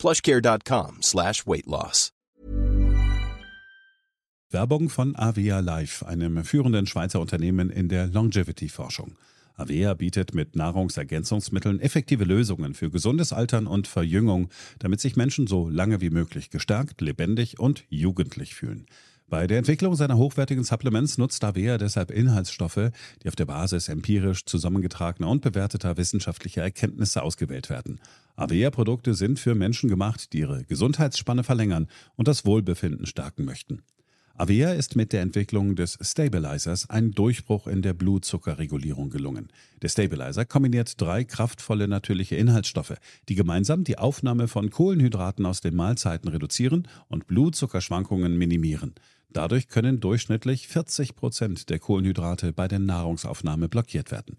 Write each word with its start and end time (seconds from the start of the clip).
plushcare.com 0.00 1.02
slash 1.02 1.46
weight 1.46 1.66
loss. 1.66 2.10
Werbung 4.50 4.88
von 4.88 5.14
Avea 5.14 5.60
Life, 5.60 6.04
einem 6.04 6.42
führenden 6.42 6.86
Schweizer 6.86 7.20
Unternehmen 7.20 7.70
in 7.70 7.88
der 7.88 8.08
Longevity-Forschung. 8.08 9.16
Avea 9.54 9.94
bietet 9.94 10.34
mit 10.34 10.56
Nahrungsergänzungsmitteln 10.56 11.78
effektive 11.80 12.24
Lösungen 12.24 12.74
für 12.74 12.90
gesundes 12.90 13.32
Altern 13.32 13.68
und 13.68 13.86
Verjüngung, 13.86 14.48
damit 14.80 15.00
sich 15.00 15.14
Menschen 15.14 15.46
so 15.46 15.68
lange 15.68 16.00
wie 16.00 16.10
möglich 16.10 16.50
gestärkt, 16.50 17.00
lebendig 17.00 17.60
und 17.60 17.84
jugendlich 17.90 18.54
fühlen. 18.54 18.86
Bei 19.30 19.46
der 19.46 19.58
Entwicklung 19.58 19.94
seiner 19.94 20.16
hochwertigen 20.16 20.64
Supplements 20.64 21.16
nutzt 21.16 21.44
Avea 21.44 21.78
deshalb 21.78 22.10
Inhaltsstoffe, 22.10 22.90
die 23.22 23.28
auf 23.28 23.36
der 23.36 23.44
Basis 23.44 23.88
empirisch 23.88 24.44
zusammengetragener 24.44 25.28
und 25.28 25.42
bewerteter 25.42 25.96
wissenschaftlicher 25.96 26.62
Erkenntnisse 26.62 27.22
ausgewählt 27.22 27.70
werden. 27.70 28.00
Avea-Produkte 28.40 29.12
sind 29.12 29.38
für 29.38 29.54
Menschen 29.54 29.90
gemacht, 29.90 30.32
die 30.32 30.38
ihre 30.38 30.64
Gesundheitsspanne 30.64 31.44
verlängern 31.44 31.88
und 32.16 32.26
das 32.26 32.46
Wohlbefinden 32.46 33.04
stärken 33.04 33.44
möchten. 33.44 33.82
Avea 34.34 34.72
ist 34.72 34.96
mit 34.96 35.12
der 35.12 35.20
Entwicklung 35.20 35.76
des 35.76 35.98
Stabilizers 36.00 36.88
ein 36.88 37.10
Durchbruch 37.10 37.66
in 37.66 37.82
der 37.82 37.92
Blutzuckerregulierung 37.92 39.10
gelungen. 39.10 39.48
Der 39.82 39.90
Stabilizer 39.90 40.46
kombiniert 40.46 40.98
drei 40.98 41.24
kraftvolle 41.24 41.86
natürliche 41.86 42.36
Inhaltsstoffe, 42.36 42.94
die 43.28 43.34
gemeinsam 43.34 43.84
die 43.84 43.98
Aufnahme 43.98 44.48
von 44.48 44.70
Kohlenhydraten 44.70 45.44
aus 45.44 45.60
den 45.60 45.76
Mahlzeiten 45.76 46.30
reduzieren 46.30 46.88
und 47.08 47.26
Blutzuckerschwankungen 47.26 48.38
minimieren. 48.38 48.94
Dadurch 49.32 49.68
können 49.68 50.00
durchschnittlich 50.00 50.66
40 50.66 51.14
Prozent 51.14 51.68
der 51.68 51.78
Kohlenhydrate 51.78 52.54
bei 52.54 52.66
der 52.66 52.78
Nahrungsaufnahme 52.78 53.68
blockiert 53.68 54.10
werden. 54.10 54.38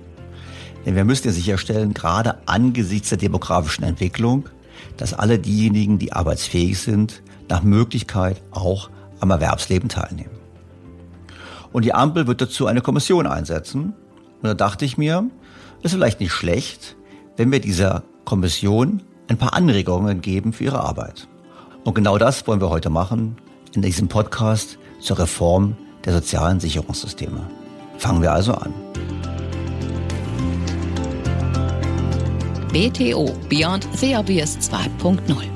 Denn 0.84 0.94
wir 0.94 1.06
müssen 1.06 1.28
ja 1.28 1.32
sicherstellen, 1.32 1.94
gerade 1.94 2.36
angesichts 2.44 3.08
der 3.08 3.16
demografischen 3.16 3.84
Entwicklung, 3.84 4.50
dass 4.98 5.14
alle 5.14 5.38
diejenigen, 5.38 5.98
die 5.98 6.12
arbeitsfähig 6.12 6.78
sind, 6.78 7.22
nach 7.48 7.62
Möglichkeit 7.62 8.42
auch 8.50 8.90
am 9.20 9.30
Erwerbsleben 9.30 9.88
teilnehmen. 9.88 10.38
Und 11.72 11.86
die 11.86 11.94
Ampel 11.94 12.26
wird 12.26 12.42
dazu 12.42 12.66
eine 12.66 12.82
Kommission 12.82 13.26
einsetzen. 13.26 13.94
Und 14.42 14.48
da 14.48 14.52
dachte 14.52 14.84
ich 14.84 14.98
mir, 14.98 15.30
ist 15.80 15.94
vielleicht 15.94 16.20
nicht 16.20 16.32
schlecht, 16.32 16.94
wenn 17.36 17.50
wir 17.50 17.60
dieser 17.60 18.02
Kommission 18.24 19.02
ein 19.28 19.38
paar 19.38 19.54
Anregungen 19.54 20.20
geben 20.20 20.52
für 20.52 20.64
ihre 20.64 20.80
Arbeit. 20.80 21.28
Und 21.84 21.94
genau 21.94 22.18
das 22.18 22.46
wollen 22.46 22.60
wir 22.60 22.70
heute 22.70 22.90
machen 22.90 23.36
in 23.74 23.82
diesem 23.82 24.08
Podcast 24.08 24.78
zur 25.00 25.18
Reform 25.18 25.76
der 26.04 26.12
sozialen 26.14 26.60
Sicherungssysteme. 26.60 27.48
Fangen 27.98 28.22
wir 28.22 28.32
also 28.32 28.54
an. 28.54 28.72
BTO 32.72 33.34
Beyond 33.48 33.86
the 33.96 34.16
Obvious 34.16 34.56
2.0 34.58 35.52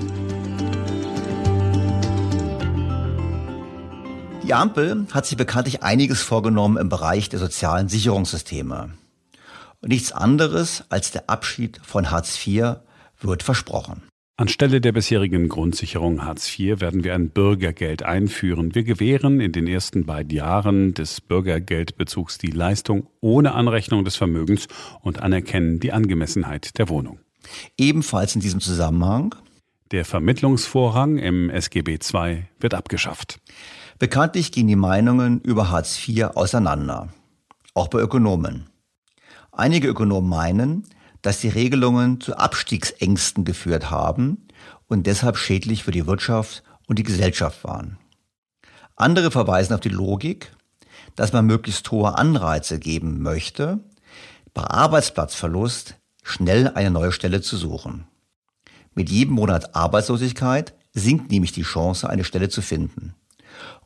Die 4.43 4.55
Ampel 4.55 5.07
hat 5.13 5.27
sich 5.27 5.37
bekanntlich 5.37 5.83
einiges 5.83 6.23
vorgenommen 6.23 6.77
im 6.77 6.89
Bereich 6.89 7.29
der 7.29 7.41
sozialen 7.41 7.89
Sicherungssysteme. 7.89 8.91
Und 9.81 9.91
nichts 9.91 10.13
anderes 10.13 10.85
als 10.89 11.11
der 11.11 11.29
Abschied 11.29 11.81
von 11.83 12.11
Hartz 12.11 12.47
IV 12.47 12.77
wird 13.21 13.43
versprochen. 13.43 14.03
Anstelle 14.39 14.83
der 14.83 14.93
bisherigen 14.93 15.49
Grundsicherung 15.49 16.23
Hartz 16.23 16.59
IV 16.59 16.81
werden 16.83 17.05
wir 17.05 17.15
ein 17.15 17.31
Bürgergeld 17.31 18.03
einführen. 18.03 18.75
Wir 18.75 18.85
gewähren 18.85 19.41
in 19.41 19.53
den 19.53 19.67
ersten 19.67 20.05
beiden 20.05 20.31
Jahren 20.31 20.93
des 20.93 21.23
Bürgergeldbezugs 21.23 22.37
die 22.37 22.51
Leistung 22.51 23.07
ohne 23.23 23.55
Anrechnung 23.55 24.05
des 24.05 24.17
Vermögens 24.17 24.69
und 25.01 25.21
anerkennen 25.21 25.81
die 25.81 25.93
Angemessenheit 25.93 26.77
der 26.77 26.91
Wohnung. 26.91 27.19
Ebenfalls 27.79 28.35
in 28.35 28.43
diesem 28.43 28.61
Zusammenhang 28.61 29.35
der 29.91 30.05
Vermittlungsvorrang 30.05 31.17
im 31.17 31.49
SGB 31.49 31.99
II 32.13 32.45
wird 32.61 32.75
abgeschafft. 32.75 33.41
Bekanntlich 33.99 34.53
gehen 34.53 34.69
die 34.69 34.77
Meinungen 34.77 35.41
über 35.41 35.71
Hartz 35.71 36.07
IV 36.07 36.25
auseinander, 36.35 37.09
auch 37.73 37.89
bei 37.89 38.01
Ökonomen. 38.01 38.67
Einige 39.57 39.89
Ökonomen 39.89 40.29
meinen, 40.29 40.85
dass 41.23 41.41
die 41.41 41.49
Regelungen 41.49 42.21
zu 42.21 42.37
Abstiegsängsten 42.37 43.47
geführt 43.47 43.91
haben 43.91 44.47
und 44.87 45.07
deshalb 45.07 45.39
schädlich 45.39 45.83
für 45.83 45.93
die 45.93 46.07
Wirtschaft 46.07 46.63
und 46.87 46.99
die 46.99 47.05
Gesellschaft 47.05 47.65
waren. 47.65 47.97
Andere 48.97 49.31
verweisen 49.31 49.73
auf 49.73 49.81
die 49.81 49.89
Logik, 49.89 50.55
dass 51.15 51.33
man 51.33 51.47
möglichst 51.47 51.91
hohe 51.91 52.19
Anreize 52.19 52.79
geben 52.79 53.23
möchte, 53.23 53.81
bei 54.53 54.63
Arbeitsplatzverlust 54.63 55.97
schnell 56.23 56.69
eine 56.75 56.91
neue 56.91 57.13
Stelle 57.13 57.41
zu 57.41 57.57
suchen. 57.57 58.07
Mit 58.95 59.09
jedem 59.09 59.37
Monat 59.37 59.75
Arbeitslosigkeit 59.75 60.75
sinkt 60.93 61.31
nämlich 61.31 61.53
die 61.53 61.63
Chance, 61.63 62.11
eine 62.11 62.25
Stelle 62.25 62.51
zu 62.51 62.61
finden. 62.61 63.15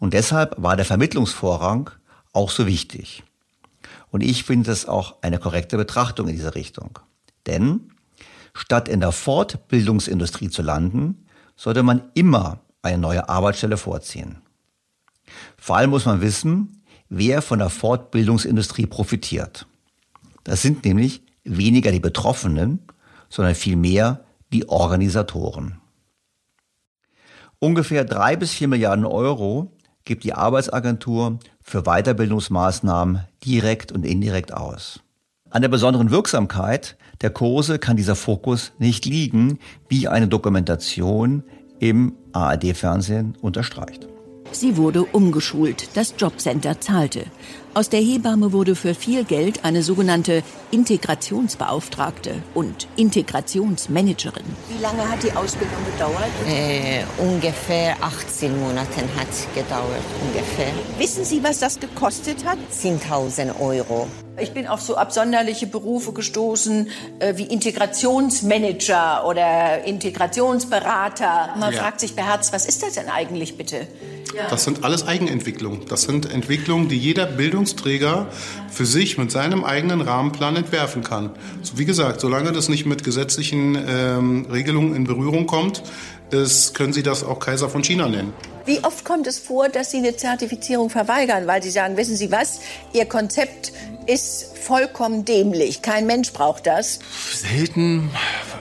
Und 0.01 0.15
deshalb 0.15 0.61
war 0.61 0.75
der 0.75 0.85
Vermittlungsvorrang 0.85 1.91
auch 2.33 2.51
so 2.51 2.67
wichtig. 2.67 3.23
Und 4.11 4.23
ich 4.23 4.45
finde 4.45 4.71
es 4.73 4.87
auch 4.87 5.23
eine 5.23 5.39
korrekte 5.39 5.77
Betrachtung 5.77 6.29
in 6.29 6.37
dieser 6.37 6.55
Richtung. 6.55 6.99
Denn 7.47 7.93
statt 8.53 8.89
in 8.89 9.01
der 9.01 9.13
Fortbildungsindustrie 9.13 10.51
zu 10.51 10.63
landen, 10.63 11.27
sollte 11.57 11.83
man 11.83 12.03
immer 12.15 12.61
eine 12.83 12.99
neue 12.99 13.29
Arbeitsstelle 13.29 13.77
vorziehen. 13.77 14.39
Vor 15.57 15.77
allem 15.77 15.91
muss 15.91 16.07
man 16.07 16.21
wissen, 16.21 16.83
wer 17.09 17.43
von 17.43 17.59
der 17.59 17.71
Fortbildungsindustrie 17.71 18.87
profitiert. 18.87 19.67
Das 20.45 20.63
sind 20.63 20.85
nämlich 20.85 21.23
weniger 21.45 21.93
die 21.93 22.01
Betroffenen, 22.01 22.81
sondern 23.29 23.55
vielmehr 23.55 24.25
die 24.53 24.69
Organisatoren. 24.69 25.81
Ungefähr 27.59 28.05
drei 28.05 28.37
bis 28.37 28.53
vier 28.53 28.69
Milliarden 28.69 29.05
Euro 29.05 29.77
gibt 30.05 30.25
die 30.25 30.33
Arbeitsagentur 30.33 31.39
für 31.63 31.83
Weiterbildungsmaßnahmen 31.83 33.27
direkt 33.45 33.93
und 33.93 34.05
indirekt 34.05 34.53
aus. 34.53 35.01
An 35.51 35.63
der 35.63 35.69
besonderen 35.69 36.11
Wirksamkeit 36.11 36.97
der 37.23 37.31
Kurse 37.31 37.79
kann 37.79 37.97
dieser 37.97 38.15
Fokus 38.15 38.73
nicht 38.79 39.05
liegen, 39.05 39.59
wie 39.89 40.09
eine 40.09 40.29
Dokumentation 40.29 41.43
im 41.81 42.15
ARD-Fernsehen 42.33 43.37
unterstreicht. 43.41 44.09
Sie 44.53 44.77
wurde 44.77 45.05
umgeschult, 45.05 45.97
das 45.97 46.15
Jobcenter 46.19 46.81
zahlte. 46.81 47.25
Aus 47.73 47.89
der 47.89 48.01
Hebamme 48.01 48.53
wurde 48.53 48.75
für 48.75 48.97
viel 48.97 49.23
Geld 49.23 49.65
eine 49.65 49.85
sogenannte 49.85 50.43
Integrationsbeauftragte 50.73 52.43
und 52.53 52.89
Integrationsmanagerin. 52.97 54.43
Wie 54.69 54.83
lange 54.83 55.09
hat 55.09 55.23
die 55.23 55.31
Ausbildung 55.33 55.79
gedauert? 55.93 56.31
Äh, 56.49 57.05
ungefähr 57.19 57.97
18 58.01 58.59
Monate 58.59 59.03
hat 59.17 59.55
gedauert, 59.55 60.03
ungefähr. 60.27 60.73
Wissen 60.99 61.25
Sie, 61.25 61.41
was 61.45 61.61
das 61.61 61.79
gekostet 61.79 62.45
hat? 62.45 62.59
10.000 62.73 63.61
Euro. 63.61 64.09
Ich 64.39 64.53
bin 64.53 64.67
auf 64.67 64.81
so 64.81 64.97
absonderliche 64.97 65.67
Berufe 65.67 66.13
gestoßen 66.13 66.89
äh, 67.19 67.37
wie 67.37 67.45
Integrationsmanager 67.45 69.27
oder 69.27 69.85
Integrationsberater. 69.85 71.55
Man 71.59 71.73
ja. 71.73 71.81
fragt 71.81 72.01
sich 72.01 72.15
beherzt, 72.15 72.53
was 72.53 72.67
ist 72.67 72.83
das 72.83 72.95
denn 72.95 73.09
eigentlich 73.09 73.57
bitte? 73.57 73.87
Ja. 74.35 74.49
Das 74.49 74.65
sind 74.65 74.85
alles 74.85 75.07
Eigenentwicklungen. 75.07 75.87
Das 75.89 76.03
sind 76.03 76.33
Entwicklungen, 76.33 76.89
die 76.89 76.97
jeder 76.97 77.27
Bildungsträger 77.27 78.29
für 78.71 78.87
sich 78.87 79.19
mit 79.19 79.31
seinem 79.33 79.65
eigenen 79.65 80.01
Rahmenplan 80.01 80.57
entwerfen 80.57 81.03
kann. 81.03 81.31
So, 81.63 81.79
wie 81.79 81.85
gesagt, 81.85 82.21
solange 82.21 82.53
das 82.53 82.69
nicht 82.69 82.87
mit 82.87 83.03
gesetzlichen 83.03 83.77
ähm, 83.89 84.47
Regelungen 84.51 84.95
in 84.95 85.05
Berührung 85.05 85.47
kommt, 85.47 85.83
ist, 86.31 86.75
können 86.75 86.93
Sie 86.93 87.03
das 87.03 87.25
auch 87.25 87.41
Kaiser 87.41 87.69
von 87.69 87.83
China 87.83 88.09
nennen. 88.09 88.33
Wie 88.67 88.85
oft 88.85 89.05
kommt 89.05 89.27
es 89.27 89.39
vor, 89.39 89.69
dass 89.69 89.91
Sie 89.91 89.97
eine 89.97 90.17
Zertifizierung 90.17 90.91
verweigern, 90.91 91.47
weil 91.47 91.63
Sie 91.63 91.71
sagen, 91.71 91.97
wissen 91.97 92.17
Sie 92.17 92.31
was, 92.31 92.61
Ihr 92.93 93.07
Konzept 93.07 93.73
ist 94.07 94.59
vollkommen 94.59 95.25
dämlich. 95.25 95.83
Kein 95.83 96.07
Mensch 96.07 96.33
braucht 96.33 96.67
das. 96.67 97.01
Selten, 97.33 98.11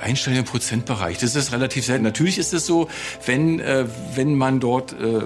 einstelligen 0.02 0.46
Prozentbereich. 0.46 1.18
Das 1.18 1.36
ist 1.36 1.52
relativ 1.52 1.86
selten. 1.86 2.04
Natürlich 2.04 2.38
ist 2.38 2.54
es 2.54 2.66
so, 2.66 2.90
wenn, 3.26 3.60
äh, 3.60 3.86
wenn 4.16 4.36
man 4.36 4.60
dort 4.60 4.94
äh, 4.94 5.22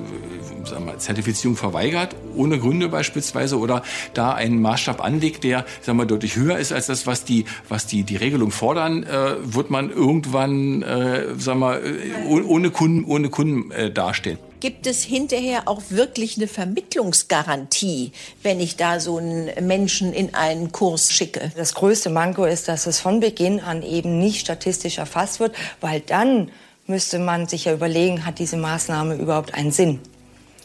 sagen 0.66 0.86
wir, 0.86 0.98
Zertifizierung 0.98 1.56
verweigert, 1.56 2.16
ohne 2.36 2.60
Gründe 2.60 2.90
beispielsweise, 2.90 3.58
oder 3.60 3.84
da 4.14 4.34
einen 4.34 4.62
Maßstab 4.62 5.04
anlegt, 5.04 5.44
der 5.44 5.66
sagen 5.82 5.98
wir, 5.98 6.06
deutlich 6.06 6.36
höher 6.36 6.58
ist 6.58 6.72
als 6.72 6.88
das, 6.88 7.08
was 7.08 7.24
die, 7.24 7.46
was 7.70 7.86
die, 7.88 8.04
die 8.04 8.16
Regelung 8.16 8.52
fordern, 8.52 9.04
äh, 9.04 9.36
wird 9.42 9.70
man 9.70 9.90
irgendwann 9.90 10.82
äh, 10.82 11.36
sagen 11.38 11.60
wir, 11.60 11.84
äh, 11.84 12.24
ohne 12.28 12.72
Kunden, 12.72 13.06
ohne 13.06 13.30
Kunden 13.30 13.72
äh, 13.72 13.92
dastehen 13.92 14.40
gibt 14.64 14.88
es 14.88 15.04
hinterher 15.04 15.68
auch 15.68 15.82
wirklich 15.90 16.38
eine 16.38 16.48
Vermittlungsgarantie, 16.48 18.14
wenn 18.44 18.62
ich 18.62 18.78
da 18.78 19.02
so 19.02 19.18
einen 19.18 19.50
Menschen 19.68 20.14
in 20.14 20.36
einen 20.36 20.72
Kurs 20.72 21.12
schicke? 21.12 21.52
Das 21.58 21.74
größte 21.74 22.10
Manko 22.10 22.46
ist, 22.46 22.70
dass 22.70 22.88
es 22.88 23.02
von 23.02 23.20
Beginn 23.20 23.60
an 23.60 23.84
eben 23.84 24.20
nicht 24.20 24.40
statistisch 24.40 25.00
erfasst 25.00 25.42
wird, 25.42 25.54
weil 25.82 26.00
dann 26.00 26.50
müsste 26.88 27.20
man 27.20 27.50
sich 27.50 27.66
ja 27.66 27.74
überlegen, 27.74 28.26
hat 28.26 28.40
diese 28.40 28.56
Maßnahme 28.56 29.16
überhaupt 29.16 29.54
einen 29.54 29.74
Sinn? 29.74 30.00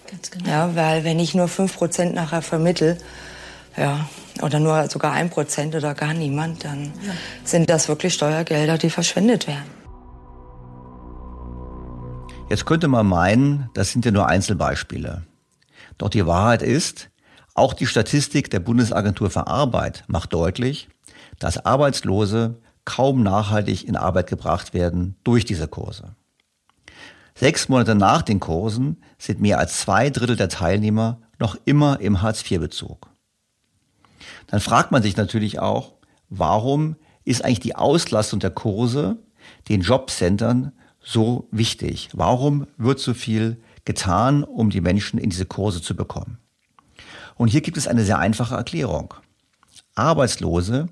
Ganz 0.09 0.31
genau. 0.31 0.49
Ja, 0.49 0.77
weil 0.77 1.03
wenn 1.03 1.19
ich 1.19 1.35
nur 1.35 1.49
5% 1.49 2.13
nachher 2.13 2.43
vermittel, 2.43 2.99
ja, 3.77 4.09
oder 4.43 4.61
nur 4.61 4.89
sogar 4.89 5.17
1% 5.17 5.77
oder 5.77 5.95
gar 5.95 6.15
niemand, 6.15 6.63
dann 6.63 6.93
ja. 7.05 7.15
sind 7.43 7.69
das 7.69 7.89
wirklich 7.89 8.15
Steuergelder, 8.15 8.79
die 8.79 8.91
verschwendet 8.91 9.49
werden. 9.49 9.78
Jetzt 12.51 12.65
könnte 12.65 12.89
man 12.89 13.07
meinen, 13.07 13.69
das 13.75 13.93
sind 13.93 14.07
ja 14.07 14.11
nur 14.11 14.27
Einzelbeispiele. 14.27 15.23
Doch 15.99 16.09
die 16.09 16.27
Wahrheit 16.27 16.63
ist, 16.63 17.11
auch 17.55 17.75
die 17.75 17.87
Statistik 17.87 18.51
der 18.51 18.61
Bundesagentur 18.61 19.29
für 19.29 19.47
Arbeit 19.47 20.05
macht 20.07 20.33
deutlich, 20.33 20.89
dass 21.39 21.67
Arbeitslose 21.67 22.57
kaum 22.87 23.23
nachhaltig 23.23 23.87
in 23.87 23.97
Arbeit 23.97 24.29
gebracht 24.29 24.73
werden 24.73 25.17
durch 25.25 25.45
diese 25.45 25.69
Kurse. 25.69 26.15
Sechs 27.35 27.69
Monate 27.69 27.95
nach 27.95 28.23
den 28.23 28.41
Kursen 28.41 29.03
sind 29.19 29.41
mehr 29.41 29.59
als 29.59 29.81
zwei 29.81 30.09
Drittel 30.09 30.37
der 30.37 30.49
Teilnehmer 30.49 31.21
noch 31.39 31.55
immer 31.67 32.01
im 32.01 32.23
Hartz-IV-Bezug. 32.23 33.11
Dann 34.47 34.61
fragt 34.61 34.91
man 34.91 35.03
sich 35.03 35.19
natürlich 35.19 35.59
auch, 35.59 35.93
warum 36.31 36.97
ist 37.25 37.45
eigentlich 37.45 37.61
die 37.61 37.77
Auslastung 37.77 38.41
der 38.41 38.51
Kurse 38.51 39.19
den 39.69 39.83
Jobcentern 39.83 40.73
so 41.01 41.49
wichtig? 41.51 42.11
Warum 42.13 42.67
wird 42.77 42.99
so 42.99 43.15
viel 43.15 43.61
getan, 43.85 44.45
um 44.45 44.71
die 44.71 44.81
Menschen 44.81 45.19
in 45.19 45.31
diese 45.31 45.47
Kurse 45.47 45.81
zu 45.81 45.95
bekommen? 45.97 46.39
Und 47.37 47.49
hier 47.49 47.61
gibt 47.61 47.77
es 47.77 47.87
eine 47.87 48.05
sehr 48.05 48.19
einfache 48.19 48.55
Erklärung. 48.55 49.15
Arbeitslose, 49.95 50.89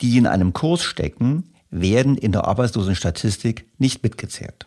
die 0.00 0.16
in 0.16 0.26
einem 0.26 0.52
Kurs 0.52 0.82
stecken, 0.82 1.52
werden 1.70 2.16
in 2.16 2.32
der 2.32 2.46
Arbeitslosenstatistik 2.46 3.66
nicht 3.78 4.02
mitgezählt. 4.02 4.66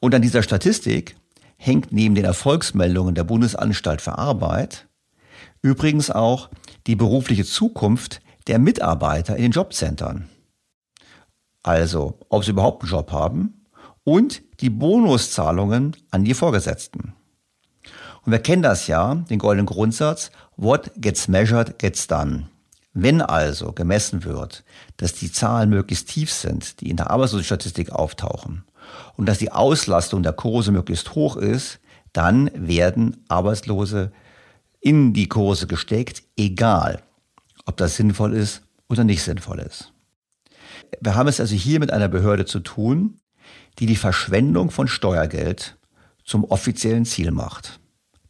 Und 0.00 0.14
an 0.14 0.22
dieser 0.22 0.42
Statistik 0.42 1.16
hängt 1.56 1.92
neben 1.92 2.14
den 2.14 2.24
Erfolgsmeldungen 2.24 3.14
der 3.14 3.24
Bundesanstalt 3.24 4.00
für 4.00 4.18
Arbeit 4.18 4.86
übrigens 5.62 6.10
auch 6.10 6.48
die 6.86 6.96
berufliche 6.96 7.44
Zukunft 7.44 8.22
der 8.46 8.58
Mitarbeiter 8.58 9.36
in 9.36 9.42
den 9.42 9.52
Jobcentern. 9.52 10.29
Also, 11.62 12.18
ob 12.28 12.44
sie 12.44 12.52
überhaupt 12.52 12.82
einen 12.82 12.92
Job 12.92 13.12
haben 13.12 13.66
und 14.04 14.42
die 14.60 14.70
Bonuszahlungen 14.70 15.96
an 16.10 16.24
die 16.24 16.34
Vorgesetzten. 16.34 17.14
Und 18.24 18.32
wir 18.32 18.38
kennen 18.38 18.62
das 18.62 18.86
ja, 18.86 19.14
den 19.14 19.38
goldenen 19.38 19.66
Grundsatz, 19.66 20.30
what 20.56 20.90
gets 20.96 21.28
measured 21.28 21.78
gets 21.78 22.06
done. 22.06 22.48
Wenn 22.92 23.22
also 23.22 23.72
gemessen 23.72 24.24
wird, 24.24 24.64
dass 24.96 25.14
die 25.14 25.30
Zahlen 25.30 25.70
möglichst 25.70 26.08
tief 26.08 26.32
sind, 26.32 26.80
die 26.80 26.90
in 26.90 26.96
der 26.96 27.10
Arbeitslosenstatistik 27.10 27.92
auftauchen, 27.92 28.64
und 29.16 29.26
dass 29.26 29.38
die 29.38 29.52
Auslastung 29.52 30.22
der 30.22 30.32
Kurse 30.32 30.72
möglichst 30.72 31.14
hoch 31.14 31.36
ist, 31.36 31.78
dann 32.12 32.50
werden 32.54 33.24
Arbeitslose 33.28 34.12
in 34.80 35.12
die 35.12 35.28
Kurse 35.28 35.66
gesteckt, 35.66 36.24
egal 36.36 37.02
ob 37.66 37.76
das 37.76 37.96
sinnvoll 37.96 38.34
ist 38.34 38.62
oder 38.88 39.04
nicht 39.04 39.22
sinnvoll 39.22 39.60
ist. 39.60 39.89
Wir 41.00 41.14
haben 41.14 41.28
es 41.28 41.40
also 41.40 41.54
hier 41.54 41.80
mit 41.80 41.92
einer 41.92 42.08
Behörde 42.08 42.44
zu 42.46 42.60
tun, 42.60 43.20
die 43.78 43.86
die 43.86 43.96
Verschwendung 43.96 44.70
von 44.70 44.88
Steuergeld 44.88 45.76
zum 46.24 46.44
offiziellen 46.44 47.04
Ziel 47.04 47.30
macht. 47.30 47.80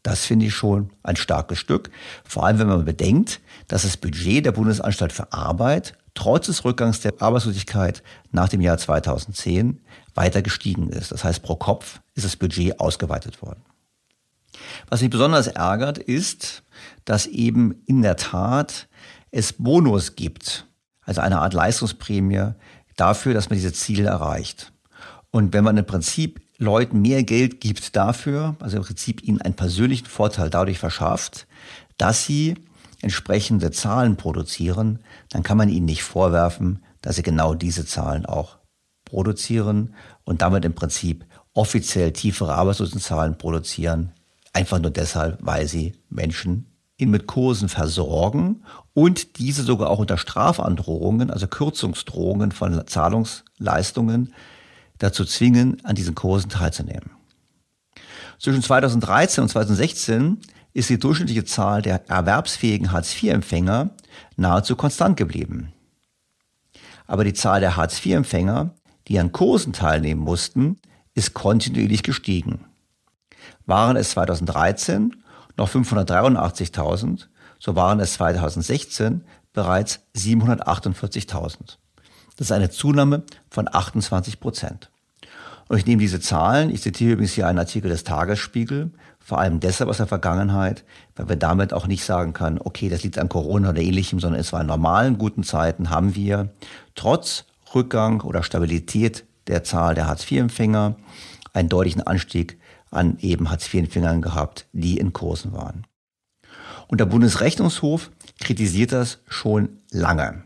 Das 0.02 0.24
finde 0.24 0.46
ich 0.46 0.54
schon 0.54 0.90
ein 1.02 1.16
starkes 1.16 1.58
Stück, 1.58 1.90
vor 2.24 2.46
allem 2.46 2.58
wenn 2.58 2.68
man 2.68 2.84
bedenkt, 2.84 3.40
dass 3.68 3.82
das 3.82 3.96
Budget 3.96 4.46
der 4.46 4.52
Bundesanstalt 4.52 5.12
für 5.12 5.32
Arbeit 5.32 5.94
trotz 6.14 6.46
des 6.46 6.64
Rückgangs 6.64 7.00
der 7.00 7.20
Arbeitslosigkeit 7.20 8.02
nach 8.30 8.48
dem 8.48 8.60
Jahr 8.60 8.78
2010 8.78 9.80
weiter 10.14 10.42
gestiegen 10.42 10.88
ist. 10.88 11.12
Das 11.12 11.24
heißt, 11.24 11.42
pro 11.42 11.56
Kopf 11.56 12.00
ist 12.14 12.24
das 12.24 12.36
Budget 12.36 12.80
ausgeweitet 12.80 13.42
worden. 13.42 13.62
Was 14.88 15.02
mich 15.02 15.10
besonders 15.10 15.46
ärgert, 15.46 15.98
ist, 15.98 16.62
dass 17.04 17.26
eben 17.26 17.82
in 17.86 18.02
der 18.02 18.16
Tat 18.16 18.88
es 19.30 19.52
Bonus 19.52 20.16
gibt, 20.16 20.66
also 21.10 21.22
eine 21.22 21.40
Art 21.40 21.54
Leistungsprämie 21.54 22.52
dafür, 22.94 23.34
dass 23.34 23.50
man 23.50 23.56
diese 23.56 23.72
Ziele 23.72 24.08
erreicht. 24.08 24.72
Und 25.32 25.52
wenn 25.52 25.64
man 25.64 25.76
im 25.76 25.84
Prinzip 25.84 26.40
Leuten 26.56 27.02
mehr 27.02 27.24
Geld 27.24 27.60
gibt 27.60 27.96
dafür, 27.96 28.54
also 28.60 28.76
im 28.76 28.84
Prinzip 28.84 29.24
ihnen 29.24 29.40
einen 29.40 29.54
persönlichen 29.54 30.06
Vorteil 30.06 30.50
dadurch 30.50 30.78
verschafft, 30.78 31.48
dass 31.98 32.26
sie 32.26 32.54
entsprechende 33.02 33.72
Zahlen 33.72 34.16
produzieren, 34.16 35.00
dann 35.30 35.42
kann 35.42 35.58
man 35.58 35.68
ihnen 35.68 35.86
nicht 35.86 36.04
vorwerfen, 36.04 36.84
dass 37.02 37.16
sie 37.16 37.22
genau 37.24 37.54
diese 37.54 37.84
Zahlen 37.84 38.24
auch 38.24 38.58
produzieren 39.04 39.96
und 40.22 40.42
damit 40.42 40.64
im 40.64 40.74
Prinzip 40.74 41.26
offiziell 41.54 42.12
tiefere 42.12 42.54
Arbeitslosenzahlen 42.54 43.36
produzieren, 43.36 44.12
einfach 44.52 44.78
nur 44.78 44.92
deshalb, 44.92 45.38
weil 45.40 45.66
sie 45.66 45.94
Menschen 46.08 46.69
ihn 47.00 47.10
mit 47.10 47.26
Kursen 47.26 47.68
versorgen 47.68 48.62
und 48.94 49.38
diese 49.38 49.62
sogar 49.62 49.90
auch 49.90 49.98
unter 49.98 50.18
Strafandrohungen, 50.18 51.30
also 51.30 51.46
Kürzungsdrohungen 51.46 52.52
von 52.52 52.86
Zahlungsleistungen, 52.86 54.34
dazu 54.98 55.24
zwingen, 55.24 55.84
an 55.84 55.96
diesen 55.96 56.14
Kursen 56.14 56.50
teilzunehmen. 56.50 57.10
Zwischen 58.38 58.62
2013 58.62 59.42
und 59.42 59.48
2016 59.48 60.38
ist 60.72 60.88
die 60.88 60.98
durchschnittliche 60.98 61.44
Zahl 61.44 61.82
der 61.82 62.08
erwerbsfähigen 62.08 62.92
Hartz-IV-Empfänger 62.92 63.90
nahezu 64.36 64.76
konstant 64.76 65.16
geblieben. 65.16 65.72
Aber 67.06 67.24
die 67.24 67.34
Zahl 67.34 67.60
der 67.60 67.76
Hartz-IV-Empfänger, 67.76 68.74
die 69.08 69.18
an 69.18 69.32
Kursen 69.32 69.72
teilnehmen 69.72 70.20
mussten, 70.20 70.78
ist 71.14 71.34
kontinuierlich 71.34 72.02
gestiegen. 72.02 72.66
Waren 73.66 73.96
es 73.96 74.10
2013 74.10 75.19
noch 75.60 75.68
583.000, 75.68 77.26
so 77.58 77.76
waren 77.76 78.00
es 78.00 78.14
2016 78.14 79.24
bereits 79.52 80.00
748.000. 80.16 81.76
Das 82.36 82.46
ist 82.46 82.52
eine 82.52 82.70
Zunahme 82.70 83.24
von 83.50 83.68
28 83.70 84.40
Prozent. 84.40 84.90
Und 85.68 85.76
ich 85.76 85.86
nehme 85.86 86.00
diese 86.00 86.18
Zahlen, 86.18 86.70
ich 86.70 86.80
zitiere 86.82 87.12
übrigens 87.12 87.34
hier 87.34 87.46
einen 87.46 87.58
Artikel 87.58 87.90
des 87.90 88.02
Tagesspiegel, 88.02 88.90
vor 89.20 89.38
allem 89.38 89.60
deshalb 89.60 89.90
aus 89.90 89.98
der 89.98 90.06
Vergangenheit, 90.06 90.84
weil 91.14 91.28
wir 91.28 91.36
damit 91.36 91.74
auch 91.74 91.86
nicht 91.86 92.04
sagen 92.04 92.32
können, 92.32 92.58
okay, 92.58 92.88
das 92.88 93.02
liegt 93.02 93.18
an 93.18 93.28
Corona 93.28 93.70
oder 93.70 93.80
ähnlichem, 93.80 94.18
sondern 94.18 94.40
es 94.40 94.52
war 94.52 94.62
in 94.62 94.66
normalen 94.66 95.18
guten 95.18 95.44
Zeiten 95.44 95.90
haben 95.90 96.14
wir 96.14 96.48
trotz 96.94 97.44
Rückgang 97.74 98.22
oder 98.22 98.42
Stabilität 98.42 99.24
der 99.46 99.62
Zahl 99.62 99.94
der 99.94 100.06
Hartz-IV-Empfänger 100.06 100.96
einen 101.52 101.68
deutlichen 101.68 102.02
Anstieg 102.02 102.58
an 102.90 103.18
eben 103.20 103.50
Hartz-IV-Empfängern 103.50 104.22
gehabt, 104.22 104.66
die 104.72 104.98
in 104.98 105.12
Kursen 105.12 105.52
waren. 105.52 105.86
Und 106.88 106.98
der 106.98 107.06
Bundesrechnungshof 107.06 108.10
kritisiert 108.40 108.92
das 108.92 109.20
schon 109.28 109.78
lange. 109.90 110.44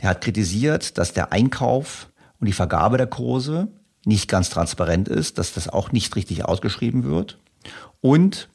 Der 0.00 0.10
hat 0.10 0.20
kritisiert, 0.20 0.98
dass 0.98 1.12
der 1.12 1.32
Einkauf 1.32 2.10
und 2.40 2.46
die 2.46 2.52
Vergabe 2.52 2.96
der 2.96 3.06
Kurse 3.06 3.68
nicht 4.04 4.28
ganz 4.28 4.50
transparent 4.50 5.08
ist, 5.08 5.38
dass 5.38 5.52
das 5.52 5.68
auch 5.68 5.92
nicht 5.92 6.14
richtig 6.16 6.44
ausgeschrieben 6.44 7.04
wird. 7.04 7.38
Und 8.00 8.48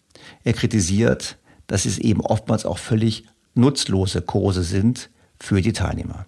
er 0.43 0.53
kritisiert, 0.53 1.37
dass 1.67 1.85
es 1.85 1.97
eben 1.97 2.21
oftmals 2.21 2.65
auch 2.65 2.77
völlig 2.77 3.25
nutzlose 3.55 4.21
Kurse 4.21 4.63
sind 4.63 5.09
für 5.39 5.61
die 5.61 5.73
Teilnehmer. 5.73 6.25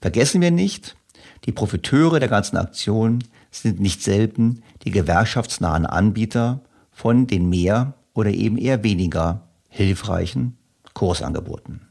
Vergessen 0.00 0.40
wir 0.40 0.50
nicht, 0.50 0.96
die 1.44 1.52
Profiteure 1.52 2.18
der 2.18 2.28
ganzen 2.28 2.56
Aktion 2.56 3.22
sind 3.60 3.80
nicht 3.80 4.02
selten 4.02 4.62
die 4.84 4.90
gewerkschaftsnahen 4.90 5.86
Anbieter 5.86 6.62
von 6.90 7.26
den 7.26 7.48
mehr 7.48 7.94
oder 8.14 8.30
eben 8.30 8.58
eher 8.58 8.82
weniger 8.82 9.48
hilfreichen 9.68 10.56
Kursangeboten. 10.94 11.88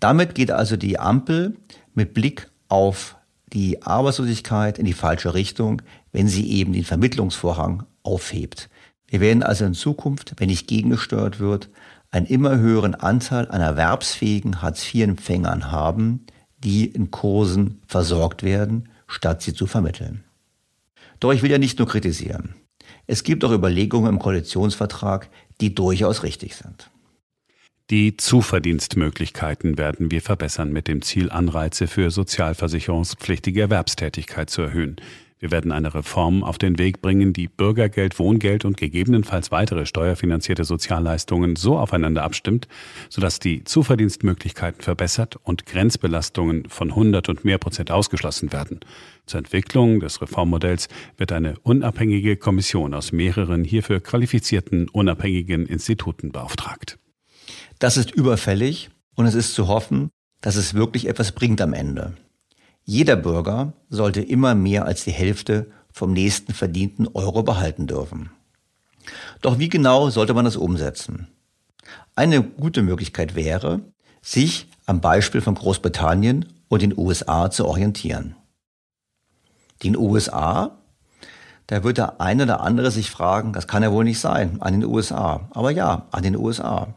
Damit 0.00 0.34
geht 0.34 0.50
also 0.50 0.76
die 0.76 0.98
Ampel 0.98 1.56
mit 1.94 2.14
Blick 2.14 2.50
auf 2.68 3.16
die 3.52 3.82
Arbeitslosigkeit 3.82 4.78
in 4.78 4.86
die 4.86 4.92
falsche 4.92 5.34
Richtung, 5.34 5.82
wenn 6.12 6.28
sie 6.28 6.50
eben 6.50 6.72
den 6.72 6.84
Vermittlungsvorhang 6.84 7.84
aufhebt. 8.02 8.70
Wir 9.06 9.20
werden 9.20 9.42
also 9.42 9.64
in 9.64 9.74
Zukunft, 9.74 10.34
wenn 10.38 10.48
nicht 10.48 10.68
gegengesteuert 10.68 11.38
wird, 11.38 11.68
einen 12.10 12.26
immer 12.26 12.58
höheren 12.58 12.94
Anteil 12.94 13.50
an 13.50 13.60
erwerbsfähigen 13.60 14.62
Hartz-IV-Empfängern 14.62 15.70
haben, 15.70 16.26
die 16.64 16.86
in 16.86 17.10
Kursen 17.10 17.80
versorgt 17.86 18.42
werden, 18.42 18.88
statt 19.12 19.42
sie 19.42 19.54
zu 19.54 19.66
vermitteln. 19.66 20.24
Doch 21.20 21.32
ich 21.32 21.42
will 21.42 21.50
ja 21.50 21.58
nicht 21.58 21.78
nur 21.78 21.88
kritisieren. 21.88 22.54
Es 23.06 23.22
gibt 23.22 23.44
auch 23.44 23.52
Überlegungen 23.52 24.14
im 24.14 24.18
Koalitionsvertrag, 24.18 25.28
die 25.60 25.74
durchaus 25.74 26.22
richtig 26.22 26.56
sind. 26.56 26.90
Die 27.90 28.16
Zuverdienstmöglichkeiten 28.16 29.76
werden 29.76 30.10
wir 30.10 30.22
verbessern 30.22 30.72
mit 30.72 30.88
dem 30.88 31.02
Ziel, 31.02 31.30
Anreize 31.30 31.86
für 31.88 32.10
sozialversicherungspflichtige 32.10 33.60
Erwerbstätigkeit 33.60 34.48
zu 34.48 34.62
erhöhen. 34.62 34.96
Wir 35.42 35.50
werden 35.50 35.72
eine 35.72 35.92
Reform 35.92 36.44
auf 36.44 36.56
den 36.56 36.78
Weg 36.78 37.02
bringen, 37.02 37.32
die 37.32 37.48
Bürgergeld, 37.48 38.20
Wohngeld 38.20 38.64
und 38.64 38.76
gegebenenfalls 38.76 39.50
weitere 39.50 39.86
steuerfinanzierte 39.86 40.62
Sozialleistungen 40.62 41.56
so 41.56 41.76
aufeinander 41.76 42.22
abstimmt, 42.22 42.68
sodass 43.08 43.40
die 43.40 43.64
Zuverdienstmöglichkeiten 43.64 44.82
verbessert 44.82 45.40
und 45.42 45.66
Grenzbelastungen 45.66 46.68
von 46.68 46.90
100 46.90 47.28
und 47.28 47.44
mehr 47.44 47.58
Prozent 47.58 47.90
ausgeschlossen 47.90 48.52
werden. 48.52 48.78
Zur 49.26 49.38
Entwicklung 49.38 49.98
des 49.98 50.22
Reformmodells 50.22 50.88
wird 51.16 51.32
eine 51.32 51.58
unabhängige 51.64 52.36
Kommission 52.36 52.94
aus 52.94 53.10
mehreren 53.10 53.64
hierfür 53.64 53.98
qualifizierten 53.98 54.88
unabhängigen 54.90 55.66
Instituten 55.66 56.30
beauftragt. 56.30 57.00
Das 57.80 57.96
ist 57.96 58.12
überfällig 58.12 58.90
und 59.16 59.26
es 59.26 59.34
ist 59.34 59.54
zu 59.54 59.66
hoffen, 59.66 60.10
dass 60.40 60.54
es 60.54 60.74
wirklich 60.74 61.08
etwas 61.08 61.32
bringt 61.32 61.60
am 61.60 61.72
Ende. 61.72 62.14
Jeder 62.84 63.16
Bürger 63.16 63.74
sollte 63.88 64.20
immer 64.20 64.54
mehr 64.54 64.84
als 64.86 65.04
die 65.04 65.12
Hälfte 65.12 65.70
vom 65.92 66.12
nächsten 66.12 66.52
verdienten 66.52 67.06
Euro 67.08 67.42
behalten 67.42 67.86
dürfen. 67.86 68.30
Doch 69.40 69.58
wie 69.58 69.68
genau 69.68 70.10
sollte 70.10 70.34
man 70.34 70.44
das 70.44 70.56
umsetzen? 70.56 71.28
Eine 72.14 72.42
gute 72.42 72.82
Möglichkeit 72.82 73.34
wäre, 73.34 73.80
sich 74.20 74.68
am 74.86 75.00
Beispiel 75.00 75.40
von 75.40 75.54
Großbritannien 75.54 76.46
und 76.68 76.82
den 76.82 76.96
USA 76.96 77.50
zu 77.50 77.66
orientieren. 77.66 78.36
Den 79.82 79.96
USA, 79.96 80.78
da 81.66 81.84
wird 81.84 81.98
der 81.98 82.20
eine 82.20 82.44
oder 82.44 82.60
andere 82.60 82.90
sich 82.90 83.10
fragen, 83.10 83.52
das 83.52 83.66
kann 83.66 83.82
ja 83.82 83.92
wohl 83.92 84.04
nicht 84.04 84.20
sein, 84.20 84.60
an 84.60 84.80
den 84.80 84.84
USA. 84.84 85.48
Aber 85.52 85.70
ja, 85.70 86.06
an 86.10 86.22
den 86.22 86.36
USA. 86.36 86.94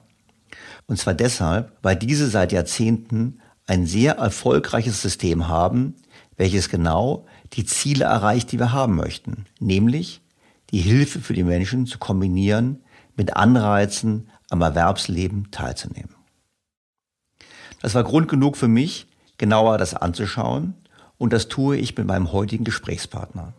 Und 0.88 1.00
zwar 1.00 1.13
deshalb, 1.13 1.72
weil 1.82 1.96
diese 1.96 2.30
seit 2.30 2.51
Jahrzehnten 2.51 3.39
ein 3.67 3.86
sehr 3.86 4.17
erfolgreiches 4.17 5.01
System 5.01 5.48
haben, 5.48 5.95
welches 6.38 6.69
genau 6.69 7.25
die 7.53 7.65
Ziele 7.65 8.05
erreicht, 8.05 8.51
die 8.51 8.60
wir 8.60 8.74
haben 8.74 8.95
möchten, 8.95 9.45
nämlich 9.60 10.22
die 10.72 10.79
Hilfe 10.79 11.19
für 11.19 11.34
die 11.34 11.43
Menschen 11.43 11.86
zu 11.86 11.98
kombinieren 11.98 12.84
mit 13.15 13.36
Anreizen, 13.36 14.29
am 14.50 14.62
Erwerbsleben 14.62 15.50
teilzunehmen. 15.51 16.15
Das 17.81 17.95
war 17.95 18.03
Grund 18.03 18.27
genug 18.27 18.57
für 18.57 18.67
mich, 18.67 19.07
genauer 19.38 19.77
das 19.77 19.95
anzuschauen 19.95 20.75
und 21.17 21.34
das 21.34 21.48
tue 21.48 21.77
ich 21.77 21.98
mit 21.98 22.07
meinem 22.07 22.31
heutigen 22.31 22.63
Gesprächspartner. 22.63 23.53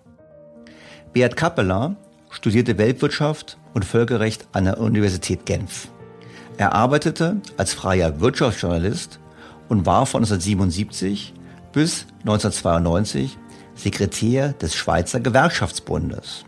Beat 1.12 1.36
Kappeler 1.36 1.96
studierte 2.30 2.78
Weltwirtschaft 2.78 3.58
und 3.74 3.84
Völkerrecht 3.84 4.48
an 4.52 4.64
der 4.64 4.78
Universität 4.78 5.46
Genf. 5.46 5.88
Er 6.56 6.72
arbeitete 6.72 7.40
als 7.56 7.74
freier 7.74 8.20
Wirtschaftsjournalist 8.20 9.18
und 9.68 9.86
war 9.86 10.06
von 10.06 10.22
1977 10.22 11.34
bis 11.72 12.06
1992 12.20 13.38
Sekretär 13.74 14.52
des 14.54 14.74
Schweizer 14.74 15.20
Gewerkschaftsbundes. 15.20 16.44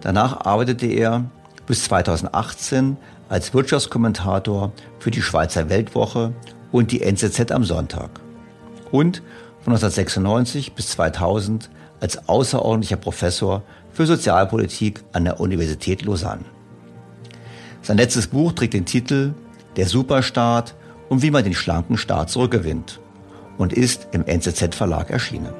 Danach 0.00 0.44
arbeitete 0.44 0.86
er 0.86 1.30
bis 1.66 1.84
2018 1.84 2.96
als 3.28 3.54
Wirtschaftskommentator 3.54 4.72
für 4.98 5.10
die 5.10 5.22
Schweizer 5.22 5.68
Weltwoche 5.68 6.32
und 6.72 6.90
die 6.90 7.02
NZZ 7.02 7.52
am 7.52 7.64
Sonntag. 7.64 8.10
Und 8.90 9.22
von 9.60 9.72
1996 9.74 10.72
bis 10.72 10.88
2000 10.88 11.70
als 12.00 12.28
außerordentlicher 12.28 12.96
Professor 12.96 13.62
für 13.92 14.06
Sozialpolitik 14.06 15.04
an 15.12 15.24
der 15.24 15.38
Universität 15.38 16.02
Lausanne. 16.02 16.44
Sein 17.80 17.96
letztes 17.96 18.26
Buch 18.26 18.52
trägt 18.52 18.74
den 18.74 18.86
Titel 18.86 19.34
Der 19.76 19.86
Superstaat 19.86 20.74
und 21.12 21.20
wie 21.20 21.30
man 21.30 21.44
den 21.44 21.52
schlanken 21.52 21.98
Staat 21.98 22.30
zurückgewinnt 22.30 22.98
und 23.58 23.74
ist 23.74 24.08
im 24.12 24.24
NZZ 24.24 24.74
Verlag 24.74 25.10
erschienen. 25.10 25.52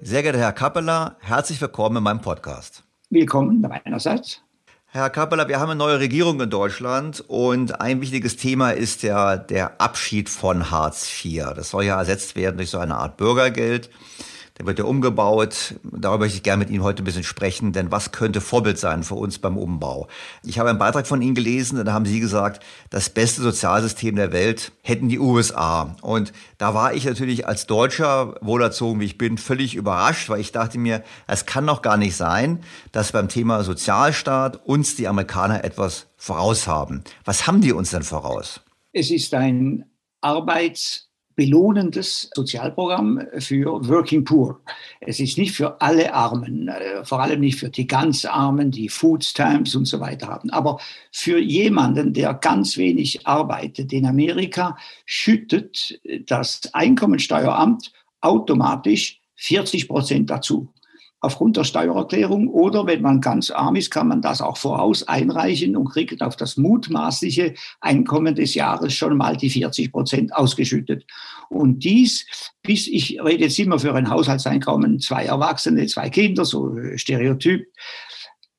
Sehr 0.00 0.24
geehrter 0.24 0.40
Herr 0.40 0.52
Kappeler, 0.52 1.16
herzlich 1.20 1.60
willkommen 1.60 1.98
in 1.98 2.02
meinem 2.02 2.20
Podcast. 2.20 2.82
Willkommen 3.08 3.60
meinerseits. 3.60 4.42
Herr 4.86 5.10
Kappeler, 5.10 5.46
wir 5.46 5.60
haben 5.60 5.70
eine 5.70 5.78
neue 5.78 6.00
Regierung 6.00 6.40
in 6.40 6.50
Deutschland 6.50 7.22
und 7.28 7.80
ein 7.80 8.00
wichtiges 8.00 8.36
Thema 8.36 8.72
ist 8.72 9.04
ja 9.04 9.36
der 9.36 9.80
Abschied 9.80 10.28
von 10.28 10.68
Hartz 10.68 11.08
IV. 11.24 11.52
Das 11.54 11.70
soll 11.70 11.84
ja 11.84 11.96
ersetzt 11.96 12.34
werden 12.34 12.56
durch 12.56 12.70
so 12.70 12.78
eine 12.78 12.96
Art 12.96 13.16
Bürgergeld. 13.16 13.90
Der 14.58 14.66
wird 14.66 14.78
ja 14.78 14.86
umgebaut. 14.86 15.74
Darüber 15.82 16.24
möchte 16.24 16.38
ich 16.38 16.42
gerne 16.42 16.60
mit 16.60 16.70
Ihnen 16.70 16.82
heute 16.82 17.02
ein 17.02 17.04
bisschen 17.04 17.24
sprechen, 17.24 17.72
denn 17.72 17.92
was 17.92 18.10
könnte 18.10 18.40
Vorbild 18.40 18.78
sein 18.78 19.02
für 19.02 19.14
uns 19.14 19.38
beim 19.38 19.58
Umbau? 19.58 20.08
Ich 20.42 20.58
habe 20.58 20.70
einen 20.70 20.78
Beitrag 20.78 21.06
von 21.06 21.20
Ihnen 21.20 21.34
gelesen, 21.34 21.84
da 21.84 21.92
haben 21.92 22.06
Sie 22.06 22.20
gesagt, 22.20 22.64
das 22.88 23.10
beste 23.10 23.42
Sozialsystem 23.42 24.16
der 24.16 24.32
Welt 24.32 24.72
hätten 24.82 25.08
die 25.08 25.18
USA. 25.18 25.96
Und 26.00 26.32
da 26.56 26.72
war 26.72 26.94
ich 26.94 27.04
natürlich 27.04 27.46
als 27.46 27.66
Deutscher, 27.66 28.36
wohlerzogen 28.40 29.00
wie 29.00 29.04
ich 29.04 29.18
bin, 29.18 29.36
völlig 29.36 29.74
überrascht, 29.74 30.30
weil 30.30 30.40
ich 30.40 30.52
dachte 30.52 30.78
mir, 30.78 31.04
es 31.26 31.44
kann 31.44 31.66
doch 31.66 31.82
gar 31.82 31.98
nicht 31.98 32.16
sein, 32.16 32.60
dass 32.92 33.12
beim 33.12 33.28
Thema 33.28 33.62
Sozialstaat 33.62 34.64
uns 34.66 34.96
die 34.96 35.08
Amerikaner 35.08 35.64
etwas 35.64 36.06
voraus 36.16 36.66
haben. 36.66 37.04
Was 37.24 37.46
haben 37.46 37.60
die 37.60 37.72
uns 37.72 37.90
denn 37.90 38.02
voraus? 38.02 38.62
Es 38.92 39.10
ist 39.10 39.34
ein 39.34 39.84
Arbeits- 40.22 41.05
belohnendes 41.36 42.30
Sozialprogramm 42.34 43.20
für 43.38 43.86
Working 43.88 44.24
Poor. 44.24 44.60
Es 45.00 45.20
ist 45.20 45.38
nicht 45.38 45.52
für 45.52 45.80
alle 45.80 46.12
Armen, 46.12 46.68
äh, 46.68 47.04
vor 47.04 47.20
allem 47.20 47.40
nicht 47.40 47.58
für 47.58 47.68
die 47.68 47.86
ganz 47.86 48.24
Armen, 48.24 48.70
die 48.70 48.88
Food 48.88 49.24
Stamps 49.24 49.74
und 49.74 49.84
so 49.84 50.00
weiter 50.00 50.28
haben. 50.28 50.50
Aber 50.50 50.80
für 51.12 51.38
jemanden, 51.38 52.14
der 52.14 52.34
ganz 52.34 52.76
wenig 52.78 53.26
arbeitet 53.26 53.92
in 53.92 54.06
Amerika, 54.06 54.76
schüttet 55.04 56.00
das 56.26 56.62
Einkommensteueramt 56.72 57.92
automatisch 58.22 59.20
40 59.36 59.88
Prozent 59.88 60.30
dazu 60.30 60.72
aufgrund 61.26 61.56
der 61.56 61.64
Steuererklärung 61.64 62.48
oder 62.48 62.86
wenn 62.86 63.02
man 63.02 63.20
ganz 63.20 63.50
arm 63.50 63.76
ist, 63.76 63.90
kann 63.90 64.08
man 64.08 64.22
das 64.22 64.40
auch 64.40 64.56
voraus 64.56 65.06
einreichen 65.06 65.76
und 65.76 65.90
kriegt 65.90 66.22
auf 66.22 66.36
das 66.36 66.56
mutmaßliche 66.56 67.54
Einkommen 67.80 68.34
des 68.34 68.54
Jahres 68.54 68.94
schon 68.94 69.16
mal 69.16 69.36
die 69.36 69.50
40 69.50 69.92
Prozent 69.92 70.34
ausgeschüttet. 70.34 71.04
Und 71.48 71.84
dies, 71.84 72.26
bis 72.62 72.86
ich 72.86 73.20
rede 73.22 73.44
jetzt 73.44 73.58
immer 73.58 73.78
für 73.78 73.94
ein 73.94 74.08
Haushaltseinkommen, 74.08 75.00
zwei 75.00 75.24
Erwachsene, 75.24 75.86
zwei 75.86 76.10
Kinder, 76.10 76.44
so 76.44 76.76
Stereotyp. 76.96 77.66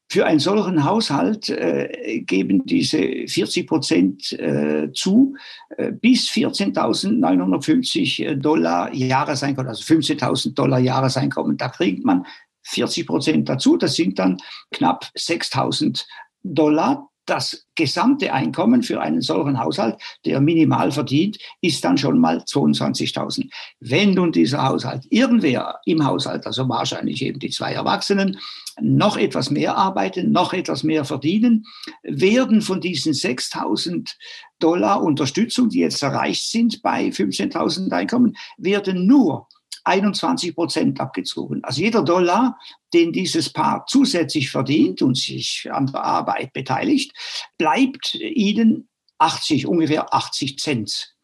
Für 0.10 0.26
einen 0.26 0.40
solchen 0.40 0.86
Haushalt 0.86 1.50
äh, 1.50 2.24
geben 2.26 2.66
diese 2.66 2.98
40 2.98 3.68
Prozent 3.68 4.32
äh, 4.40 4.90
zu 4.94 5.36
äh, 5.76 5.92
bis 5.92 6.30
14.950 6.30 8.36
Dollar 8.36 8.94
Jahreseinkommen, 8.94 9.68
also 9.68 9.84
15.000 9.84 10.54
Dollar 10.54 10.80
Jahreseinkommen. 10.80 11.58
Da 11.58 11.68
kriegt 11.68 12.06
man 12.06 12.26
40 12.68 13.08
Prozent 13.08 13.50
dazu. 13.50 13.78
Das 13.78 13.96
sind 13.96 14.20
dann 14.20 14.38
knapp 14.72 15.10
6000 15.16 16.06
Dollar. 16.44 17.10
Das 17.26 17.66
gesamte 17.76 18.32
Einkommen 18.32 18.84
für 18.84 19.02
einen 19.02 19.22
solchen 19.22 19.60
Haushalt, 19.60 19.98
der 20.24 20.40
minimal 20.40 20.94
verdient, 20.94 21.38
ist 21.60 21.84
dann 21.84 21.98
schon 21.98 22.20
mal 22.20 22.38
22.000. 22.38 23.50
Wenn 23.82 24.14
nun 24.14 24.32
dieser 24.32 24.64
Haushalt 24.64 25.06
irgendwer 25.10 25.82
im 25.84 26.06
Haushalt, 26.06 26.46
also 26.48 26.70
wahrscheinlich 26.70 27.22
eben 27.22 27.40
die 27.40 27.50
zwei 27.50 27.74
Erwachsenen, 27.74 28.40
noch 28.80 29.18
etwas 29.18 29.50
mehr 29.50 29.76
arbeiten, 29.76 30.32
noch 30.32 30.54
etwas 30.54 30.84
mehr 30.84 31.04
verdienen, 31.04 31.66
werden 32.04 32.62
von 32.62 32.80
diesen 32.80 33.12
6.000 33.12 34.16
Dollar 34.60 35.04
Unterstützung, 35.04 35.68
die 35.68 35.80
jetzt 35.80 36.02
erreicht 36.02 36.50
sind 36.50 36.82
bei 36.82 37.10
15.000 37.10 37.92
Einkommen, 37.92 38.38
werden 38.58 39.06
nur 39.06 39.50
21 39.88 40.56
Prozent 40.56 41.00
abgezogen. 41.00 41.64
Also 41.64 41.82
jeder 41.82 42.04
Dollar, 42.04 42.58
den 42.94 43.12
dieses 43.12 43.52
Paar 43.52 43.86
zusätzlich 43.88 44.52
verdient 44.52 45.02
und 45.02 45.18
sich 45.18 45.68
an 45.72 45.88
der 45.88 46.04
Arbeit 46.04 46.54
beteiligt, 46.54 47.12
bleibt 47.58 48.16
ihnen 48.16 48.90
80, 49.18 49.66
ungefähr 49.66 50.14
80 50.14 50.60
Cent. 50.60 51.16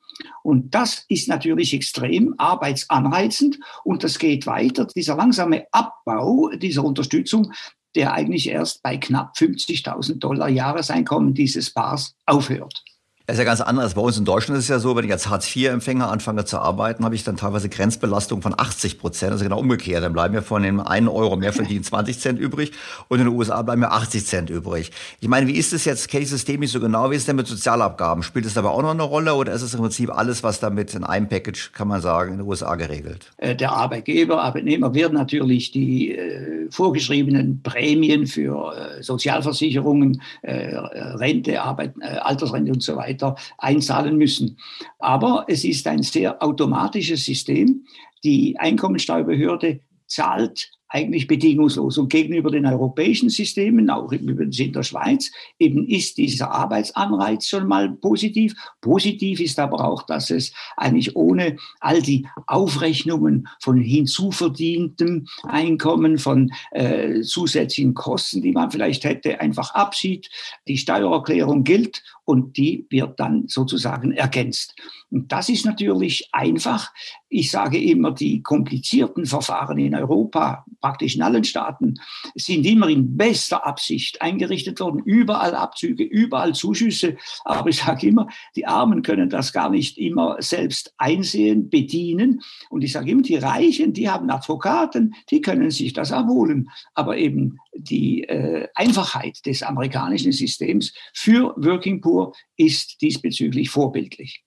Und 0.43 0.75
das 0.75 1.05
ist 1.09 1.27
natürlich 1.27 1.73
extrem 1.73 2.35
arbeitsanreizend 2.37 3.59
und 3.83 4.03
das 4.03 4.19
geht 4.19 4.45
weiter. 4.45 4.85
Dieser 4.85 5.15
langsame 5.15 5.65
Abbau 5.71 6.49
dieser 6.49 6.83
Unterstützung, 6.83 7.51
der 7.95 8.13
eigentlich 8.13 8.47
erst 8.47 8.81
bei 8.83 8.97
knapp 8.97 9.35
50.000 9.37 10.19
Dollar 10.19 10.49
Jahreseinkommen 10.49 11.33
dieses 11.33 11.73
Paars 11.73 12.15
aufhört. 12.25 12.83
Das 13.25 13.35
ist 13.35 13.39
ja 13.39 13.45
ganz 13.45 13.61
anders. 13.61 13.93
Bei 13.93 14.01
uns 14.01 14.17
in 14.17 14.25
Deutschland 14.25 14.57
ist 14.57 14.65
es 14.65 14.69
ja 14.69 14.79
so, 14.79 14.97
wenn 14.97 15.05
ich 15.05 15.11
als 15.13 15.29
Hartz-IV-Empfänger 15.29 16.11
anfange 16.11 16.43
zu 16.43 16.59
arbeiten, 16.59 17.05
habe 17.05 17.15
ich 17.15 17.23
dann 17.23 17.37
teilweise 17.37 17.69
Grenzbelastung 17.69 18.41
von 18.41 18.53
80 18.53 18.99
Prozent. 18.99 19.31
Also 19.31 19.45
genau 19.45 19.59
umgekehrt. 19.59 20.03
Dann 20.03 20.11
bleiben 20.11 20.33
mir 20.33 20.41
von 20.41 20.61
dem 20.61 20.81
einen 20.81 21.07
Euro 21.07 21.37
mehr 21.37 21.53
verdienen 21.53 21.83
20 21.85 22.19
Cent 22.19 22.37
übrig 22.37 22.73
und 23.07 23.19
in 23.19 23.27
den 23.27 23.33
USA 23.33 23.61
bleiben 23.61 23.79
mir 23.79 23.93
80 23.93 24.25
Cent 24.25 24.49
übrig. 24.49 24.91
Ich 25.21 25.29
meine, 25.29 25.47
wie 25.47 25.53
ist 25.53 25.71
es 25.71 25.85
jetzt? 25.85 26.09
Kenne 26.09 26.23
ich 26.23 26.31
das 26.31 26.39
System 26.39 26.59
nicht 26.59 26.73
so 26.73 26.81
genau. 26.81 27.11
Wie 27.11 27.15
ist 27.15 27.21
es 27.21 27.25
denn 27.27 27.37
mit 27.37 27.47
Sozialabgaben? 27.47 28.23
Spielt 28.23 28.45
es 28.45 28.55
dabei 28.55 28.67
auch 28.67 28.81
noch 28.81 28.91
eine 28.91 29.03
Rolle 29.03 29.35
oder 29.35 29.53
ist 29.53 29.61
es 29.61 29.73
im 29.73 29.79
Prinzip 29.79 30.13
alles, 30.13 30.43
was 30.43 30.59
damit 30.59 30.93
in 30.93 31.05
einem 31.05 31.29
Package, 31.29 31.71
kann 31.71 31.87
man 31.87 32.01
sagen, 32.01 32.33
in 32.33 32.37
den 32.39 32.47
USA 32.47 32.75
geregelt? 32.75 33.31
Äh, 33.37 33.55
der 33.55 33.71
Arbeitgeber, 33.71 34.43
Arbeitnehmer 34.43 34.93
werden 34.93 35.13
natürlich 35.13 35.71
die 35.71 36.13
äh, 36.13 36.67
vorgeschriebenen 36.69 37.61
Prämien 37.63 38.27
für 38.27 38.75
äh, 38.75 39.01
Sozialversicherungen, 39.01 40.21
äh, 40.41 40.75
Rente, 40.75 41.61
Arbeit, 41.61 41.93
äh, 42.01 42.17
Altersrente 42.17 42.73
und 42.73 42.83
so 42.83 42.97
weiter 42.97 43.13
weiter 43.23 43.35
einzahlen 43.57 44.17
müssen. 44.17 44.57
Aber 44.99 45.45
es 45.47 45.63
ist 45.63 45.87
ein 45.87 46.03
sehr 46.03 46.41
automatisches 46.43 47.25
System. 47.25 47.85
Die 48.23 48.57
Einkommensteuerbehörde 48.57 49.81
zahlt 50.07 50.71
eigentlich 50.93 51.25
bedingungslos. 51.27 51.97
Und 51.97 52.09
gegenüber 52.09 52.51
den 52.51 52.67
europäischen 52.67 53.29
Systemen, 53.29 53.89
auch 53.89 54.11
übrigens 54.11 54.59
in 54.59 54.71
der 54.71 54.83
Schweiz, 54.83 55.31
eben 55.57 55.87
ist 55.87 56.17
dieser 56.17 56.51
Arbeitsanreiz 56.51 57.47
schon 57.47 57.67
mal 57.67 57.89
positiv. 57.89 58.53
Positiv 58.79 59.39
ist 59.39 59.59
aber 59.59 59.83
auch, 59.83 60.03
dass 60.03 60.29
es 60.29 60.53
eigentlich 60.77 61.15
ohne 61.15 61.57
all 61.79 62.01
die 62.01 62.27
Aufrechnungen 62.45 63.47
von 63.59 63.77
hinzuverdientem 63.77 65.25
Einkommen, 65.43 66.19
von 66.19 66.51
äh, 66.71 67.21
zusätzlichen 67.21 67.95
Kosten, 67.95 68.43
die 68.43 68.51
man 68.51 68.69
vielleicht 68.69 69.03
hätte, 69.03 69.41
einfach 69.41 69.73
absieht. 69.73 70.29
Die 70.67 70.77
Steuererklärung 70.77 71.63
gilt 71.63 72.03
und 72.25 72.55
die 72.55 72.85
wird 72.91 73.19
dann 73.19 73.47
sozusagen 73.47 74.11
ergänzt. 74.11 74.75
Und 75.13 75.31
das 75.31 75.47
ist 75.47 75.63
natürlich 75.63 76.27
einfach. 76.31 76.91
Ich 77.29 77.51
sage 77.51 77.79
immer, 77.79 78.11
die 78.11 78.41
komplizierten 78.41 79.27
Verfahren 79.27 79.77
in 79.77 79.93
Europa, 79.93 80.65
praktisch 80.81 81.15
in 81.15 81.21
allen 81.21 81.43
Staaten, 81.43 81.93
sind 82.33 82.65
immer 82.65 82.89
in 82.89 83.15
bester 83.15 83.63
Absicht 83.63 84.23
eingerichtet 84.23 84.79
worden. 84.79 85.03
Überall 85.05 85.53
Abzüge, 85.53 86.03
überall 86.03 86.53
Zuschüsse. 86.53 87.15
Aber 87.45 87.69
ich 87.69 87.77
sage 87.77 88.07
immer, 88.07 88.27
die 88.55 88.65
Armen 88.65 89.03
können 89.03 89.29
das 89.29 89.53
gar 89.53 89.69
nicht 89.69 89.99
immer 89.99 90.37
selbst 90.39 90.95
einsehen, 90.97 91.69
bedienen. 91.69 92.41
Und 92.71 92.83
ich 92.83 92.91
sage 92.91 93.11
immer, 93.11 93.21
die 93.21 93.35
Reichen, 93.35 93.93
die 93.93 94.09
haben 94.09 94.31
Advokaten, 94.31 95.13
die 95.29 95.41
können 95.41 95.69
sich 95.69 95.93
das 95.93 96.11
abholen. 96.11 96.71
Aber 96.95 97.17
eben 97.17 97.59
die 97.75 98.23
äh, 98.23 98.67
Einfachheit 98.73 99.45
des 99.45 99.61
amerikanischen 99.61 100.31
Systems 100.31 100.91
für 101.13 101.53
Working 101.57 102.01
Poor 102.01 102.33
ist 102.57 102.99
diesbezüglich 103.01 103.69
vorbildlich. 103.69 104.42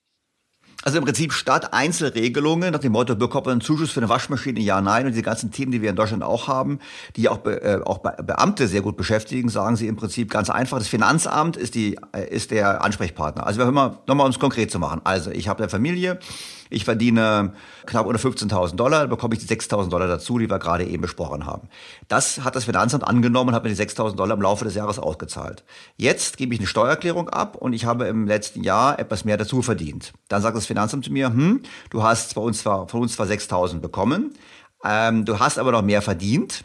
Also 0.82 0.98
im 0.98 1.04
Prinzip 1.04 1.32
statt 1.32 1.72
Einzelregelungen 1.72 2.72
nach 2.72 2.78
dem 2.78 2.92
Motto, 2.92 3.16
bekommt 3.16 3.46
man 3.46 3.52
einen 3.52 3.60
Zuschuss 3.60 3.90
für 3.90 4.00
eine 4.00 4.08
Waschmaschine, 4.08 4.60
ja, 4.60 4.80
nein, 4.80 5.06
und 5.06 5.12
diese 5.12 5.22
ganzen 5.22 5.50
Themen, 5.50 5.72
die 5.72 5.82
wir 5.82 5.90
in 5.90 5.96
Deutschland 5.96 6.22
auch 6.22 6.48
haben, 6.48 6.78
die 7.16 7.28
auch, 7.28 7.44
äh, 7.44 7.80
auch 7.84 7.98
Beamte 7.98 8.68
sehr 8.68 8.82
gut 8.82 8.96
beschäftigen, 8.96 9.48
sagen 9.48 9.76
sie 9.76 9.88
im 9.88 9.96
Prinzip 9.96 10.30
ganz 10.30 10.50
einfach, 10.50 10.78
das 10.78 10.86
Finanzamt 10.86 11.56
ist, 11.56 11.74
die, 11.74 11.98
äh, 12.12 12.28
ist 12.28 12.50
der 12.50 12.84
Ansprechpartner. 12.84 13.46
Also 13.46 13.58
wir 13.58 13.70
mal, 13.72 13.98
nochmal 14.06 14.26
um 14.26 14.30
es 14.30 14.38
konkret 14.38 14.70
zu 14.70 14.78
machen. 14.78 15.00
Also 15.04 15.30
ich 15.30 15.48
habe 15.48 15.62
eine 15.62 15.68
Familie, 15.68 16.20
ich 16.70 16.84
verdiene 16.84 17.52
knapp 17.86 18.06
unter 18.06 18.20
15.000 18.20 18.76
Dollar, 18.76 19.00
dann 19.00 19.10
bekomme 19.10 19.34
ich 19.34 19.44
die 19.44 19.54
6.000 19.54 19.88
Dollar 19.88 20.06
dazu, 20.06 20.38
die 20.38 20.50
wir 20.50 20.58
gerade 20.58 20.84
eben 20.84 21.02
besprochen 21.02 21.46
haben. 21.46 21.68
Das 22.08 22.44
hat 22.44 22.56
das 22.56 22.64
Finanzamt 22.64 23.04
angenommen 23.04 23.50
und 23.50 23.54
hat 23.54 23.64
mir 23.64 23.74
die 23.74 23.82
6.000 23.82 24.16
Dollar 24.16 24.36
im 24.36 24.42
Laufe 24.42 24.64
des 24.64 24.74
Jahres 24.74 24.98
ausgezahlt. 24.98 25.64
Jetzt 25.96 26.36
gebe 26.36 26.54
ich 26.54 26.60
eine 26.60 26.66
Steuererklärung 26.66 27.28
ab 27.28 27.56
und 27.56 27.72
ich 27.72 27.84
habe 27.84 28.06
im 28.06 28.26
letzten 28.26 28.62
Jahr 28.62 28.98
etwas 28.98 29.24
mehr 29.24 29.36
dazu 29.36 29.62
verdient. 29.62 30.12
Dann 30.28 30.42
sagt 30.42 30.56
das 30.56 30.66
Finanzamt 30.66 31.04
zu 31.04 31.12
mir, 31.12 31.28
hm, 31.28 31.62
du 31.90 32.02
hast 32.02 32.34
bei 32.34 32.40
uns 32.40 32.58
zwar, 32.58 32.88
von 32.88 33.02
uns 33.02 33.14
zwar 33.14 33.26
6.000 33.26 33.80
bekommen, 33.80 34.34
ähm, 34.84 35.24
du 35.24 35.38
hast 35.38 35.58
aber 35.58 35.72
noch 35.72 35.82
mehr 35.82 36.02
verdient. 36.02 36.64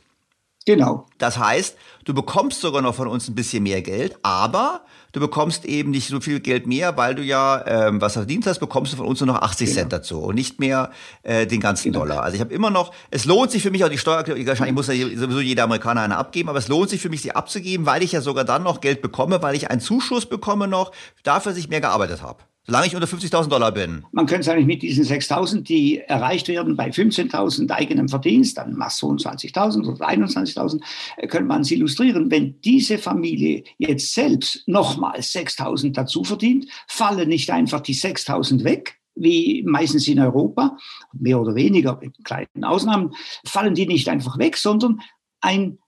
Genau. 0.66 1.08
Das 1.18 1.40
heißt, 1.40 1.76
du 2.06 2.14
bekommst 2.14 2.62
sogar 2.62 2.84
noch 2.84 2.94
von 2.94 3.08
uns 3.08 3.28
ein 3.28 3.34
bisschen 3.34 3.64
mehr 3.64 3.82
Geld, 3.82 4.18
aber 4.22 4.82
du 5.12 5.20
bekommst 5.20 5.66
eben 5.66 5.90
nicht 5.90 6.08
so 6.08 6.22
viel 6.22 6.40
Geld 6.40 6.68
mehr, 6.68 6.96
weil 6.98 7.16
du 7.16 7.24
ja 7.24 7.66
ähm, 7.66 8.00
was 8.00 8.14
verdient 8.14 8.46
hast, 8.46 8.60
bekommst 8.60 8.94
du 8.94 8.98
von 8.98 9.08
uns 9.08 9.20
nur 9.22 9.28
noch 9.28 9.42
80 9.42 9.68
genau. 9.68 9.80
Cent 9.80 9.94
dazu 9.94 10.20
und 10.20 10.36
nicht 10.36 10.60
mehr 10.60 10.92
äh, 11.24 11.48
den 11.48 11.62
ganzen 11.62 11.92
genau. 11.92 12.06
Dollar. 12.06 12.22
Also 12.22 12.36
ich 12.36 12.42
habe 12.42 12.54
immer 12.54 12.70
noch, 12.70 12.94
es 13.10 13.26
lohnt 13.26 13.50
sich 13.50 13.64
für 13.64 13.72
mich 13.72 13.84
auch 13.84 13.90
die 13.90 13.98
Steuererklärung, 13.98 14.46
wahrscheinlich 14.46 14.76
muss 14.76 14.88
ja 14.88 14.94
sowieso 14.94 15.40
jeder 15.40 15.64
Amerikaner 15.64 16.02
eine 16.02 16.18
abgeben, 16.18 16.50
aber 16.50 16.60
es 16.60 16.68
lohnt 16.68 16.92
sich 16.92 17.02
für 17.02 17.10
mich, 17.10 17.24
sie 17.24 17.32
abzugeben, 17.32 17.88
weil 17.88 18.04
ich 18.04 18.12
ja 18.12 18.22
sogar 18.22 18.44
dann 18.44 18.62
noch 18.62 18.82
Geld 18.82 19.02
bekomme, 19.02 19.42
weil 19.42 19.56
ich 19.56 19.72
einen 19.72 19.82
Zuschuss 19.82 20.28
bekomme 20.28 20.68
noch 20.68 20.92
dafür, 21.24 21.54
dass 21.54 21.60
ich 21.60 21.70
mehr 21.70 21.82
gearbeitet 21.82 22.22
habe. 22.22 22.38
Solange 22.68 22.86
ich 22.86 22.96
unter 22.96 23.08
50.000 23.08 23.50
Dollar 23.50 23.72
bin. 23.72 24.06
Man 24.12 24.28
könnte 24.28 24.44
sagen, 24.44 24.66
mit 24.68 24.84
diesen 24.84 25.04
6.000, 25.04 25.62
die 25.62 25.98
erreicht 25.98 26.48
werden 26.48 26.76
bei 26.76 26.90
15.000 26.90 27.72
eigenem 27.72 28.08
Verdienst, 28.08 28.58
dann 28.58 28.76
machst 28.76 29.02
du 29.02 29.12
22.000 29.12 29.88
oder 29.88 30.08
21.000, 30.08 30.80
äh, 31.18 31.28
könnte 31.28 31.48
man 31.48 31.62
es 31.62 31.72
illustrieren. 31.72 32.30
Wenn 32.30 32.62
diese 32.62 33.00
Familie 33.00 33.64
jetzt 33.80 34.14
selbst 34.14 34.64
nochmals 34.68 35.34
6.000 35.34 35.94
dazu 35.94 36.24
verdient, 36.24 36.68
fallen 36.88 37.30
nicht 37.30 37.50
einfach 37.50 37.82
die 37.82 37.96
6.000 37.96 38.64
weg, 38.64 39.00
wie 39.16 39.64
meistens 39.66 40.08
in 40.08 40.20
Europa, 40.20 40.78
mehr 41.14 41.42
oder 41.42 41.56
weniger 41.56 41.98
mit 42.00 42.24
kleinen 42.24 42.64
Ausnahmen, 42.64 43.12
fallen 43.44 43.74
die 43.74 43.88
nicht 43.88 44.08
einfach 44.08 44.38
weg, 44.38 44.56
sondern 44.56 45.02
ein 45.42 45.80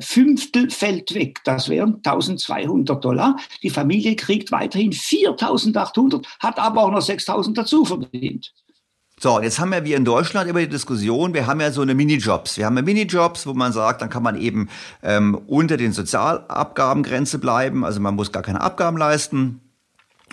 Fünftel 0.00 0.70
fällt 0.70 1.14
weg. 1.14 1.40
Das 1.44 1.68
wären 1.68 1.96
1200 1.96 3.04
Dollar. 3.04 3.36
Die 3.62 3.70
Familie 3.70 4.16
kriegt 4.16 4.52
weiterhin 4.52 4.92
4800, 4.92 6.26
hat 6.40 6.58
aber 6.58 6.84
auch 6.84 6.90
noch 6.90 7.02
6000 7.02 7.58
dazu 7.58 7.84
verdient. 7.84 8.52
So, 9.20 9.40
jetzt 9.40 9.60
haben 9.60 9.70
wir 9.70 9.84
wie 9.84 9.92
in 9.92 10.04
Deutschland 10.04 10.50
über 10.50 10.60
die 10.60 10.68
Diskussion, 10.68 11.32
wir 11.32 11.46
haben 11.46 11.60
ja 11.60 11.70
so 11.70 11.82
eine 11.82 11.94
Minijobs. 11.94 12.56
Wir 12.56 12.66
haben 12.66 12.76
ja 12.76 12.82
Minijobs, 12.82 13.46
wo 13.46 13.54
man 13.54 13.72
sagt, 13.72 14.02
dann 14.02 14.10
kann 14.10 14.24
man 14.24 14.36
eben 14.36 14.68
ähm, 15.02 15.40
unter 15.46 15.76
den 15.76 15.92
Sozialabgabengrenze 15.92 17.38
bleiben, 17.38 17.84
also 17.84 18.00
man 18.00 18.16
muss 18.16 18.32
gar 18.32 18.42
keine 18.42 18.60
Abgaben 18.60 18.96
leisten. 18.96 19.60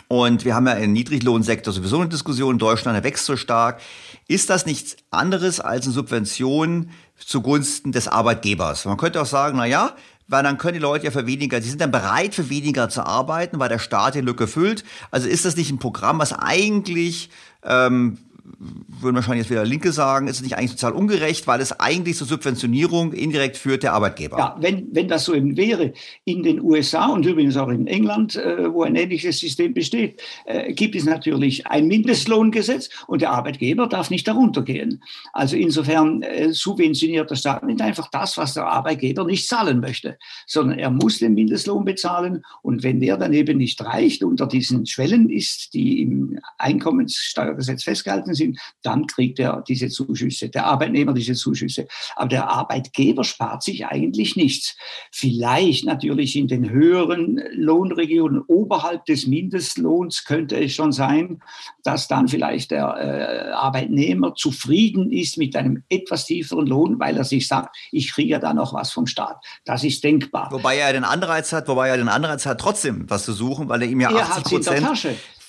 Und 0.07 0.43
wir 0.43 0.55
haben 0.55 0.65
ja 0.65 0.73
im 0.73 0.93
Niedriglohnsektor 0.93 1.71
sowieso 1.71 1.99
eine 1.99 2.09
Diskussion, 2.09 2.57
Deutschland 2.57 3.03
wächst 3.03 3.25
so 3.25 3.37
stark. 3.37 3.79
Ist 4.27 4.49
das 4.49 4.65
nichts 4.65 4.97
anderes 5.11 5.59
als 5.59 5.85
eine 5.85 5.93
Subvention 5.93 6.89
zugunsten 7.25 7.91
des 7.91 8.07
Arbeitgebers? 8.07 8.85
Man 8.85 8.97
könnte 8.97 9.21
auch 9.21 9.25
sagen, 9.25 9.57
na 9.57 9.65
ja, 9.65 9.95
weil 10.27 10.43
dann 10.43 10.57
können 10.57 10.75
die 10.75 10.79
Leute 10.79 11.05
ja 11.05 11.11
für 11.11 11.25
weniger, 11.25 11.61
sie 11.61 11.69
sind 11.69 11.81
dann 11.81 11.91
bereit 11.91 12.35
für 12.35 12.49
weniger 12.49 12.87
zu 12.89 13.05
arbeiten, 13.05 13.59
weil 13.59 13.69
der 13.69 13.79
Staat 13.79 14.15
die 14.15 14.21
Lücke 14.21 14.47
füllt. 14.47 14.83
Also 15.11 15.27
ist 15.27 15.43
das 15.43 15.55
nicht 15.55 15.71
ein 15.71 15.79
Programm, 15.79 16.19
was 16.19 16.33
eigentlich 16.33 17.29
ähm, 17.63 18.19
würden 18.57 19.15
wahrscheinlich 19.15 19.45
jetzt 19.45 19.51
wieder 19.51 19.65
Linke 19.65 19.91
sagen, 19.91 20.27
ist 20.27 20.37
es 20.37 20.41
nicht 20.41 20.57
eigentlich 20.57 20.71
sozial 20.71 20.93
ungerecht, 20.93 21.47
weil 21.47 21.61
es 21.61 21.79
eigentlich 21.79 22.17
zur 22.17 22.27
Subventionierung 22.27 23.13
indirekt 23.13 23.57
führt 23.57 23.83
der 23.83 23.93
Arbeitgeber. 23.93 24.37
Ja, 24.37 24.57
wenn, 24.59 24.87
wenn 24.91 25.07
das 25.07 25.25
so 25.25 25.33
eben 25.33 25.55
wäre, 25.55 25.93
in 26.25 26.43
den 26.43 26.61
USA 26.61 27.07
und 27.07 27.25
übrigens 27.25 27.55
auch 27.57 27.69
in 27.69 27.87
England, 27.87 28.35
äh, 28.35 28.71
wo 28.71 28.83
ein 28.83 28.95
ähnliches 28.95 29.39
System 29.39 29.73
besteht, 29.73 30.21
äh, 30.45 30.73
gibt 30.73 30.95
es 30.95 31.05
natürlich 31.05 31.67
ein 31.67 31.87
Mindestlohngesetz 31.87 32.89
und 33.07 33.21
der 33.21 33.31
Arbeitgeber 33.31 33.87
darf 33.87 34.09
nicht 34.09 34.27
darunter 34.27 34.63
gehen. 34.63 35.01
Also 35.33 35.55
insofern 35.55 36.21
äh, 36.21 36.51
subventioniert 36.51 37.29
der 37.29 37.35
Staat 37.35 37.63
nicht 37.63 37.81
einfach 37.81 38.09
das, 38.11 38.37
was 38.37 38.53
der 38.53 38.65
Arbeitgeber 38.65 39.25
nicht 39.25 39.47
zahlen 39.47 39.79
möchte, 39.79 40.17
sondern 40.47 40.79
er 40.79 40.89
muss 40.89 41.19
den 41.19 41.33
Mindestlohn 41.33 41.85
bezahlen 41.85 42.43
und 42.61 42.83
wenn 42.83 42.99
der 42.99 43.17
dann 43.17 43.33
eben 43.33 43.57
nicht 43.57 43.83
reicht, 43.83 44.23
unter 44.23 44.47
diesen 44.47 44.85
Schwellen 44.85 45.29
ist, 45.29 45.73
die 45.73 46.01
im 46.01 46.39
Einkommenssteuergesetz 46.57 47.83
festgehalten 47.83 48.33
sind, 48.33 48.38
sind, 48.39 48.59
dann 48.81 49.05
kriegt 49.07 49.39
er 49.39 49.63
diese 49.67 49.89
Zuschüsse, 49.89 50.49
der 50.49 50.65
Arbeitnehmer 50.65 51.13
diese 51.13 51.33
Zuschüsse. 51.33 51.87
Aber 52.15 52.29
der 52.29 52.49
Arbeitgeber 52.49 53.23
spart 53.23 53.63
sich 53.63 53.85
eigentlich 53.85 54.35
nichts. 54.35 54.75
Vielleicht 55.11 55.85
natürlich 55.85 56.35
in 56.35 56.47
den 56.47 56.69
höheren 56.69 57.41
Lohnregionen 57.53 58.41
oberhalb 58.47 59.05
des 59.05 59.27
Mindestlohns 59.27 60.25
könnte 60.25 60.57
es 60.57 60.73
schon 60.73 60.91
sein, 60.91 61.41
dass 61.83 62.07
dann 62.07 62.27
vielleicht 62.27 62.71
der 62.71 62.95
äh, 62.97 63.51
Arbeitnehmer 63.51 64.33
zufrieden 64.35 65.11
ist 65.11 65.37
mit 65.37 65.55
einem 65.55 65.83
etwas 65.89 66.25
tieferen 66.25 66.67
Lohn, 66.67 66.99
weil 66.99 67.17
er 67.17 67.23
sich 67.23 67.47
sagt, 67.47 67.75
ich 67.91 68.11
kriege 68.11 68.39
da 68.39 68.53
noch 68.53 68.73
was 68.73 68.91
vom 68.91 69.07
Staat. 69.07 69.43
Das 69.65 69.83
ist 69.83 70.03
denkbar. 70.03 70.49
Wobei 70.51 70.77
er 70.77 70.93
den 70.93 71.03
Anreiz 71.03 71.53
hat, 71.53 71.67
wobei 71.67 71.89
er 71.89 71.97
den 71.97 72.09
Anreiz 72.09 72.45
hat, 72.45 72.59
trotzdem 72.59 73.09
was 73.09 73.25
zu 73.25 73.33
suchen, 73.33 73.69
weil 73.69 73.81
er 73.81 73.87
ihm 73.87 74.01
ja 74.01 74.09
80 74.09 74.43
Prozent 74.43 74.87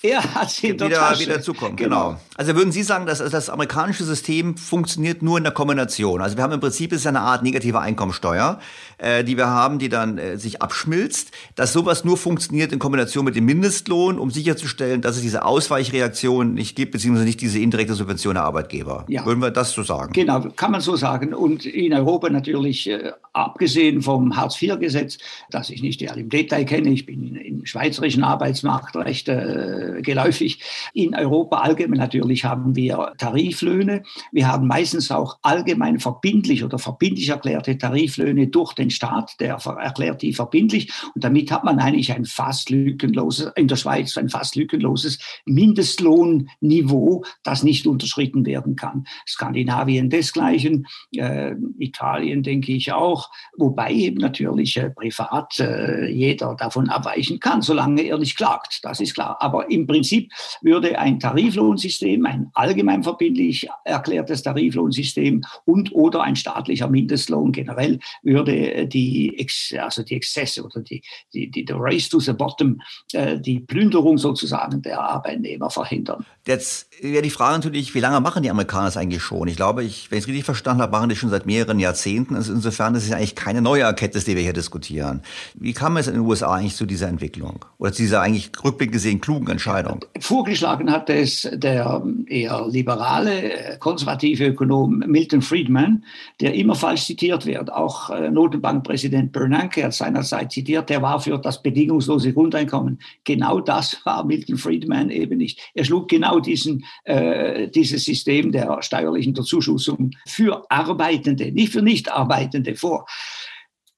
er 0.03 0.35
hat 0.35 0.51
sie 0.51 0.69
in 0.69 0.81
wieder, 0.81 1.19
wieder 1.19 1.43
zukommen. 1.43 1.77
Genau. 1.77 2.11
genau. 2.11 2.21
Also 2.37 2.57
würden 2.57 2.73
Sie 2.73 2.83
sagen, 2.83 3.05
dass 3.05 3.19
das 3.19 3.51
amerikanische 3.51 4.05
System 4.05 4.57
funktioniert 4.57 5.23
nur 5.23 5.37
in 5.37 5.45
der 5.45 5.53
Kombination? 5.53 6.23
Also 6.23 6.37
wir 6.37 6.43
haben 6.43 6.53
im 6.53 6.61
Prinzip 6.61 6.93
ist 6.93 7.07
eine 7.07 7.21
Art 7.21 7.43
negative 7.43 7.81
Einkommensteuer, 7.81 8.61
äh, 8.97 9.25
die 9.25 9.37
wir 9.37 9.49
haben, 9.49 9.79
die 9.79 9.91
dann 9.91 10.17
äh, 10.17 10.39
sich 10.39 10.63
abschmilzt, 10.63 11.33
dass 11.55 11.75
sowas 11.75 12.05
nur 12.05 12.17
funktioniert 12.17 12.73
in 12.73 12.79
Kombination 12.79 13.27
mit 13.27 13.37
dem 13.37 13.45
Mindestlohn, 13.45 14.19
um 14.19 14.31
sicherzustellen, 14.31 15.03
dass 15.03 15.17
es 15.17 15.23
diese 15.23 15.45
Ausweichreaktion 15.45 16.55
nicht 16.55 16.77
gibt, 16.77 16.93
beziehungsweise 16.93 17.27
nicht 17.27 17.41
diese 17.43 17.59
indirekte 17.59 17.95
Subvention 17.95 18.35
der 18.35 18.45
Arbeitgeber. 18.45 19.05
Ja. 19.09 19.27
Würden 19.27 19.41
wir 19.41 19.51
das 19.51 19.73
so 19.73 19.83
sagen? 19.83 20.13
Genau, 20.15 20.41
kann 20.57 20.73
man 20.73 20.81
so 20.81 20.97
sagen. 20.97 21.35
Und 21.35 21.67
in 21.67 21.93
Europa 21.93 22.31
natürlich, 22.31 22.89
äh, 22.89 23.13
abgesehen 23.33 24.01
vom 24.01 24.35
Hartz-IV-Gesetz, 24.37 25.19
das 25.51 25.69
ich 25.69 25.83
nicht 25.83 26.01
im 26.01 26.29
Detail 26.31 26.65
kenne, 26.65 26.91
ich 26.91 27.05
bin 27.07 27.37
im 27.37 27.67
schweizerischen 27.67 28.25
Arbeitsmarktrecht 28.25 29.29
äh, 29.29 29.90
geläufig. 30.03 30.63
In 30.95 31.15
Europa 31.15 31.59
allgemein 31.59 31.99
natürlich 31.99 32.45
haben 32.45 32.77
wir 32.77 33.13
Tariflöhne. 33.19 34.03
Wir 34.33 34.49
haben 34.49 34.67
meistens 34.67 35.11
auch 35.11 35.39
allgemein 35.43 36.01
verbindlich 36.01 36.65
oder 36.65 36.79
verbindlich 36.79 37.29
erklärte 37.29 37.77
Tariflöhne 37.77 38.49
durch 38.49 38.73
den 38.75 38.91
Staat, 38.91 39.39
der 39.41 39.55
erklärt 39.55 40.23
die 40.23 40.33
verbindlich. 40.33 40.93
Und 41.15 41.25
damit 41.25 41.51
hat 41.51 41.65
man 41.65 41.79
eigentlich 41.79 42.13
ein 42.13 42.25
fast 42.25 42.71
lückenloses, 42.71 43.53
in 43.57 43.69
der 43.69 43.77
Schweiz 43.77 44.17
ein 44.17 44.29
fast 44.29 44.57
lückenloses 44.57 45.19
Mindestlohnniveau, 45.47 47.25
das 47.43 47.63
nicht 47.63 47.87
unterschritten 47.87 48.47
werden 48.47 48.77
kann. 48.77 49.05
Skandinavien 49.27 50.11
desgleichen, 50.11 50.87
äh, 51.15 51.55
Italien 51.79 52.43
denke 52.43 52.73
ich 52.73 52.93
auch, 52.93 53.31
wobei 53.57 53.93
eben 53.93 54.19
natürlich 54.19 54.77
äh, 54.77 54.91
privat 54.91 55.59
äh, 55.61 56.09
jeder 56.11 56.55
davon 56.55 56.89
abweichen 56.89 57.41
kann, 57.41 57.63
solange 57.63 58.03
er 58.03 58.19
nicht 58.19 58.37
klagt. 58.37 58.81
Das 58.83 59.01
ist 59.01 59.15
klar. 59.15 59.37
Aber 59.41 59.71
im 59.71 59.80
im 59.81 59.87
Prinzip 59.87 60.33
würde 60.63 60.99
ein 60.99 61.19
Tariflohnsystem, 61.19 62.25
ein 62.27 62.51
allgemein 62.55 63.03
verbindlich 63.03 63.69
erklärtes 63.85 64.43
Tariflohnsystem 64.43 65.43
und 65.65 65.93
oder 65.93 66.23
ein 66.23 66.37
staatlicher 66.37 66.89
Mindestlohn 66.89 67.53
generell 67.53 67.99
würde 68.23 68.87
die, 68.87 69.39
Ex, 69.39 69.75
also 69.79 70.03
die 70.03 70.17
Exzesse 70.17 70.65
oder 70.65 70.81
die, 70.81 71.03
die, 71.33 71.51
die, 71.51 71.67
race 71.71 72.09
to 72.09 72.21
the 72.21 72.33
bottom, 72.33 72.81
äh, 73.13 73.39
die 73.39 73.61
Plünderung 73.61 74.19
sozusagen 74.19 74.83
der 74.83 75.01
Arbeitnehmer 75.01 75.71
verhindern. 75.71 76.25
Jetzt 76.47 76.89
wäre 77.01 77.23
die 77.23 77.31
Frage 77.31 77.55
natürlich, 77.55 77.95
wie 77.95 78.01
lange 78.01 78.21
machen 78.21 78.43
die 78.43 78.51
Amerikaner 78.51 78.87
das 78.87 78.97
eigentlich 78.97 79.23
schon? 79.23 79.49
Ich 79.49 79.57
glaube, 79.57 79.85
ich, 79.85 80.11
wenn 80.11 80.19
ich 80.19 80.25
es 80.25 80.29
richtig 80.29 80.45
verstanden 80.45 80.83
habe, 80.83 80.93
machen 80.93 81.09
die 81.09 81.17
schon 81.17 81.31
seit 81.31 81.47
mehreren 81.47 81.79
Jahrzehnten. 81.79 82.35
Also 82.35 82.53
insofern 82.53 82.95
ist 82.95 83.05
es 83.05 83.13
eigentlich 83.13 83.35
keine 83.35 83.63
neue 83.63 83.83
Erkenntnis, 83.83 84.25
die 84.25 84.35
wir 84.35 84.43
hier 84.43 84.53
diskutieren. 84.53 85.23
Wie 85.55 85.73
kam 85.73 85.97
es 85.97 86.07
in 86.07 86.15
den 86.15 86.23
USA 86.23 86.55
eigentlich 86.55 86.77
zu 86.77 86.87
dieser 86.87 87.09
Entwicklung? 87.09 87.65
Oder 87.79 87.93
zu 87.93 88.03
dieser 88.03 88.21
eigentlich 88.21 88.51
rückblickend 88.65 88.93
gesehen 88.93 89.21
klugen 89.21 89.49
Entscheidung? 89.49 89.70
Entscheidung. 89.71 90.05
Vorgeschlagen 90.19 90.91
hat 90.91 91.11
es 91.11 91.49
der 91.53 92.03
eher 92.27 92.67
liberale, 92.69 93.77
konservative 93.79 94.47
Ökonom 94.47 94.99
Milton 95.07 95.43
Friedman, 95.43 96.05
der 96.41 96.55
immer 96.55 96.75
falsch 96.75 97.07
zitiert 97.07 97.47
wird. 97.47 97.73
Auch 97.73 98.11
äh, 98.11 98.31
Notenbankpräsident 98.31 99.33
Bernanke 99.33 99.85
hat 99.85 99.95
seinerzeit 99.95 100.53
zitiert, 100.53 100.91
der 100.91 101.03
war 101.03 101.21
für 101.21 101.39
das 101.39 101.63
bedingungslose 101.63 102.33
Grundeinkommen. 102.33 103.01
Genau 103.25 103.61
das 103.61 104.01
war 104.05 104.25
Milton 104.25 104.57
Friedman 104.57 105.11
eben 105.11 105.39
nicht. 105.39 105.61
Er 105.75 105.85
schlug 105.85 106.09
genau 106.09 106.41
diesen, 106.41 106.85
äh, 107.05 107.69
dieses 107.69 108.05
System 108.05 108.53
der 108.53 108.83
steuerlichen 108.83 109.35
Zuschussung 109.35 110.11
für 110.27 110.65
Arbeitende, 110.69 111.53
nicht 111.53 111.73
für 111.73 111.83
Nichtarbeitende 111.83 112.75
vor. 112.75 113.07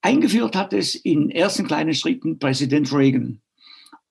Eingeführt 0.01 0.55
hat 0.55 0.73
es 0.73 0.95
in 0.95 1.29
ersten 1.29 1.65
kleinen 1.65 1.93
Schritten 1.93 2.37
Präsident 2.37 2.91
Reagan. 2.91 3.39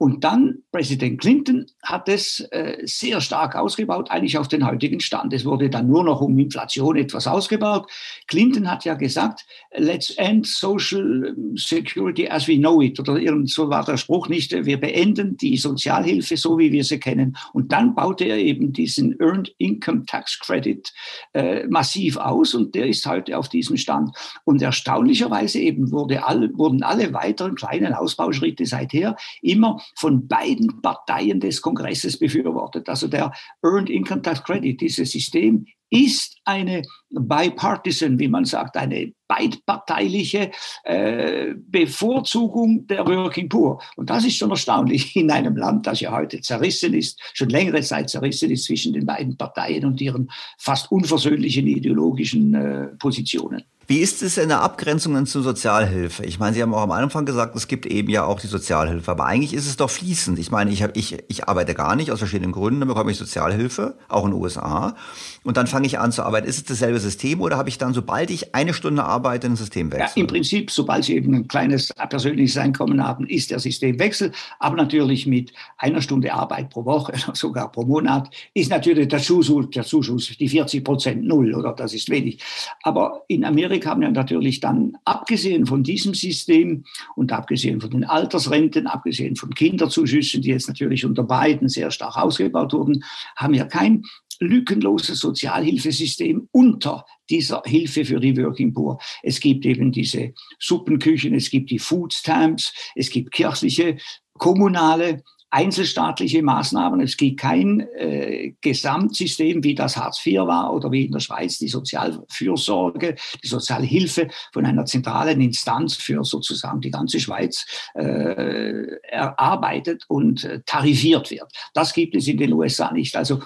Und 0.02 0.24
dann 0.24 0.64
Präsident 0.72 1.20
Clinton 1.20 1.66
hat 1.80 2.08
es 2.08 2.40
äh, 2.50 2.78
sehr 2.82 3.20
stark 3.20 3.54
ausgebaut, 3.54 4.10
eigentlich 4.10 4.36
auf 4.36 4.48
den 4.48 4.66
heutigen 4.66 4.98
Stand. 4.98 5.32
Es 5.32 5.44
wurde 5.44 5.70
dann 5.70 5.86
nur 5.86 6.02
noch 6.02 6.20
um 6.20 6.36
Inflation 6.40 6.96
etwas 6.96 7.28
ausgebaut. 7.28 7.88
Clinton 8.26 8.68
hat 8.68 8.84
ja 8.84 8.94
gesagt, 8.94 9.46
let's 9.76 10.10
end 10.16 10.44
social 10.44 11.36
security 11.54 12.28
as 12.28 12.48
we 12.48 12.56
know 12.56 12.82
it. 12.82 12.98
Oder 12.98 13.16
irgend 13.16 13.48
so 13.48 13.68
war 13.68 13.84
der 13.84 13.96
Spruch 13.96 14.28
nicht, 14.28 14.50
wir 14.50 14.80
beenden 14.80 15.36
die 15.36 15.56
Sozialhilfe 15.56 16.36
so, 16.36 16.58
wie 16.58 16.72
wir 16.72 16.82
sie 16.82 16.98
kennen. 16.98 17.36
Und 17.52 17.70
dann 17.70 17.94
baute 17.94 18.24
er 18.24 18.38
eben 18.38 18.72
diesen 18.72 19.20
Earned 19.20 19.54
Income 19.58 20.06
Tax 20.06 20.40
Credit 20.40 20.92
äh, 21.32 21.64
massiv 21.68 22.16
aus 22.16 22.54
und 22.56 22.74
der 22.74 22.88
ist 22.88 23.06
heute 23.06 23.38
auf 23.38 23.48
diesem 23.48 23.76
Stand. 23.76 24.16
Und 24.42 24.62
erstaunlicherweise 24.62 25.60
eben 25.60 25.92
wurde 25.92 26.26
all, 26.26 26.50
wurden 26.54 26.82
alle 26.82 27.14
weiteren 27.14 27.54
kleinen 27.54 27.92
Ausbauschritte 27.92 28.66
seither 28.66 29.14
immer 29.42 29.80
von 29.96 30.26
beiden 30.26 30.80
Parteien 30.82 31.40
des 31.40 31.60
Kongresses 31.62 32.18
befürwortet. 32.18 32.88
Also 32.88 33.08
der 33.08 33.32
Earned 33.62 33.90
Income 33.90 34.22
Tax 34.22 34.42
Credit, 34.42 34.80
dieses 34.80 35.10
System 35.10 35.66
ist 35.92 36.38
eine 36.46 36.82
bipartisan, 37.10 38.18
wie 38.18 38.28
man 38.28 38.46
sagt, 38.46 38.78
eine 38.78 39.12
beidparteiliche 39.28 40.50
äh, 40.84 41.54
Bevorzugung 41.54 42.86
der 42.86 43.06
Working 43.06 43.48
Poor. 43.50 43.80
Und 43.96 44.08
das 44.08 44.24
ist 44.24 44.38
schon 44.38 44.50
erstaunlich 44.50 45.14
in 45.16 45.30
einem 45.30 45.54
Land, 45.56 45.86
das 45.86 46.00
ja 46.00 46.12
heute 46.12 46.40
zerrissen 46.40 46.94
ist, 46.94 47.20
schon 47.34 47.50
längere 47.50 47.82
Zeit 47.82 48.08
zerrissen 48.08 48.50
ist 48.50 48.64
zwischen 48.64 48.94
den 48.94 49.04
beiden 49.04 49.36
Parteien 49.36 49.84
und 49.84 50.00
ihren 50.00 50.30
fast 50.58 50.90
unversöhnlichen 50.90 51.66
ideologischen 51.66 52.54
äh, 52.54 52.86
Positionen. 52.98 53.62
Wie 53.88 53.98
ist 53.98 54.22
es 54.22 54.38
in 54.38 54.48
der 54.48 54.62
Abgrenzung 54.62 55.26
zur 55.26 55.42
Sozialhilfe? 55.42 56.24
Ich 56.24 56.38
meine, 56.38 56.54
Sie 56.54 56.62
haben 56.62 56.72
auch 56.72 56.82
am 56.82 56.92
Anfang 56.92 57.26
gesagt, 57.26 57.56
es 57.56 57.66
gibt 57.66 57.84
eben 57.84 58.08
ja 58.08 58.24
auch 58.24 58.40
die 58.40 58.46
Sozialhilfe, 58.46 59.10
aber 59.10 59.26
eigentlich 59.26 59.52
ist 59.52 59.66
es 59.66 59.76
doch 59.76 59.90
fließend. 59.90 60.38
Ich 60.38 60.50
meine, 60.50 60.70
ich, 60.70 60.82
hab, 60.82 60.96
ich, 60.96 61.18
ich 61.28 61.48
arbeite 61.48 61.74
gar 61.74 61.96
nicht 61.96 62.10
aus 62.12 62.20
verschiedenen 62.20 62.52
Gründen, 62.52 62.80
dann 62.80 62.88
bekomme 62.88 63.10
ich 63.10 63.18
Sozialhilfe, 63.18 63.98
auch 64.08 64.24
in 64.24 64.30
den 64.30 64.40
USA, 64.40 64.94
und 65.42 65.56
dann 65.56 65.66
fange 65.82 65.86
ich 65.88 65.98
an 65.98 66.12
zu 66.12 66.22
arbeiten. 66.22 66.46
Ist 66.46 66.58
es 66.58 66.64
dasselbe 66.64 67.00
System 67.00 67.40
oder 67.40 67.56
habe 67.56 67.68
ich 67.68 67.76
dann, 67.76 67.92
sobald 67.92 68.30
ich 68.30 68.54
eine 68.54 68.72
Stunde 68.72 69.02
arbeite, 69.02 69.48
ein 69.48 69.56
Systemwechsel? 69.56 70.10
Ja, 70.14 70.20
im 70.20 70.28
Prinzip, 70.28 70.70
sobald 70.70 71.04
Sie 71.04 71.16
eben 71.16 71.34
ein 71.34 71.48
kleines 71.48 71.92
persönliches 72.08 72.56
Einkommen 72.56 73.04
haben, 73.04 73.26
ist 73.26 73.50
der 73.50 73.58
Systemwechsel, 73.58 74.30
aber 74.60 74.76
natürlich 74.76 75.26
mit 75.26 75.52
einer 75.78 76.00
Stunde 76.00 76.32
Arbeit 76.32 76.70
pro 76.70 76.84
Woche, 76.84 77.14
sogar 77.32 77.72
pro 77.72 77.82
Monat, 77.82 78.32
ist 78.54 78.70
natürlich 78.70 79.08
der 79.08 79.18
Zuschuss, 79.18 79.70
der 79.70 79.82
Zuschuss 79.82 80.36
die 80.38 80.48
40 80.48 80.84
Prozent 80.84 81.24
null, 81.24 81.52
oder 81.52 81.72
das 81.72 81.94
ist 81.94 82.08
wenig. 82.08 82.40
Aber 82.84 83.24
in 83.26 83.44
Amerika 83.44 83.90
haben 83.90 84.02
ja 84.02 84.10
natürlich 84.10 84.60
dann, 84.60 84.96
abgesehen 85.04 85.66
von 85.66 85.82
diesem 85.82 86.14
System 86.14 86.84
und 87.16 87.32
abgesehen 87.32 87.80
von 87.80 87.90
den 87.90 88.04
Altersrenten, 88.04 88.86
abgesehen 88.86 89.34
von 89.34 89.50
Kinderzuschüssen, 89.50 90.42
die 90.42 90.50
jetzt 90.50 90.68
natürlich 90.68 91.04
unter 91.04 91.24
beiden 91.24 91.68
sehr 91.68 91.90
stark 91.90 92.16
ausgebaut 92.16 92.72
wurden, 92.72 93.02
haben 93.34 93.54
ja 93.54 93.64
kein 93.64 94.04
lückenloses 94.42 95.20
Sozialhilfesystem 95.20 96.48
unter 96.52 97.04
dieser 97.30 97.62
Hilfe 97.64 98.04
für 98.04 98.20
die 98.20 98.36
Working 98.36 98.74
Poor. 98.74 98.98
Es 99.22 99.40
gibt 99.40 99.64
eben 99.64 99.92
diese 99.92 100.32
Suppenküchen, 100.58 101.34
es 101.34 101.50
gibt 101.50 101.70
die 101.70 101.78
Food 101.78 102.12
Stamps, 102.12 102.72
es 102.94 103.10
gibt 103.10 103.32
kirchliche, 103.32 103.96
kommunale 104.38 105.22
einzelstaatliche 105.52 106.42
Maßnahmen. 106.42 107.00
Es 107.02 107.16
gibt 107.16 107.38
kein 107.38 107.80
äh, 107.98 108.54
Gesamtsystem, 108.62 109.62
wie 109.62 109.74
das 109.74 109.98
Hartz 109.98 110.24
IV 110.26 110.46
war 110.46 110.72
oder 110.72 110.90
wie 110.90 111.04
in 111.04 111.12
der 111.12 111.20
Schweiz 111.20 111.58
die 111.58 111.68
Sozialfürsorge, 111.68 113.16
die 113.44 113.46
Sozialhilfe 113.46 114.28
von 114.52 114.64
einer 114.64 114.86
zentralen 114.86 115.42
Instanz 115.42 115.94
für 115.94 116.24
sozusagen 116.24 116.80
die 116.80 116.90
ganze 116.90 117.20
Schweiz 117.20 117.66
äh, 117.94 118.96
erarbeitet 119.02 120.04
und 120.08 120.44
äh, 120.44 120.62
tarifiert 120.64 121.30
wird. 121.30 121.52
Das 121.74 121.92
gibt 121.92 122.16
es 122.16 122.26
in 122.28 122.38
den 122.38 122.54
USA 122.54 122.90
nicht. 122.90 123.14
Also 123.14 123.42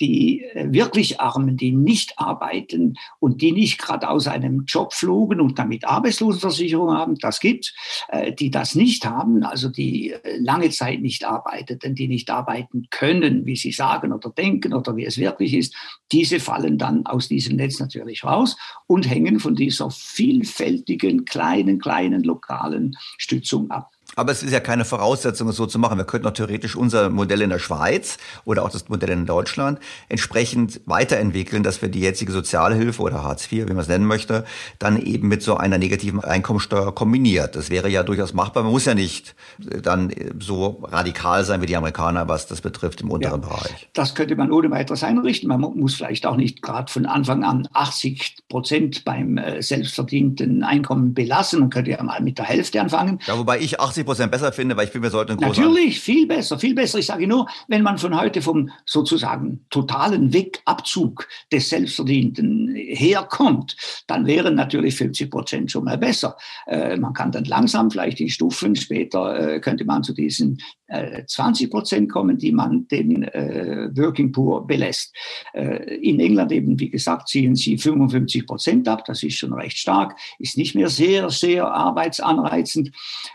die 0.00 0.42
äh, 0.42 0.72
wirklich 0.72 1.20
Armen, 1.20 1.56
die 1.56 1.72
nicht 1.72 2.18
arbeiten 2.18 2.94
und 3.18 3.42
die 3.42 3.52
nicht 3.52 3.78
gerade 3.78 4.08
aus 4.08 4.26
einem 4.26 4.64
Job 4.66 4.92
flogen 4.92 5.40
und 5.40 5.58
damit 5.58 5.84
Arbeitslosenversicherung 5.84 6.92
haben, 6.92 7.16
das 7.18 7.40
gibt, 7.40 7.74
äh, 8.08 8.32
die 8.32 8.50
das 8.50 8.74
nicht 8.74 9.04
haben, 9.06 9.42
also 9.44 9.68
die 9.68 10.10
äh, 10.12 10.38
lange 10.38 10.70
Zeit 10.70 11.00
nicht 11.00 11.24
arbeiteten, 11.24 11.94
die 11.94 12.08
nicht 12.08 12.30
arbeiten 12.30 12.88
können, 12.90 13.46
wie 13.46 13.56
sie 13.56 13.72
sagen 13.72 14.12
oder 14.12 14.30
denken 14.30 14.74
oder 14.74 14.96
wie 14.96 15.04
es 15.04 15.18
wirklich 15.18 15.54
ist, 15.54 15.74
diese 16.12 16.40
fallen 16.40 16.78
dann 16.78 17.06
aus 17.06 17.28
diesem 17.28 17.56
Netz 17.56 17.80
natürlich 17.80 18.24
raus 18.24 18.56
und 18.86 19.08
hängen 19.08 19.40
von 19.40 19.54
dieser 19.54 19.90
vielfältigen, 19.90 21.24
kleinen, 21.24 21.78
kleinen 21.78 22.22
lokalen 22.22 22.96
Stützung 23.18 23.70
ab. 23.70 23.93
Aber 24.16 24.32
es 24.32 24.42
ist 24.42 24.52
ja 24.52 24.60
keine 24.60 24.84
Voraussetzung, 24.84 25.48
es 25.48 25.56
so 25.56 25.66
zu 25.66 25.78
machen. 25.78 25.98
Wir 25.98 26.04
könnten 26.04 26.26
auch 26.26 26.32
theoretisch 26.32 26.76
unser 26.76 27.10
Modell 27.10 27.42
in 27.42 27.50
der 27.50 27.58
Schweiz 27.58 28.18
oder 28.44 28.62
auch 28.62 28.70
das 28.70 28.88
Modell 28.88 29.10
in 29.10 29.26
Deutschland 29.26 29.80
entsprechend 30.08 30.80
weiterentwickeln, 30.86 31.62
dass 31.62 31.82
wir 31.82 31.88
die 31.88 32.00
jetzige 32.00 32.32
Sozialhilfe 32.32 33.02
oder 33.02 33.22
Hartz 33.22 33.50
IV, 33.50 33.68
wie 33.68 33.72
man 33.72 33.78
es 33.78 33.88
nennen 33.88 34.06
möchte, 34.06 34.44
dann 34.78 35.00
eben 35.00 35.28
mit 35.28 35.42
so 35.42 35.56
einer 35.56 35.78
negativen 35.78 36.22
Einkommensteuer 36.22 36.94
kombiniert. 36.94 37.56
Das 37.56 37.70
wäre 37.70 37.88
ja 37.88 38.02
durchaus 38.02 38.34
machbar. 38.34 38.62
Man 38.62 38.72
muss 38.72 38.84
ja 38.84 38.94
nicht 38.94 39.34
dann 39.58 40.12
so 40.38 40.82
radikal 40.84 41.44
sein 41.44 41.60
wie 41.62 41.66
die 41.66 41.76
Amerikaner, 41.76 42.28
was 42.28 42.46
das 42.46 42.60
betrifft 42.60 43.00
im 43.00 43.10
unteren 43.10 43.42
ja, 43.42 43.48
Bereich. 43.48 43.88
Das 43.94 44.14
könnte 44.14 44.36
man 44.36 44.52
ohne 44.52 44.70
weiteres 44.70 45.02
einrichten. 45.02 45.48
Man 45.48 45.60
muss 45.60 45.94
vielleicht 45.94 46.26
auch 46.26 46.36
nicht 46.36 46.62
gerade 46.62 46.90
von 46.90 47.06
Anfang 47.06 47.44
an 47.44 47.68
80 47.72 48.36
Prozent 48.48 49.04
beim 49.04 49.38
äh, 49.38 49.62
selbstverdienten 49.62 50.62
Einkommen 50.62 51.14
belassen. 51.14 51.60
Man 51.60 51.70
könnte 51.70 51.90
ja 51.90 52.02
mal 52.02 52.20
mit 52.22 52.38
der 52.38 52.44
Hälfte 52.44 52.80
anfangen. 52.80 53.18
Ja, 53.26 53.38
wobei 53.38 53.58
ich 53.58 53.80
80 53.80 54.03
80 54.04 54.06
Prozent 54.06 54.32
besser 54.32 54.52
finde, 54.52 54.76
weil 54.76 54.84
ich 54.84 54.90
finde, 54.90 55.06
wir 55.06 55.10
sollten 55.10 55.36
Natürlich, 55.36 56.00
viel 56.00 56.26
besser, 56.26 56.58
viel 56.58 56.74
besser. 56.74 56.98
Ich 56.98 57.06
sage 57.06 57.26
nur, 57.26 57.48
wenn 57.68 57.82
man 57.82 57.98
von 57.98 58.18
heute 58.18 58.42
vom 58.42 58.70
sozusagen 58.84 59.64
totalen 59.70 60.32
Wegabzug 60.32 61.26
des 61.50 61.68
Selbstverdienten 61.70 62.74
herkommt, 62.74 63.76
dann 64.06 64.26
wären 64.26 64.54
natürlich 64.54 64.96
50 64.96 65.30
Prozent 65.30 65.70
schon 65.70 65.84
mal 65.84 65.98
besser. 65.98 66.36
Äh, 66.66 66.96
man 66.96 67.14
kann 67.14 67.32
dann 67.32 67.44
langsam, 67.44 67.90
vielleicht 67.90 68.20
in 68.20 68.28
Stufen 68.28 68.76
später, 68.76 69.54
äh, 69.54 69.60
könnte 69.60 69.84
man 69.84 70.02
zu 70.02 70.12
diesen 70.12 70.60
20 70.88 71.66
äh, 71.66 71.70
Prozent 71.70 72.12
kommen, 72.12 72.38
die 72.38 72.52
man 72.52 72.86
den 72.88 73.22
äh, 73.22 73.88
Working 73.94 74.32
Poor 74.32 74.66
belässt. 74.66 75.14
Äh, 75.54 75.96
in 75.96 76.20
England 76.20 76.52
eben, 76.52 76.78
wie 76.78 76.90
gesagt, 76.90 77.28
ziehen 77.28 77.56
sie 77.56 77.78
55 77.78 78.46
Prozent 78.46 78.88
ab. 78.88 79.04
Das 79.06 79.22
ist 79.22 79.36
schon 79.36 79.54
recht 79.54 79.78
stark, 79.78 80.18
ist 80.38 80.58
nicht 80.58 80.74
mehr 80.74 80.88
sehr, 80.88 81.30
sehr 81.30 81.66
arbeitsanreizend. 81.72 82.90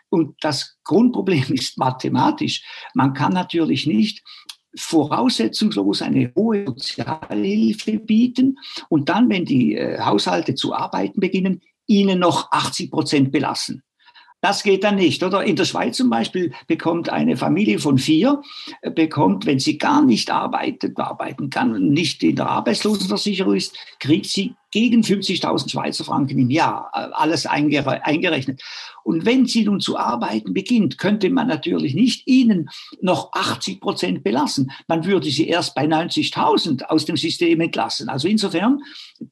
Und 0.10 0.36
das 0.42 0.78
Grundproblem 0.84 1.46
ist 1.50 1.78
mathematisch. 1.78 2.64
Man 2.94 3.14
kann 3.14 3.34
natürlich 3.34 3.88
nicht 3.88 4.24
voraussetzungslos 4.76 6.04
eine 6.04 6.32
hohe 6.36 6.66
Sozialhilfe 6.66 8.00
bieten 8.00 8.60
und 8.88 9.10
dann, 9.10 9.28
wenn 9.30 9.46
die 9.46 9.76
äh, 9.76 10.00
Haushalte 10.00 10.54
zu 10.54 10.76
arbeiten 10.76 11.20
beginnen, 11.20 11.62
ihnen 11.88 12.20
noch 12.20 12.52
80 12.52 12.92
Prozent 12.92 13.32
belassen. 13.32 13.82
Das 14.41 14.63
geht 14.63 14.86
dann 14.86 14.95
nicht, 14.95 15.21
oder? 15.23 15.43
In 15.43 15.58
der 15.58 15.65
Schweiz 15.65 15.97
zum 15.97 16.10
Beispiel 16.10 16.54
bekommt 16.67 17.10
eine 17.10 17.36
Familie 17.36 17.80
von 17.80 17.97
vier, 17.97 18.41
äh, 18.82 18.89
bekommt, 18.89 19.45
wenn 19.45 19.60
sie 19.60 19.78
gar 19.78 20.04
nicht 20.04 20.32
arbeitet, 20.32 20.97
arbeiten 20.97 21.49
kann 21.49 21.73
und 21.73 21.89
nicht 21.89 22.23
in 22.23 22.38
der 22.38 22.49
Arbeitslosenversicherung 22.49 23.56
ist, 23.56 23.78
kriegt 23.99 24.28
sie 24.28 24.56
gegen 24.72 25.02
50.000 25.02 25.70
Schweizer 25.70 26.04
Franken 26.04 26.38
im 26.40 26.50
Jahr, 26.50 26.92
äh, 26.94 27.08
alles 27.14 27.46
eingerechnet. 27.46 28.62
Und 29.04 29.26
wenn 29.26 29.48
sie 29.48 29.64
nun 29.64 29.80
zu 29.80 29.98
arbeiten 29.98 30.54
beginnt, 30.54 31.00
könnte 31.00 31.32
man 31.32 31.48
natürlich 31.48 31.96
nicht 31.96 32.28
ihnen 32.28 32.70
noch 33.02 33.34
80 33.34 33.82
Prozent 33.82 34.24
belassen. 34.24 34.72
Man 34.88 35.04
würde 35.04 35.32
sie 35.32 35.48
erst 35.48 35.74
bei 35.74 35.86
90.000 35.86 36.84
aus 36.84 37.06
dem 37.06 37.18
System 37.18 37.60
entlassen. 37.62 38.08
Also 38.10 38.28
insofern 38.28 38.80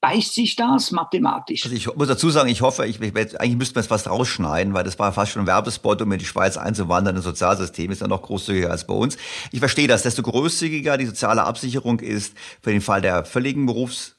beißt 0.01 0.33
sich 0.33 0.55
das 0.55 0.91
mathematisch. 0.91 1.63
Also 1.63 1.75
ich 1.75 1.95
muss 1.95 2.07
dazu 2.07 2.31
sagen, 2.31 2.49
ich 2.49 2.61
hoffe, 2.61 2.87
ich, 2.87 2.99
eigentlich 2.99 3.55
müssten 3.55 3.75
wir 3.75 3.81
jetzt 3.81 3.91
was 3.91 4.09
rausschneiden, 4.09 4.73
weil 4.73 4.83
das 4.83 4.97
war 4.97 5.13
fast 5.13 5.33
schon 5.33 5.43
ein 5.43 5.47
Werbespot, 5.47 6.01
um 6.01 6.11
in 6.11 6.19
die 6.19 6.25
Schweiz 6.25 6.57
einzuwandern. 6.57 7.15
Das 7.15 7.25
Sozialsystem 7.25 7.91
ist 7.91 8.01
ja 8.01 8.07
noch 8.07 8.23
großzügiger 8.23 8.71
als 8.71 8.87
bei 8.87 8.95
uns. 8.95 9.17
Ich 9.51 9.59
verstehe 9.59 9.87
das. 9.87 10.01
Desto 10.01 10.23
großzügiger 10.23 10.97
die 10.97 11.05
soziale 11.05 11.43
Absicherung 11.43 11.99
ist 11.99 12.35
für 12.61 12.71
den 12.71 12.81
Fall 12.81 13.01
der 13.01 13.25
völligen 13.25 13.67
Berufs 13.67 14.16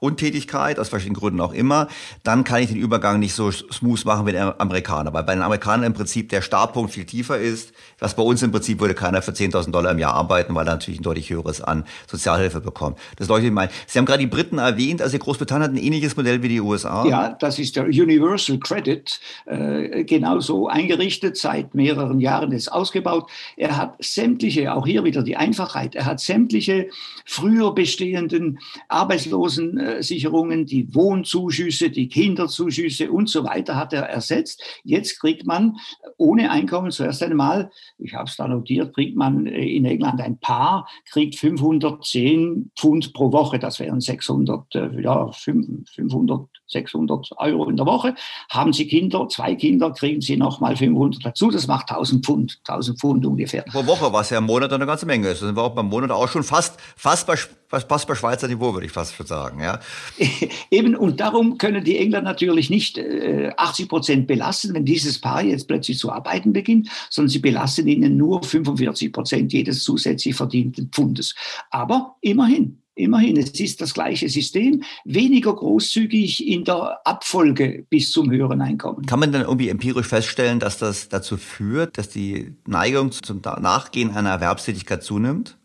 Untätigkeit, 0.00 0.78
aus 0.78 0.92
welchen 0.92 1.14
Gründen 1.14 1.40
auch 1.40 1.52
immer, 1.52 1.88
dann 2.22 2.42
kann 2.42 2.62
ich 2.62 2.68
den 2.68 2.78
Übergang 2.78 3.20
nicht 3.20 3.34
so 3.34 3.50
smooth 3.50 4.04
machen 4.06 4.26
wie 4.26 4.32
der 4.32 4.60
Amerikaner. 4.60 5.12
Weil 5.12 5.24
bei 5.24 5.34
den 5.34 5.42
Amerikanern 5.42 5.84
im 5.84 5.94
Prinzip 5.94 6.30
der 6.30 6.40
Startpunkt 6.40 6.92
viel 6.92 7.04
tiefer 7.04 7.38
ist. 7.38 7.72
Was 7.98 8.16
bei 8.16 8.22
uns 8.22 8.42
im 8.42 8.50
Prinzip 8.50 8.80
würde 8.80 8.94
keiner 8.94 9.20
für 9.20 9.32
10.000 9.32 9.70
Dollar 9.70 9.92
im 9.92 9.98
Jahr 9.98 10.14
arbeiten, 10.14 10.54
weil 10.54 10.66
er 10.66 10.72
natürlich 10.72 11.00
ein 11.00 11.02
deutlich 11.02 11.28
höheres 11.28 11.60
an 11.60 11.84
Sozialhilfe 12.10 12.60
bekommt. 12.60 12.98
Das 13.16 13.28
leuchtet 13.28 13.48
ich 13.48 13.52
meinen. 13.52 13.70
Sie 13.86 13.98
haben 13.98 14.06
gerade 14.06 14.20
die 14.20 14.26
Briten 14.26 14.58
erwähnt, 14.58 15.02
also 15.02 15.18
Großbritannien 15.18 15.64
hat 15.68 15.74
ein 15.74 15.82
ähnliches 15.82 16.16
Modell 16.16 16.42
wie 16.42 16.48
die 16.48 16.60
USA. 16.60 17.06
Ja, 17.06 17.36
das 17.38 17.58
ist 17.58 17.76
der 17.76 17.84
Universal 17.84 18.58
Credit, 18.58 19.20
äh, 19.46 20.04
genauso 20.04 20.68
eingerichtet, 20.68 21.36
seit 21.36 21.74
mehreren 21.74 22.20
Jahren 22.20 22.52
ist 22.52 22.72
ausgebaut. 22.72 23.30
Er 23.56 23.76
hat 23.76 23.96
sämtliche, 24.00 24.74
auch 24.74 24.86
hier 24.86 25.04
wieder 25.04 25.22
die 25.22 25.36
Einfachheit, 25.36 25.94
er 25.94 26.06
hat 26.06 26.20
sämtliche 26.20 26.88
früher 27.26 27.74
bestehenden 27.74 28.58
Arbeitslosen 28.88 29.78
äh, 29.98 30.02
Sicherungen, 30.02 30.66
die 30.66 30.94
Wohnzuschüsse, 30.94 31.90
die 31.90 32.08
Kinderzuschüsse 32.08 33.10
und 33.10 33.28
so 33.28 33.44
weiter 33.44 33.76
hat 33.76 33.92
er 33.92 34.02
ersetzt. 34.02 34.62
Jetzt 34.84 35.20
kriegt 35.20 35.46
man 35.46 35.76
ohne 36.16 36.50
Einkommen 36.50 36.90
zuerst 36.90 37.22
einmal, 37.22 37.70
ich 37.98 38.14
habe 38.14 38.28
es 38.28 38.36
da 38.36 38.48
notiert, 38.48 38.94
kriegt 38.94 39.16
man 39.16 39.46
in 39.46 39.84
England 39.84 40.20
ein 40.20 40.38
Paar, 40.38 40.88
kriegt 41.10 41.36
510 41.36 42.70
Pfund 42.76 43.12
pro 43.12 43.32
Woche, 43.32 43.58
das 43.58 43.78
wären 43.80 44.00
600, 44.00 44.74
äh, 44.74 45.00
ja, 45.02 45.30
500, 45.32 46.48
600 46.70 47.30
Euro 47.36 47.68
in 47.68 47.76
der 47.76 47.86
Woche. 47.86 48.14
Haben 48.50 48.72
Sie 48.72 48.86
Kinder, 48.86 49.28
zwei 49.28 49.54
Kinder, 49.54 49.92
kriegen 49.92 50.20
Sie 50.20 50.36
nochmal 50.36 50.76
500 50.76 51.24
dazu, 51.24 51.50
das 51.50 51.66
macht 51.66 51.90
1000 51.90 52.24
Pfund, 52.24 52.58
1000 52.66 52.98
Pfund 52.98 53.26
ungefähr. 53.26 53.62
Pro 53.62 53.86
Woche, 53.86 54.12
was 54.12 54.30
ja 54.30 54.38
im 54.38 54.44
Monat 54.44 54.72
eine 54.72 54.86
ganze 54.86 55.06
Menge 55.06 55.28
ist. 55.28 55.40
Das 55.40 55.48
sind 55.48 55.56
wir 55.56 55.62
auch 55.62 55.74
beim 55.74 55.86
Monat 55.86 56.10
auch 56.10 56.28
schon 56.28 56.42
fast, 56.42 56.80
fast 56.96 57.26
bei 57.26 57.36
was 57.70 57.86
passt 57.86 58.08
bei 58.08 58.14
Schweizer 58.14 58.48
Niveau, 58.48 58.74
würde 58.74 58.86
ich 58.86 58.92
fast 58.92 59.16
sagen. 59.26 59.60
Ja. 59.60 59.80
Eben, 60.70 60.96
und 60.96 61.20
darum 61.20 61.56
können 61.56 61.84
die 61.84 61.98
Engländer 61.98 62.22
natürlich 62.22 62.68
nicht 62.68 62.98
äh, 62.98 63.52
80 63.56 63.88
Prozent 63.88 64.26
belassen, 64.26 64.74
wenn 64.74 64.84
dieses 64.84 65.20
Paar 65.20 65.42
jetzt 65.42 65.68
plötzlich 65.68 65.98
zu 65.98 66.10
arbeiten 66.10 66.52
beginnt, 66.52 66.88
sondern 67.08 67.30
sie 67.30 67.38
belassen 67.38 67.86
ihnen 67.86 68.16
nur 68.16 68.42
45 68.42 69.12
Prozent 69.12 69.52
jedes 69.52 69.84
zusätzlich 69.84 70.34
verdienten 70.34 70.88
Pfundes. 70.90 71.34
Aber 71.70 72.16
immerhin, 72.20 72.79
Immerhin, 73.00 73.36
es 73.36 73.58
ist 73.58 73.80
das 73.80 73.94
gleiche 73.94 74.28
System, 74.28 74.82
weniger 75.04 75.54
großzügig 75.54 76.46
in 76.46 76.64
der 76.64 77.00
Abfolge 77.04 77.86
bis 77.88 78.12
zum 78.12 78.30
höheren 78.30 78.60
Einkommen. 78.60 79.06
Kann 79.06 79.20
man 79.20 79.32
dann 79.32 79.42
irgendwie 79.42 79.68
empirisch 79.68 80.06
feststellen, 80.06 80.60
dass 80.60 80.78
das 80.78 81.08
dazu 81.08 81.36
führt, 81.36 81.98
dass 81.98 82.08
die 82.08 82.54
Neigung 82.66 83.12
zum 83.12 83.40
Nachgehen 83.60 84.10
einer 84.10 84.30
Erwerbstätigkeit 84.30 85.02
zunimmt? 85.02 85.56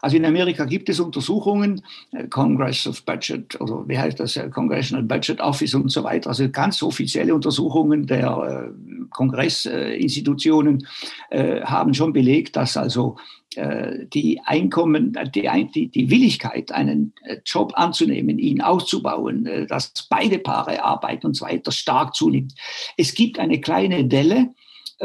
Also 0.00 0.16
in 0.16 0.24
Amerika 0.24 0.64
gibt 0.64 0.88
es 0.88 1.00
Untersuchungen, 1.00 1.82
äh, 2.12 2.26
Congress 2.28 2.86
of 2.86 3.04
Budget 3.04 3.60
oder 3.60 3.86
wie 3.88 3.98
heißt 3.98 4.20
das, 4.20 4.36
äh, 4.36 4.48
Congressional 4.48 5.04
Budget 5.04 5.40
Office 5.40 5.74
und 5.74 5.90
so 5.90 6.04
weiter, 6.04 6.30
also 6.30 6.48
ganz 6.50 6.82
offizielle 6.82 7.34
Untersuchungen 7.34 8.06
der 8.06 8.72
äh, 8.72 9.06
Kongressinstitutionen 9.10 10.86
haben 11.30 11.94
schon 11.94 12.12
belegt, 12.12 12.54
dass 12.54 12.76
also 12.76 13.16
die 13.56 14.40
Einkommen, 14.44 15.18
die, 15.34 15.88
die, 15.88 16.10
Willigkeit, 16.10 16.70
einen 16.70 17.12
Job 17.44 17.72
anzunehmen, 17.74 18.38
ihn 18.38 18.60
auszubauen, 18.60 19.66
dass 19.68 19.92
beide 20.08 20.38
Paare 20.38 20.84
arbeiten 20.84 21.26
und 21.26 21.34
so 21.34 21.44
weiter 21.44 21.72
stark 21.72 22.14
zunimmt. 22.14 22.54
Es 22.96 23.14
gibt 23.14 23.40
eine 23.40 23.60
kleine 23.60 24.04
Delle 24.04 24.50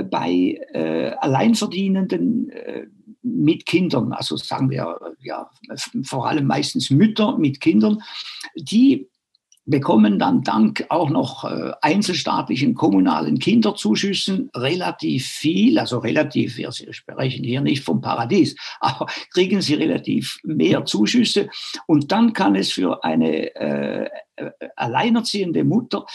bei 0.04 0.60
äh, 0.74 1.12
Alleinverdienenden 1.20 2.50
äh, 2.50 2.86
mit 3.22 3.66
Kindern, 3.66 4.14
also 4.14 4.38
sagen 4.38 4.70
wir 4.70 4.98
ja 5.24 5.50
vor 6.04 6.28
allem 6.28 6.46
meistens 6.46 6.92
Mütter 6.92 7.38
mit 7.38 7.60
Kindern, 7.60 8.04
die 8.56 9.10
bekommen 9.66 10.20
dann 10.20 10.44
dank 10.44 10.86
auch 10.90 11.10
noch 11.10 11.44
äh, 11.44 11.72
einzelstaatlichen 11.82 12.76
kommunalen 12.76 13.40
Kinderzuschüssen 13.40 14.52
relativ 14.56 15.26
viel, 15.26 15.80
also 15.80 15.98
relativ, 15.98 16.58
wir 16.58 16.72
sprechen 16.72 17.44
hier 17.44 17.62
nicht 17.62 17.84
vom 17.84 18.00
Paradies, 18.00 18.56
aber 18.80 19.08
kriegen 19.34 19.62
sie 19.62 19.74
relativ 19.74 20.38
mehr 20.44 20.86
Zuschüsse. 20.86 21.50
Und 21.88 22.12
dann 22.12 22.34
kann 22.34 22.56
es 22.56 22.72
für 22.72 23.04
eine 23.04 23.56
äh, 23.56 24.10
äh 24.36 24.52
alleinerziehende 24.76 25.64
Mutter 25.64 26.06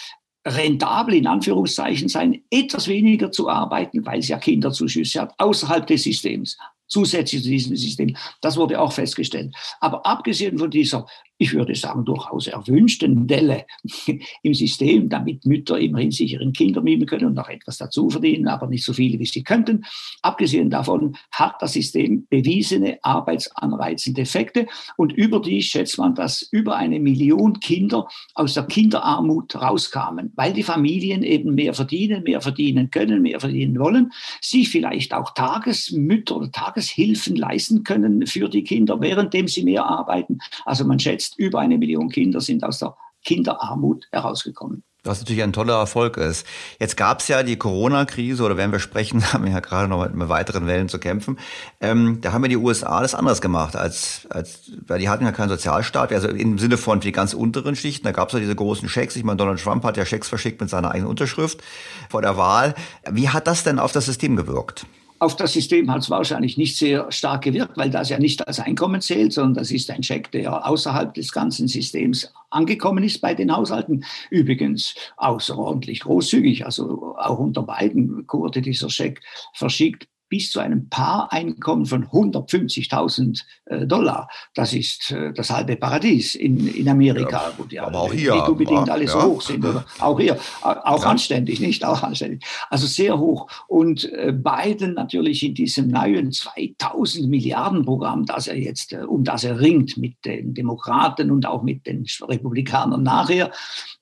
rentabel 0.46 1.14
in 1.14 1.26
Anführungszeichen 1.26 2.08
sein, 2.08 2.42
etwas 2.50 2.88
weniger 2.88 3.30
zu 3.30 3.48
arbeiten, 3.48 4.04
weil 4.06 4.22
sie 4.22 4.32
ja 4.32 4.38
Kinderzuschüsse 4.38 5.20
hat, 5.20 5.34
außerhalb 5.38 5.86
des 5.86 6.04
Systems 6.04 6.56
zusätzlich 6.86 7.42
zu 7.42 7.48
diesem 7.48 7.76
System. 7.76 8.16
Das 8.40 8.56
wurde 8.56 8.80
auch 8.80 8.92
festgestellt. 8.92 9.54
Aber 9.80 10.04
abgesehen 10.04 10.58
von 10.58 10.70
dieser 10.70 11.06
ich 11.40 11.54
würde 11.54 11.74
sagen, 11.74 12.04
durchaus 12.04 12.48
erwünschten 12.48 13.26
Delle 13.26 13.64
im 14.42 14.52
System, 14.52 15.08
damit 15.08 15.46
Mütter 15.46 15.80
immerhin 15.80 16.10
sich 16.10 16.34
ihren 16.34 16.52
Kindern 16.52 16.84
mimen 16.84 17.06
können 17.06 17.24
und 17.24 17.34
noch 17.34 17.48
etwas 17.48 17.78
dazu 17.78 18.10
verdienen, 18.10 18.46
aber 18.46 18.66
nicht 18.66 18.84
so 18.84 18.92
viele, 18.92 19.18
wie 19.18 19.24
sie 19.24 19.42
könnten. 19.42 19.86
Abgesehen 20.20 20.68
davon 20.68 21.16
hat 21.32 21.54
das 21.60 21.72
System 21.72 22.26
bewiesene 22.28 22.98
arbeitsanreizende 23.02 24.20
Effekte 24.20 24.66
und 24.98 25.14
überdies 25.14 25.64
schätzt 25.64 25.96
man, 25.96 26.14
dass 26.14 26.42
über 26.42 26.76
eine 26.76 27.00
Million 27.00 27.58
Kinder 27.58 28.06
aus 28.34 28.52
der 28.52 28.64
Kinderarmut 28.64 29.54
rauskamen, 29.54 30.32
weil 30.36 30.52
die 30.52 30.62
Familien 30.62 31.22
eben 31.22 31.54
mehr 31.54 31.72
verdienen, 31.72 32.22
mehr 32.22 32.42
verdienen 32.42 32.90
können, 32.90 33.22
mehr 33.22 33.40
verdienen 33.40 33.78
wollen, 33.78 34.12
sich 34.42 34.68
vielleicht 34.68 35.14
auch 35.14 35.32
Tagesmütter 35.32 36.36
oder 36.36 36.52
Tageshilfen 36.52 37.34
leisten 37.34 37.82
können 37.82 38.26
für 38.26 38.50
die 38.50 38.62
Kinder, 38.62 39.00
währenddem 39.00 39.48
sie 39.48 39.62
mehr 39.62 39.86
arbeiten. 39.86 40.40
Also 40.66 40.84
man 40.84 40.98
schätzt, 40.98 41.29
jetzt 41.30 41.38
über 41.38 41.60
eine 41.60 41.78
Million 41.78 42.08
Kinder 42.08 42.40
sind 42.40 42.64
aus 42.64 42.78
der 42.78 42.96
Kinderarmut 43.24 44.06
herausgekommen. 44.12 44.82
Was 45.02 45.20
natürlich 45.20 45.42
ein 45.42 45.54
toller 45.54 45.78
Erfolg 45.78 46.18
ist. 46.18 46.46
Jetzt 46.78 46.98
gab 46.98 47.20
es 47.20 47.28
ja 47.28 47.42
die 47.42 47.56
Corona-Krise, 47.56 48.44
oder 48.44 48.58
wenn 48.58 48.70
wir 48.70 48.80
sprechen, 48.80 49.24
haben 49.32 49.44
wir 49.44 49.52
ja 49.52 49.60
gerade 49.60 49.88
noch 49.88 50.06
mit 50.10 50.28
weiteren 50.28 50.66
Wellen 50.66 50.90
zu 50.90 50.98
kämpfen. 50.98 51.38
Ähm, 51.80 52.20
da 52.20 52.32
haben 52.32 52.42
ja 52.44 52.48
die 52.48 52.58
USA 52.58 53.00
das 53.00 53.14
anders 53.14 53.40
gemacht, 53.40 53.76
als, 53.76 54.26
als, 54.28 54.72
weil 54.86 54.98
die 54.98 55.08
hatten 55.08 55.24
ja 55.24 55.32
keinen 55.32 55.48
Sozialstaat, 55.48 56.12
also 56.12 56.28
im 56.28 56.58
Sinne 56.58 56.76
von 56.76 57.00
die 57.00 57.12
ganz 57.12 57.32
unteren 57.32 57.76
Schichten. 57.76 58.04
Da 58.04 58.12
gab 58.12 58.28
es 58.28 58.34
ja 58.34 58.40
diese 58.40 58.54
großen 58.54 58.90
Schecks. 58.90 59.16
Ich 59.16 59.24
meine, 59.24 59.38
Donald 59.38 59.62
Trump 59.62 59.84
hat 59.84 59.96
ja 59.96 60.04
Schecks 60.04 60.28
verschickt 60.28 60.60
mit 60.60 60.68
seiner 60.68 60.90
eigenen 60.90 61.08
Unterschrift 61.08 61.62
vor 62.10 62.20
der 62.20 62.36
Wahl. 62.36 62.74
Wie 63.10 63.30
hat 63.30 63.46
das 63.46 63.64
denn 63.64 63.78
auf 63.78 63.92
das 63.92 64.04
System 64.04 64.36
gewirkt? 64.36 64.84
Auf 65.22 65.36
das 65.36 65.52
System 65.52 65.90
hat 65.90 66.00
es 66.00 66.08
wahrscheinlich 66.08 66.56
nicht 66.56 66.78
sehr 66.78 67.12
stark 67.12 67.42
gewirkt, 67.42 67.76
weil 67.76 67.90
das 67.90 68.08
ja 68.08 68.18
nicht 68.18 68.48
als 68.48 68.58
Einkommen 68.58 69.02
zählt, 69.02 69.34
sondern 69.34 69.52
das 69.52 69.70
ist 69.70 69.90
ein 69.90 70.02
Scheck, 70.02 70.32
der 70.32 70.66
außerhalb 70.66 71.12
des 71.12 71.30
ganzen 71.30 71.68
Systems 71.68 72.32
angekommen 72.48 73.04
ist 73.04 73.20
bei 73.20 73.34
den 73.34 73.54
Haushalten. 73.54 74.02
Übrigens 74.30 74.94
außerordentlich 75.18 76.00
großzügig, 76.00 76.64
also 76.64 77.16
auch 77.18 77.38
unter 77.38 77.62
beiden 77.62 78.24
wurde 78.32 78.62
dieser 78.62 78.88
Scheck 78.88 79.20
verschickt 79.52 80.08
bis 80.30 80.52
zu 80.52 80.60
einem 80.60 80.88
Paareinkommen 80.88 81.84
von 81.84 82.06
150.000 82.06 83.42
äh, 83.66 83.86
Dollar. 83.86 84.28
Das 84.54 84.72
ist 84.72 85.10
äh, 85.10 85.32
das 85.34 85.50
halbe 85.50 85.76
Paradies 85.76 86.36
in, 86.36 86.68
in 86.68 86.88
Amerika, 86.88 87.48
ja, 87.48 87.52
wo 87.58 87.64
die 87.64 87.80
aber 87.80 88.00
auch 88.00 88.12
hier, 88.12 88.34
nicht 88.34 88.48
unbedingt 88.48 88.88
alle 88.88 89.04
ja. 89.04 89.10
so 89.10 89.22
hoch 89.22 89.42
sind. 89.42 89.64
Oder? 89.64 89.84
Auch 89.98 90.18
hier, 90.18 90.38
auch 90.62 91.02
ja. 91.02 91.10
anständig, 91.10 91.60
nicht? 91.60 91.84
Auch 91.84 92.02
anständig. 92.02 92.44
Also 92.70 92.86
sehr 92.86 93.18
hoch. 93.18 93.48
Und 93.66 94.10
äh, 94.12 94.32
Biden 94.32 94.94
natürlich 94.94 95.42
in 95.42 95.54
diesem 95.54 95.88
neuen 95.88 96.30
2000 96.30 97.28
Milliarden 97.28 97.84
Programm, 97.84 98.24
das 98.24 98.46
er 98.46 98.56
jetzt, 98.56 98.92
um 98.92 99.24
das 99.24 99.42
er 99.42 99.58
ringt 99.60 99.96
mit 99.96 100.24
den 100.24 100.54
Demokraten 100.54 101.32
und 101.32 101.44
auch 101.44 101.64
mit 101.64 101.86
den 101.86 102.06
Republikanern 102.22 103.02
nachher, 103.02 103.50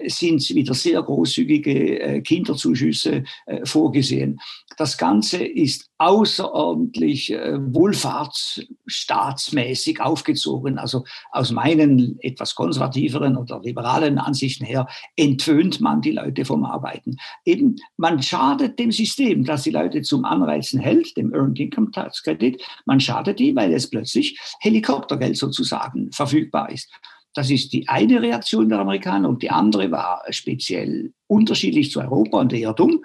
sind 0.07 0.47
wieder 0.51 0.75
sehr 0.75 1.03
großzügige 1.03 2.21
Kinderzuschüsse 2.23 3.25
vorgesehen. 3.65 4.39
Das 4.79 4.97
Ganze 4.97 5.45
ist 5.45 5.91
außerordentlich 5.99 7.33
äh, 7.33 7.59
wohlfahrtsstaatsmäßig 7.61 10.01
aufgezogen. 10.01 10.79
Also 10.79 11.05
aus 11.33 11.51
meinen 11.51 12.17
etwas 12.21 12.55
konservativeren 12.55 13.37
oder 13.37 13.61
liberalen 13.61 14.19
Ansichten 14.19 14.65
her 14.65 14.87
entwöhnt 15.17 15.81
man 15.81 16.01
die 16.01 16.13
Leute 16.13 16.45
vom 16.45 16.65
Arbeiten. 16.65 17.17
Eben, 17.45 17.75
man 17.97 18.23
schadet 18.23 18.79
dem 18.79 18.93
System, 18.93 19.43
das 19.43 19.65
die 19.65 19.73
Leute 19.73 20.03
zum 20.03 20.25
Anreizen 20.25 20.79
hält, 20.79 21.17
dem 21.17 21.35
Earned 21.35 21.59
Income 21.59 21.91
Tax 21.91 22.23
Credit. 22.23 22.63
Man 22.87 23.01
schadet 23.01 23.41
die, 23.41 23.57
weil 23.57 23.73
es 23.73 23.91
plötzlich 23.91 24.39
Helikoptergeld 24.61 25.37
sozusagen 25.37 26.13
verfügbar 26.13 26.71
ist. 26.71 26.89
Das 27.35 27.51
ist 27.51 27.73
die 27.73 27.89
eine 27.89 28.23
Reaktion 28.23 28.69
der 28.69 28.79
Amerikaner 28.79 29.29
und 29.29 29.43
die 29.43 29.51
andere 29.51 29.91
war 29.91 30.23
speziell 30.31 31.13
unterschiedlich 31.27 31.91
zu 31.91 31.99
Europa 32.01 32.39
und 32.39 32.53
eher 32.53 32.75
dumm. 32.75 33.03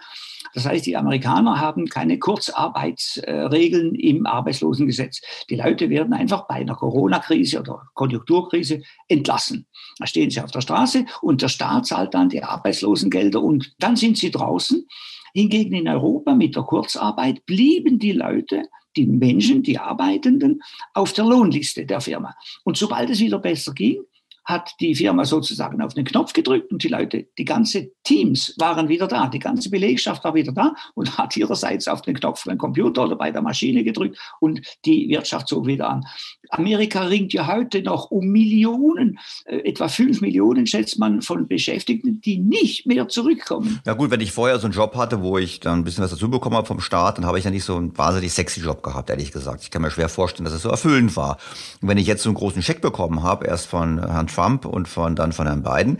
Das 0.53 0.65
heißt, 0.65 0.85
die 0.85 0.95
Amerikaner 0.95 1.59
haben 1.59 1.87
keine 1.87 2.19
Kurzarbeitsregeln 2.19 3.95
im 3.95 4.25
Arbeitslosengesetz. 4.25 5.21
Die 5.49 5.55
Leute 5.55 5.89
werden 5.89 6.13
einfach 6.13 6.47
bei 6.47 6.55
einer 6.55 6.75
Corona-Krise 6.75 7.59
oder 7.59 7.87
Konjunkturkrise 7.93 8.81
entlassen. 9.07 9.67
Da 9.99 10.07
stehen 10.07 10.29
sie 10.29 10.41
auf 10.41 10.51
der 10.51 10.61
Straße 10.61 11.05
und 11.21 11.41
der 11.41 11.49
Staat 11.49 11.87
zahlt 11.87 12.13
dann 12.13 12.29
die 12.29 12.43
Arbeitslosengelder 12.43 13.41
und 13.41 13.73
dann 13.79 13.95
sind 13.95 14.17
sie 14.17 14.31
draußen. 14.31 14.85
Hingegen 15.33 15.73
in 15.73 15.87
Europa 15.87 16.35
mit 16.35 16.55
der 16.55 16.63
Kurzarbeit 16.63 17.45
blieben 17.45 17.97
die 17.97 18.11
Leute 18.11 18.67
die 18.95 19.07
Menschen, 19.07 19.63
die 19.63 19.79
Arbeitenden, 19.79 20.61
auf 20.93 21.13
der 21.13 21.25
Lohnliste 21.25 21.85
der 21.85 22.01
Firma. 22.01 22.35
Und 22.63 22.77
sobald 22.77 23.09
es 23.09 23.19
wieder 23.19 23.39
besser 23.39 23.73
ging, 23.73 24.03
hat 24.45 24.71
die 24.79 24.95
Firma 24.95 25.25
sozusagen 25.25 25.81
auf 25.81 25.93
den 25.93 26.05
Knopf 26.05 26.33
gedrückt 26.33 26.71
und 26.71 26.83
die 26.83 26.89
Leute, 26.89 27.27
die 27.37 27.45
ganze 27.45 27.91
Teams 28.03 28.53
waren 28.57 28.89
wieder 28.89 29.07
da, 29.07 29.27
die 29.27 29.39
ganze 29.39 29.69
Belegschaft 29.69 30.23
war 30.23 30.33
wieder 30.33 30.51
da 30.51 30.73
und 30.95 31.17
hat 31.17 31.35
ihrerseits 31.37 31.87
auf 31.87 32.01
den 32.01 32.15
Knopf 32.15 32.43
beim 32.45 32.57
Computer 32.57 33.03
oder 33.03 33.15
bei 33.15 33.31
der 33.31 33.41
Maschine 33.41 33.83
gedrückt 33.83 34.17
und 34.39 34.61
die 34.85 35.07
Wirtschaft 35.09 35.47
zog 35.47 35.65
wieder 35.65 35.89
an. 35.89 36.05
Amerika 36.49 37.03
ringt 37.03 37.33
ja 37.33 37.47
heute 37.47 37.81
noch 37.81 38.11
um 38.11 38.27
Millionen, 38.27 39.19
äh, 39.45 39.57
etwa 39.69 39.87
fünf 39.87 40.21
Millionen 40.21 40.67
schätzt 40.67 40.99
man 40.99 41.21
von 41.21 41.47
Beschäftigten, 41.47 42.21
die 42.21 42.37
nicht 42.37 42.85
mehr 42.85 43.07
zurückkommen. 43.07 43.79
Ja 43.85 43.93
gut, 43.93 44.11
wenn 44.11 44.21
ich 44.21 44.31
vorher 44.31 44.59
so 44.59 44.67
einen 44.67 44.73
Job 44.73 44.95
hatte, 44.95 45.21
wo 45.21 45.37
ich 45.37 45.59
dann 45.59 45.79
ein 45.79 45.83
bisschen 45.83 46.03
was 46.03 46.11
dazu 46.11 46.29
bekommen 46.29 46.55
habe 46.55 46.67
vom 46.67 46.79
Staat, 46.79 47.17
dann 47.17 47.25
habe 47.25 47.39
ich 47.39 47.45
ja 47.45 47.51
nicht 47.51 47.63
so 47.63 47.75
einen 47.75 47.97
wahnsinnig 47.97 48.33
sexy 48.33 48.61
Job 48.61 48.83
gehabt, 48.83 49.09
ehrlich 49.09 49.31
gesagt. 49.31 49.63
Ich 49.63 49.71
kann 49.71 49.81
mir 49.81 49.91
schwer 49.91 50.09
vorstellen, 50.09 50.45
dass 50.45 50.53
es 50.53 50.61
so 50.61 50.69
erfüllend 50.69 51.15
war. 51.15 51.37
Und 51.81 51.87
wenn 51.87 51.97
ich 51.97 52.07
jetzt 52.07 52.23
so 52.23 52.29
einen 52.29 52.35
großen 52.35 52.61
Scheck 52.61 52.81
bekommen 52.81 53.23
habe, 53.23 53.45
erst 53.45 53.67
von 53.67 53.99
Herrn 53.99 54.27
Trump 54.33 54.65
und 54.65 54.87
von, 54.87 55.15
dann 55.15 55.31
von 55.31 55.47
Herrn 55.47 55.63
Biden, 55.63 55.97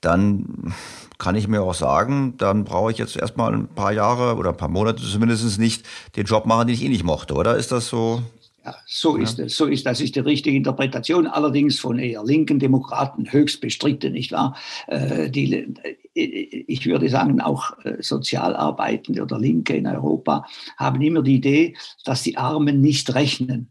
dann 0.00 0.74
kann 1.18 1.36
ich 1.36 1.48
mir 1.48 1.62
auch 1.62 1.74
sagen, 1.74 2.34
dann 2.38 2.64
brauche 2.64 2.90
ich 2.90 2.98
jetzt 2.98 3.16
erstmal 3.16 3.52
ein 3.54 3.68
paar 3.68 3.92
Jahre 3.92 4.36
oder 4.36 4.50
ein 4.50 4.56
paar 4.56 4.68
Monate 4.68 5.02
zumindest 5.02 5.58
nicht 5.58 5.86
den 6.16 6.26
Job 6.26 6.46
machen, 6.46 6.66
den 6.66 6.74
ich 6.74 6.84
eh 6.84 6.88
nicht 6.88 7.04
mochte, 7.04 7.34
oder? 7.34 7.56
Ist 7.56 7.72
das 7.72 7.88
so? 7.88 8.22
Ja, 8.64 8.74
so 8.86 9.16
ist 9.16 9.38
es. 9.38 9.56
So 9.56 9.66
ist 9.66 9.84
das 9.84 10.00
ist 10.00 10.16
die 10.16 10.20
richtige 10.20 10.56
Interpretation, 10.56 11.26
allerdings 11.26 11.78
von 11.78 11.98
eher 11.98 12.24
linken 12.24 12.58
Demokraten 12.58 13.30
höchst 13.30 13.60
bestritten, 13.60 14.12
nicht 14.12 14.32
wahr? 14.32 14.56
Äh, 14.86 15.30
die, 15.30 15.74
ich 16.14 16.86
würde 16.86 17.10
sagen, 17.10 17.42
auch 17.42 17.72
äh, 17.84 18.02
Sozialarbeitende 18.02 19.22
oder 19.22 19.38
Linke 19.38 19.76
in 19.76 19.86
Europa 19.86 20.46
haben 20.78 21.02
immer 21.02 21.22
die 21.22 21.36
Idee, 21.36 21.76
dass 22.04 22.22
die 22.22 22.38
Armen 22.38 22.80
nicht 22.80 23.14
rechnen. 23.14 23.68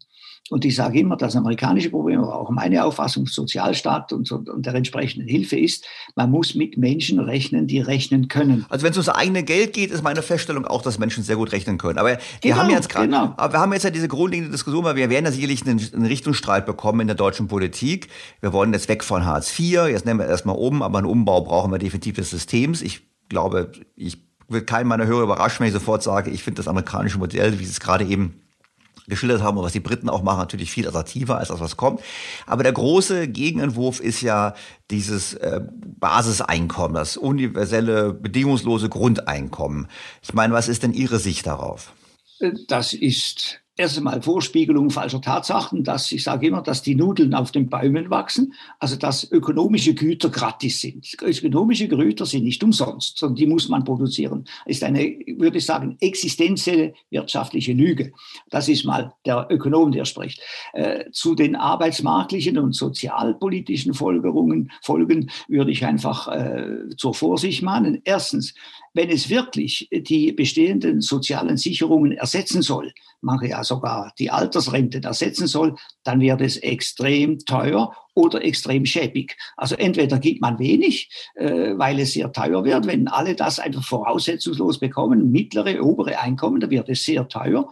Und 0.50 0.66
ich 0.66 0.76
sage 0.76 1.00
immer, 1.00 1.16
das 1.16 1.38
amerikanische 1.38 1.90
Problem, 1.90 2.20
aber 2.20 2.38
auch 2.38 2.50
meine 2.50 2.84
Auffassung, 2.84 3.28
Sozialstaat 3.28 4.12
und, 4.12 4.30
und 4.30 4.66
der 4.66 4.76
entsprechenden 4.76 5.26
Hilfe 5.28 5.58
ist, 5.58 5.86
man 6.16 6.30
muss 6.32 6.54
mit 6.54 6.78
Menschen 6.78 7.20
rechnen, 7.20 7.66
die 7.66 7.80
rechnen 7.80 8.28
können. 8.28 8.66
Also 8.68 8.84
wenn 8.84 8.92
es 8.92 8.98
ums 8.98 9.08
eigene 9.08 9.44
Geld 9.44 9.72
geht, 9.72 9.90
ist 9.90 10.04
meine 10.04 10.22
Feststellung 10.22 10.66
auch, 10.66 10.82
dass 10.82 11.00
Menschen 11.00 11.24
sehr 11.24 11.38
gut 11.38 11.54
rechnen 11.54 11.78
können. 11.78 11.98
Aber 11.98 12.10
wir 12.10 12.20
genau, 12.42 12.58
haben 12.58 12.70
jetzt 12.70 12.90
gerade, 12.90 13.08
genau. 13.08 13.34
aber 13.38 13.54
wir 13.54 13.60
haben 13.62 13.72
jetzt 13.72 13.84
ja 13.84 13.90
diese 13.90 14.10
grundlegende 14.10 14.52
Diskussion, 14.52 14.84
weil 14.84 14.98
wir 14.98 15.10
werden 15.10 15.26
ja 15.26 15.32
sicherlich 15.32 15.66
einen, 15.66 15.80
einen 15.94 16.06
Richtungsstreit 16.06 16.66
bekommen 16.66 17.00
in 17.00 17.08
der 17.08 17.16
deutschen 17.16 17.48
Politik. 17.48 18.10
Wir 18.42 18.52
wollen 18.52 18.74
jetzt 18.74 18.90
weg 18.90 19.06
von 19.06 19.26
Hartz 19.26 19.58
IV, 19.58 19.88
jetzt 19.88 20.06
nehmen 20.06 20.20
wir 20.20 20.28
erstmal 20.28 20.58
um, 20.58 20.82
aber 20.82 20.98
einen 20.98 21.08
Umbau 21.08 21.42
brauchen 21.42 21.72
wir 21.72 21.80
definitiv 21.80 22.16
des 22.16 22.30
Systems. 22.30 22.82
Ich 22.82 23.02
glaube, 23.30 23.72
ich 23.96 24.18
will 24.50 24.62
keinen 24.62 24.88
meiner 24.88 25.06
Hörer 25.08 25.24
überraschen, 25.24 25.62
wenn 25.62 25.68
ich 25.68 25.74
sofort 25.74 26.04
sage, 26.04 26.32
ich 26.32 26.44
finde 26.44 26.58
das 26.58 26.68
amerikanische 26.68 27.18
Modell, 27.18 27.60
wie 27.60 27.64
es 27.64 27.80
gerade 27.80 28.04
eben 28.04 28.43
geschildert 29.08 29.42
haben 29.42 29.58
und 29.58 29.64
was 29.64 29.74
die 29.74 29.80
Briten 29.80 30.10
auch 30.10 30.24
machen, 30.24 30.40
natürlich 30.40 30.72
viel 30.72 30.88
attraktiver 30.88 31.38
als 31.38 31.50
das, 31.50 31.60
was 31.60 31.78
kommt. 31.78 32.02
Aber 32.46 32.64
der 32.64 32.74
große 32.74 33.28
Gegenentwurf 33.28 34.00
ist 34.00 34.22
ja 34.22 34.54
dieses 34.92 35.34
äh, 35.36 35.62
Basiseinkommen, 36.00 36.96
das 36.96 37.18
universelle, 37.18 38.14
bedingungslose 38.14 38.90
Grundeinkommen. 38.90 39.88
Ich 40.22 40.34
meine, 40.34 40.54
was 40.54 40.68
ist 40.68 40.84
denn 40.84 40.94
Ihre 40.94 41.20
Sicht 41.20 41.48
darauf? 41.48 41.94
Das 42.68 42.94
ist 42.94 43.63
erst 43.76 43.98
einmal 43.98 44.22
Vorspiegelung 44.22 44.90
falscher 44.90 45.22
Tatsachen, 45.22 45.84
dass 45.84 46.12
ich 46.12 46.24
sage 46.24 46.48
immer, 46.48 46.62
dass 46.62 46.84
die 46.84 46.96
Nudeln 46.96 47.34
auf 47.34 47.52
den 47.52 47.70
Bäumen 47.70 48.10
wachsen, 48.10 48.54
also 48.80 48.96
dass 48.96 49.30
ökonomische 49.32 49.96
Güter 49.96 50.30
gratis 50.30 50.82
sind. 50.82 51.08
Ökonomische 51.22 51.88
Güter 51.88 52.26
sind 52.26 52.44
nicht 52.44 52.64
umsonst, 52.64 53.18
sondern 53.18 53.36
die 53.36 53.48
muss 53.48 53.70
man 53.70 53.84
produzieren. 53.84 54.46
Ist 54.66 54.84
eine, 54.84 55.02
würde 55.38 55.58
ich 55.58 55.66
sagen, 55.66 55.98
existenzielle 56.00 56.94
wirtschaftliche 57.10 57.74
Lüge. 57.74 58.14
Das 58.50 58.70
ist 58.70 58.86
mal 58.86 59.14
der 59.26 59.48
Ökonom, 59.50 59.92
der 59.92 60.06
spricht. 60.06 60.42
Äh, 60.74 61.10
zu 61.12 61.34
den 61.34 61.56
arbeitsmarktlichen 61.56 62.58
und 62.60 62.74
sozialpolitischen 62.74 63.94
Folgerungen, 63.94 64.72
Folgen 64.82 65.32
würde 65.48 65.72
ich 65.72 65.84
einfach 65.86 66.28
äh, 66.28 66.90
zur 66.98 67.14
Vorsicht 67.14 67.64
mahnen. 67.64 68.02
Erstens, 68.04 68.54
wenn 68.94 69.10
es 69.10 69.30
wirklich 69.30 69.90
die 69.92 70.32
bestehenden 70.32 71.02
sozialen 71.02 71.58
Sicherungen 71.58 72.12
ersetzen 72.12 72.62
soll, 72.62 72.94
manche 73.22 73.48
ja 73.48 73.64
sogar 73.64 74.14
die 74.20 74.30
Altersrente 74.30 75.02
ersetzen 75.04 75.48
soll, 75.48 75.76
dann 76.04 76.22
wird 76.22 76.42
es 76.42 76.58
extrem 76.58 77.40
teuer 77.40 77.94
oder 78.14 78.44
extrem 78.44 78.86
schäbig. 78.86 79.36
Also 79.58 79.76
entweder 79.76 80.20
gibt 80.20 80.42
man 80.42 80.60
wenig, 80.60 81.10
äh, 81.36 81.78
weil 81.78 82.00
es 82.00 82.14
sehr 82.14 82.32
teuer 82.32 82.64
wird. 82.64 82.86
Wenn 82.86 83.08
alle 83.08 83.36
das 83.36 83.60
einfach 83.60 83.84
voraussetzungslos 83.84 84.80
bekommen, 84.80 85.32
mittlere, 85.32 85.84
obere 85.84 86.20
Einkommen, 86.20 86.60
dann 86.60 86.70
wird 86.70 86.90
es 86.90 87.04
sehr 87.04 87.28
teuer. 87.28 87.68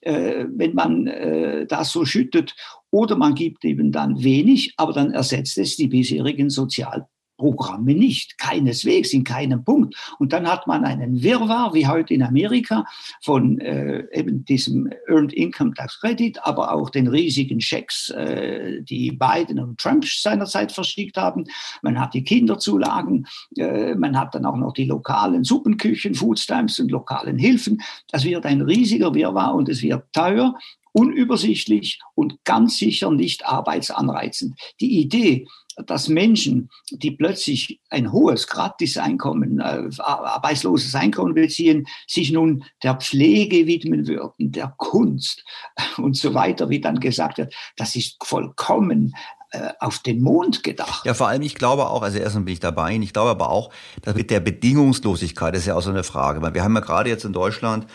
Äh, 0.00 0.46
wenn 0.48 0.74
man 0.74 1.06
äh, 1.06 1.66
das 1.66 1.92
so 1.92 2.04
schüttet 2.04 2.56
oder 2.90 3.16
man 3.16 3.34
gibt 3.34 3.64
eben 3.64 3.92
dann 3.92 4.22
wenig, 4.22 4.74
aber 4.76 4.92
dann 4.92 5.12
ersetzt 5.12 5.58
es 5.58 5.76
die 5.76 5.88
bisherigen 5.88 6.50
Sozial 6.50 7.06
Programme 7.36 7.94
nicht, 7.94 8.38
keineswegs, 8.38 9.12
in 9.12 9.24
keinem 9.24 9.64
Punkt. 9.64 9.94
Und 10.18 10.32
dann 10.32 10.46
hat 10.46 10.66
man 10.66 10.84
einen 10.84 11.22
Wirrwarr, 11.22 11.74
wie 11.74 11.86
heute 11.86 12.14
in 12.14 12.22
Amerika, 12.22 12.84
von 13.22 13.58
äh, 13.60 14.04
eben 14.12 14.44
diesem 14.44 14.90
Earned 15.08 15.32
Income 15.32 15.74
Tax 15.74 16.00
Credit, 16.00 16.38
aber 16.42 16.72
auch 16.72 16.90
den 16.90 17.08
riesigen 17.08 17.60
Schecks, 17.60 18.10
äh, 18.10 18.82
die 18.82 19.12
Biden 19.12 19.58
und 19.58 19.78
Trump 19.78 20.04
seinerzeit 20.06 20.72
verschickt 20.72 21.16
haben. 21.16 21.44
Man 21.82 21.98
hat 21.98 22.14
die 22.14 22.24
Kinderzulagen, 22.24 23.26
äh, 23.56 23.94
man 23.94 24.18
hat 24.18 24.34
dann 24.34 24.46
auch 24.46 24.56
noch 24.56 24.72
die 24.72 24.84
lokalen 24.84 25.44
Suppenküchen, 25.44 26.14
Foodstamps 26.14 26.78
und 26.78 26.90
lokalen 26.90 27.38
Hilfen. 27.38 27.82
Das 28.10 28.24
wird 28.24 28.46
ein 28.46 28.62
riesiger 28.62 29.14
Wirrwarr 29.14 29.54
und 29.54 29.68
es 29.68 29.82
wird 29.82 30.04
teuer 30.12 30.54
unübersichtlich 30.94 32.00
und 32.14 32.44
ganz 32.44 32.78
sicher 32.78 33.10
nicht 33.10 33.44
arbeitsanreizend. 33.44 34.56
Die 34.80 35.00
Idee, 35.00 35.46
dass 35.86 36.08
Menschen, 36.08 36.70
die 36.90 37.10
plötzlich 37.10 37.80
ein 37.90 38.12
hohes 38.12 38.46
Gratiseinkommen, 38.46 39.60
äh, 39.60 39.88
arbeitsloses 39.98 40.94
Einkommen 40.94 41.34
beziehen, 41.34 41.86
sich 42.06 42.32
nun 42.32 42.64
der 42.82 42.94
Pflege 42.94 43.66
widmen 43.66 44.06
würden, 44.06 44.52
der 44.52 44.74
Kunst 44.76 45.44
und 45.96 46.16
so 46.16 46.34
weiter, 46.34 46.68
wie 46.68 46.80
dann 46.80 47.00
gesagt 47.00 47.38
wird, 47.38 47.54
das 47.76 47.96
ist 47.96 48.16
vollkommen 48.22 49.14
äh, 49.50 49.72
auf 49.80 50.00
den 50.00 50.20
Mond 50.20 50.62
gedacht. 50.62 51.06
Ja, 51.06 51.14
vor 51.14 51.28
allem, 51.28 51.42
ich 51.42 51.54
glaube 51.54 51.88
auch, 51.88 52.02
also 52.02 52.18
erstens 52.18 52.44
bin 52.44 52.54
ich 52.54 52.60
dabei, 52.60 52.94
ich 52.94 53.12
glaube 53.12 53.30
aber 53.30 53.50
auch, 53.50 53.70
dass 54.02 54.14
mit 54.14 54.30
der 54.30 54.40
Bedingungslosigkeit, 54.40 55.54
das 55.54 55.60
ist 55.62 55.66
ja 55.66 55.76
auch 55.76 55.82
so 55.82 55.90
eine 55.90 56.04
Frage, 56.04 56.42
weil 56.42 56.54
wir 56.54 56.64
haben 56.64 56.74
ja 56.74 56.80
gerade 56.80 57.10
jetzt 57.10 57.24
in 57.24 57.32
Deutschland, 57.32 57.86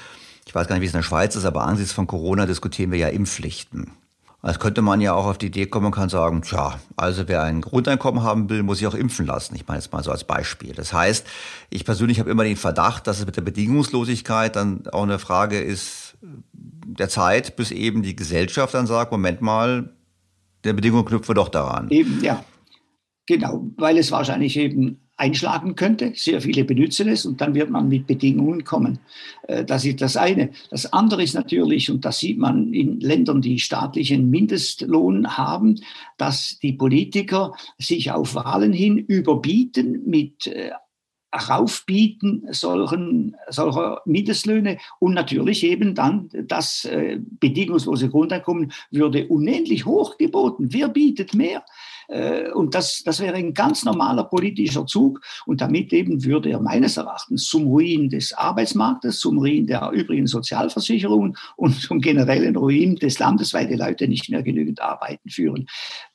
ich 0.45 0.55
weiß 0.55 0.67
gar 0.67 0.75
nicht, 0.75 0.81
wie 0.81 0.87
es 0.87 0.93
in 0.93 0.99
der 0.99 1.03
Schweiz 1.03 1.35
ist, 1.35 1.45
aber 1.45 1.63
angesichts 1.63 1.93
von 1.93 2.07
Corona 2.07 2.45
diskutieren 2.45 2.91
wir 2.91 2.97
ja 2.99 3.09
Impfpflichten. 3.09 3.91
Als 4.41 4.59
könnte 4.59 4.81
man 4.81 5.01
ja 5.01 5.13
auch 5.13 5.25
auf 5.25 5.37
die 5.37 5.47
Idee 5.47 5.65
kommen 5.65 5.87
und 5.87 5.91
kann 5.91 6.07
sagen, 6.07 6.41
tja, 6.43 6.79
also 6.95 7.27
wer 7.27 7.43
ein 7.43 7.59
Grundeinkommen 7.59 8.23
haben 8.23 8.49
will, 8.49 8.63
muss 8.63 8.77
sich 8.77 8.87
auch 8.87 8.93
impfen 8.93 9.25
lassen. 9.25 9.55
Ich 9.55 9.67
meine 9.67 9.79
jetzt 9.79 9.91
mal 9.91 10.01
so 10.01 10.11
als 10.11 10.23
Beispiel. 10.23 10.73
Das 10.73 10.93
heißt, 10.93 11.27
ich 11.69 11.83
persönlich 11.83 12.19
habe 12.19 12.29
immer 12.29 12.45
den 12.45 12.55
Verdacht, 12.55 13.05
dass 13.07 13.19
es 13.19 13.25
mit 13.25 13.35
der 13.35 13.41
Bedingungslosigkeit 13.41 14.55
dann 14.55 14.87
auch 14.93 15.03
eine 15.03 15.19
Frage 15.19 15.59
ist 15.59 16.17
der 16.21 17.09
Zeit, 17.09 17.57
bis 17.57 17.71
eben 17.71 18.01
die 18.01 18.15
Gesellschaft 18.15 18.73
dann 18.73 18.87
sagt, 18.87 19.11
Moment 19.11 19.41
mal, 19.41 19.93
der 20.63 20.73
Bedingung 20.73 21.05
knüpfen 21.05 21.29
wir 21.29 21.35
doch 21.35 21.49
daran. 21.49 21.89
Eben, 21.89 22.23
ja. 22.23 22.43
Genau, 23.25 23.65
weil 23.77 23.97
es 23.97 24.11
wahrscheinlich 24.11 24.57
eben 24.57 25.08
einschlagen 25.19 25.75
könnte. 25.75 26.13
Sehr 26.15 26.41
viele 26.41 26.63
benutzen 26.63 27.09
es 27.09 27.25
und 27.25 27.41
dann 27.41 27.53
wird 27.53 27.69
man 27.69 27.89
mit 27.89 28.07
Bedingungen 28.07 28.63
kommen. 28.63 28.99
Äh, 29.47 29.65
das 29.65 29.85
ist 29.85 30.01
das 30.01 30.15
eine. 30.17 30.51
Das 30.69 30.91
andere 30.93 31.23
ist 31.23 31.33
natürlich, 31.33 31.91
und 31.91 32.05
das 32.05 32.19
sieht 32.19 32.37
man 32.37 32.73
in 32.73 32.99
Ländern, 32.99 33.41
die 33.41 33.59
staatlichen 33.59 34.29
Mindestlohn 34.29 35.37
haben, 35.37 35.79
dass 36.17 36.57
die 36.59 36.73
Politiker 36.73 37.53
sich 37.77 38.11
auf 38.11 38.35
Wahlen 38.35 38.73
hin 38.73 38.97
überbieten 38.97 40.03
mit 40.05 40.47
äh, 40.47 40.71
raufbieten 41.35 42.47
solchen, 42.51 43.35
solcher 43.49 44.01
Mindestlöhne 44.05 44.77
und 44.99 45.13
natürlich 45.13 45.63
eben 45.63 45.93
dann 45.93 46.29
das 46.47 46.85
äh, 46.85 47.19
bedingungslose 47.19 48.09
Grundeinkommen 48.09 48.71
würde 48.89 49.27
unendlich 49.27 49.85
hoch 49.85 50.17
geboten. 50.17 50.69
Wer 50.69 50.87
bietet 50.87 51.35
mehr? 51.35 51.63
Äh, 52.09 52.51
und 52.51 52.75
das, 52.75 53.03
das 53.03 53.19
wäre 53.19 53.35
ein 53.35 53.53
ganz 53.53 53.85
normaler 53.85 54.23
politischer 54.23 54.85
Zug. 54.85 55.21
Und 55.45 55.61
damit 55.61 55.93
eben 55.93 56.23
würde 56.23 56.49
er 56.49 56.59
meines 56.59 56.97
Erachtens 56.97 57.45
zum 57.45 57.67
Ruin 57.67 58.09
des 58.09 58.33
Arbeitsmarktes, 58.33 59.19
zum 59.19 59.37
Ruin 59.37 59.67
der 59.67 59.91
übrigen 59.91 60.27
Sozialversicherungen 60.27 61.37
und 61.55 61.79
zum 61.79 62.01
generellen 62.01 62.55
Ruin 62.55 62.95
des 62.95 63.19
Landes, 63.19 63.53
weil 63.53 63.67
die 63.67 63.75
Leute 63.75 64.07
nicht 64.07 64.29
mehr 64.29 64.43
genügend 64.43 64.81
arbeiten 64.81 65.29
führen. 65.29 65.67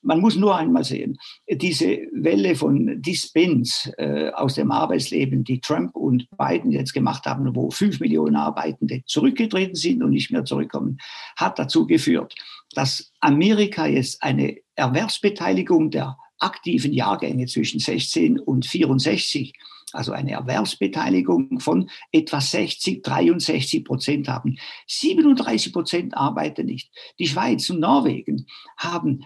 Man 0.02 0.20
muss 0.20 0.36
nur 0.36 0.56
einmal 0.56 0.84
sehen, 0.84 1.18
diese 1.50 1.98
Welle 2.12 2.56
von 2.56 3.00
Dispens 3.00 3.90
äh, 3.96 4.30
aus 4.30 4.54
dem 4.54 4.70
Arbeitsleben, 4.70 5.44
die 5.44 5.60
Trump 5.60 5.94
und 5.94 6.28
Biden 6.36 6.72
jetzt 6.72 6.92
gemacht 6.92 7.24
haben, 7.26 7.54
wo 7.54 7.70
fünf 7.70 8.00
Millionen 8.00 8.36
Arbeitende 8.36 9.02
zurückgetreten 9.06 9.74
sind 9.74 10.02
und 10.02 10.10
nicht 10.10 10.30
mehr 10.30 10.44
zurückkommen, 10.44 10.98
hat 11.36 11.58
dazu 11.58 11.86
geführt, 11.86 12.34
dass 12.74 13.12
Amerika 13.20 13.86
jetzt 13.86 14.22
eine 14.22 14.56
Erwerbsbeteiligung 14.74 15.90
der 15.90 16.16
aktiven 16.38 16.92
Jahrgänge 16.92 17.46
zwischen 17.46 17.80
16 17.80 18.38
und 18.38 18.66
64, 18.66 19.54
also 19.92 20.12
eine 20.12 20.32
Erwerbsbeteiligung 20.32 21.60
von 21.60 21.88
etwa 22.12 22.40
60, 22.40 23.02
63 23.02 23.84
Prozent 23.84 24.28
haben. 24.28 24.58
37 24.88 25.72
Prozent 25.72 26.16
arbeiten 26.16 26.66
nicht. 26.66 26.90
Die 27.18 27.28
Schweiz 27.28 27.70
und 27.70 27.80
Norwegen 27.80 28.46
haben 28.76 29.24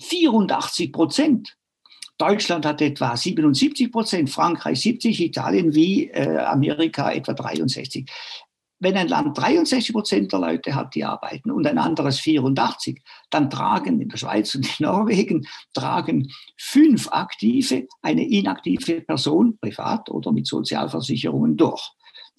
84 0.00 0.92
Prozent. 0.92 1.56
Deutschland 2.18 2.64
hat 2.64 2.80
etwa 2.80 3.14
77 3.14 3.92
Prozent, 3.92 4.30
Frankreich 4.30 4.80
70, 4.80 5.20
Italien 5.20 5.74
wie 5.74 6.08
äh, 6.08 6.38
Amerika 6.38 7.12
etwa 7.12 7.34
63 7.34 8.10
wenn 8.78 8.96
ein 8.96 9.08
Land 9.08 9.38
63 9.38 9.92
Prozent 9.92 10.32
der 10.32 10.40
Leute 10.40 10.74
hat, 10.74 10.94
die 10.94 11.04
arbeiten 11.04 11.50
und 11.50 11.66
ein 11.66 11.78
anderes 11.78 12.20
84, 12.20 13.02
dann 13.30 13.48
tragen 13.50 14.00
in 14.00 14.08
der 14.08 14.18
Schweiz 14.18 14.54
und 14.54 14.66
in 14.66 14.86
Norwegen 14.86 15.46
tragen 15.72 16.30
fünf 16.58 17.08
Aktive 17.10 17.86
eine 18.02 18.26
inaktive 18.26 19.00
Person, 19.00 19.58
privat 19.58 20.10
oder 20.10 20.32
mit 20.32 20.46
Sozialversicherungen 20.46 21.56
durch 21.56 21.90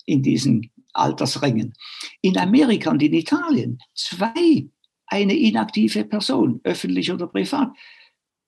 in 0.06 0.22
diesen 0.22 0.72
Altersrängen. 0.94 1.74
In 2.22 2.38
Amerika 2.38 2.92
und 2.92 3.02
in 3.02 3.14
Italien 3.14 3.80
zwei 3.94 4.70
eine 5.08 5.36
inaktive 5.36 6.06
Person, 6.06 6.60
öffentlich 6.64 7.12
oder 7.12 7.28
privat 7.28 7.70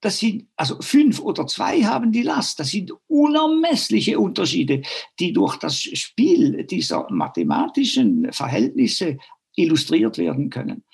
das 0.00 0.18
sind, 0.18 0.48
also 0.56 0.80
fünf 0.80 1.20
oder 1.20 1.46
zwei 1.46 1.82
haben 1.82 2.12
die 2.12 2.22
Last. 2.22 2.58
Das 2.58 2.70
sind 2.70 2.92
unermessliche 3.06 4.18
Unterschiede, 4.18 4.82
die 5.18 5.32
durch 5.32 5.56
das 5.56 5.76
Spiel 5.78 6.64
dieser 6.64 7.06
mathematischen 7.10 8.32
Verhältnisse 8.32 9.18
illustriert 9.56 10.16
werden 10.18 10.50
können. 10.50 10.84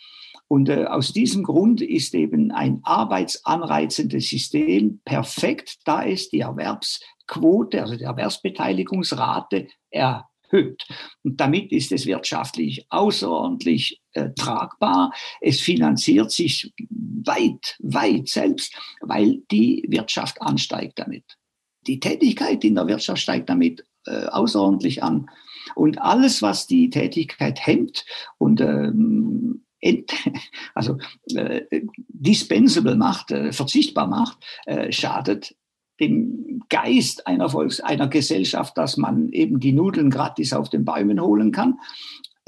Und 0.48 0.68
äh, 0.68 0.84
aus 0.84 1.12
diesem 1.12 1.42
Grund 1.42 1.80
ist 1.80 2.14
eben 2.14 2.52
ein 2.52 2.80
arbeitsanreizendes 2.84 4.28
System 4.28 5.00
perfekt, 5.04 5.78
da 5.84 6.04
es 6.04 6.28
die 6.28 6.40
Erwerbsquote, 6.40 7.82
also 7.82 7.96
die 7.96 8.04
Erwerbsbeteiligungsrate 8.04 9.68
erhöht. 9.90 10.86
Und 11.24 11.40
damit 11.40 11.72
ist 11.72 11.90
es 11.90 12.07
wirtschaftlich 12.07 12.86
außerordentlich 12.90 14.00
äh, 14.16 14.30
tragbar. 14.34 15.12
Es 15.40 15.60
finanziert 15.60 16.30
sich 16.30 16.72
weit, 16.88 17.76
weit 17.80 18.28
selbst, 18.28 18.74
weil 19.00 19.42
die 19.50 19.84
Wirtschaft 19.88 20.40
ansteigt 20.40 20.98
damit. 20.98 21.24
Die 21.86 22.00
Tätigkeit 22.00 22.64
in 22.64 22.74
der 22.74 22.86
Wirtschaft 22.88 23.20
steigt 23.20 23.48
damit 23.48 23.84
äh, 24.06 24.26
außerordentlich 24.26 25.02
an. 25.02 25.28
Und 25.74 26.00
alles, 26.00 26.42
was 26.42 26.66
die 26.66 26.90
Tätigkeit 26.90 27.66
hemmt 27.66 28.04
und 28.38 28.60
ähm, 28.60 29.62
also 30.74 30.98
äh, 31.34 31.62
dispensable 32.08 32.96
macht, 32.96 33.30
äh, 33.30 33.52
verzichtbar 33.52 34.06
macht, 34.06 34.38
äh, 34.66 34.90
schadet 34.90 35.54
dem 36.00 36.62
Geist 36.68 37.26
einer 37.26 37.48
Volks-, 37.48 37.80
einer 37.80 38.08
Gesellschaft, 38.08 38.76
dass 38.76 38.96
man 38.96 39.30
eben 39.30 39.60
die 39.60 39.72
Nudeln 39.72 40.10
gratis 40.10 40.52
auf 40.52 40.68
den 40.68 40.84
Bäumen 40.84 41.20
holen 41.20 41.52
kann 41.52 41.78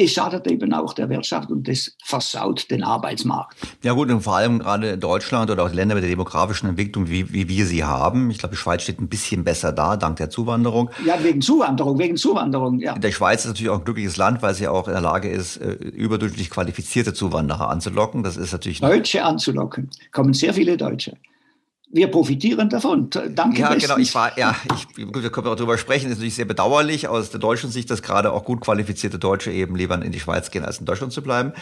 es 0.00 0.12
schadet 0.12 0.46
eben 0.46 0.72
auch 0.72 0.92
der 0.92 1.10
Wirtschaft 1.10 1.50
und 1.50 1.68
es 1.68 1.96
versaut 2.04 2.70
den 2.70 2.84
Arbeitsmarkt. 2.84 3.56
Ja 3.82 3.94
gut, 3.94 4.08
und 4.10 4.20
vor 4.20 4.36
allem 4.36 4.60
gerade 4.60 4.96
Deutschland 4.96 5.50
oder 5.50 5.64
auch 5.64 5.72
Länder 5.72 5.96
mit 5.96 6.04
der 6.04 6.10
demografischen 6.10 6.68
Entwicklung, 6.68 7.10
wie, 7.10 7.32
wie 7.32 7.48
wir 7.48 7.66
sie 7.66 7.82
haben. 7.82 8.30
Ich 8.30 8.38
glaube, 8.38 8.54
die 8.54 8.60
Schweiz 8.60 8.82
steht 8.82 9.00
ein 9.00 9.08
bisschen 9.08 9.42
besser 9.42 9.72
da, 9.72 9.96
dank 9.96 10.16
der 10.16 10.30
Zuwanderung. 10.30 10.90
Ja, 11.04 11.22
wegen 11.24 11.40
Zuwanderung, 11.40 11.98
wegen 11.98 12.16
Zuwanderung, 12.16 12.78
ja. 12.78 12.96
Der 12.96 13.10
Schweiz 13.10 13.40
ist 13.40 13.48
natürlich 13.48 13.70
auch 13.70 13.78
ein 13.78 13.84
glückliches 13.84 14.16
Land, 14.16 14.40
weil 14.40 14.54
sie 14.54 14.68
auch 14.68 14.86
in 14.86 14.92
der 14.92 15.02
Lage 15.02 15.28
ist, 15.28 15.56
äh, 15.56 15.72
überdurchschnittlich 15.72 16.50
qualifizierte 16.50 17.12
Zuwanderer 17.12 17.68
anzulocken. 17.68 18.22
Das 18.22 18.36
ist 18.36 18.52
natürlich... 18.52 18.80
Deutsche 18.80 19.24
anzulocken. 19.24 19.90
Kommen 20.12 20.32
sehr 20.32 20.54
viele 20.54 20.76
Deutsche 20.76 21.16
wir 21.90 22.10
profitieren 22.10 22.68
davon. 22.68 23.08
Danke. 23.10 23.60
Ja, 23.60 23.68
bestens. 23.68 23.82
genau. 23.84 23.98
Ich 23.98 24.14
war, 24.14 24.38
ja, 24.38 24.54
ich, 24.74 24.96
wir 24.96 25.30
können 25.30 25.46
auch 25.46 25.56
darüber 25.56 25.78
sprechen. 25.78 26.04
Das 26.04 26.12
ist 26.12 26.18
natürlich 26.18 26.34
sehr 26.34 26.44
bedauerlich 26.44 27.08
aus 27.08 27.30
der 27.30 27.40
deutschen 27.40 27.70
Sicht, 27.70 27.90
dass 27.90 28.02
gerade 28.02 28.32
auch 28.32 28.44
gut 28.44 28.60
qualifizierte 28.60 29.18
Deutsche 29.18 29.50
eben 29.50 29.74
lieber 29.74 30.00
in 30.02 30.12
die 30.12 30.20
Schweiz 30.20 30.50
gehen, 30.50 30.64
als 30.64 30.78
in 30.78 30.86
Deutschland 30.86 31.12
zu 31.12 31.22
bleiben. 31.22 31.52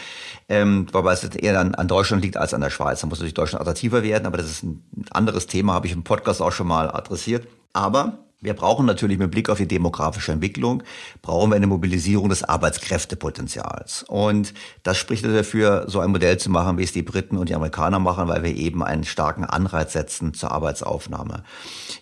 Ähm, 0.49 0.87
wobei 0.91 1.13
es 1.13 1.23
eher 1.23 1.59
an, 1.59 1.75
an 1.75 1.87
Deutschland 1.87 2.23
liegt 2.23 2.35
als 2.35 2.53
an 2.53 2.61
der 2.61 2.69
Schweiz. 2.69 3.01
Da 3.01 3.07
muss 3.07 3.19
natürlich 3.19 3.35
Deutschland 3.35 3.61
attraktiver 3.61 4.03
werden, 4.03 4.25
aber 4.25 4.37
das 4.37 4.47
ist 4.47 4.63
ein 4.63 4.83
anderes 5.11 5.47
Thema, 5.47 5.73
habe 5.73 5.87
ich 5.87 5.93
im 5.93 6.03
Podcast 6.03 6.41
auch 6.41 6.51
schon 6.51 6.67
mal 6.67 6.91
adressiert. 6.91 7.47
Aber 7.71 8.26
wir 8.39 8.53
brauchen 8.53 8.85
natürlich 8.85 9.17
mit 9.17 9.31
Blick 9.31 9.49
auf 9.49 9.57
die 9.57 9.67
demografische 9.67 10.31
Entwicklung, 10.31 10.83
brauchen 11.23 11.49
wir 11.49 11.55
eine 11.55 11.65
Mobilisierung 11.65 12.29
des 12.29 12.43
Arbeitskräftepotenzials. 12.43 14.03
Und 14.03 14.53
das 14.83 14.97
spricht 14.97 15.25
dafür, 15.25 15.85
so 15.87 16.01
ein 16.01 16.11
Modell 16.11 16.37
zu 16.37 16.51
machen, 16.51 16.77
wie 16.77 16.83
es 16.83 16.91
die 16.91 17.01
Briten 17.01 17.37
und 17.37 17.49
die 17.49 17.55
Amerikaner 17.55 17.97
machen, 17.97 18.27
weil 18.27 18.43
wir 18.43 18.55
eben 18.55 18.83
einen 18.83 19.05
starken 19.05 19.43
Anreiz 19.43 19.93
setzen 19.93 20.35
zur 20.35 20.51
Arbeitsaufnahme. 20.51 21.43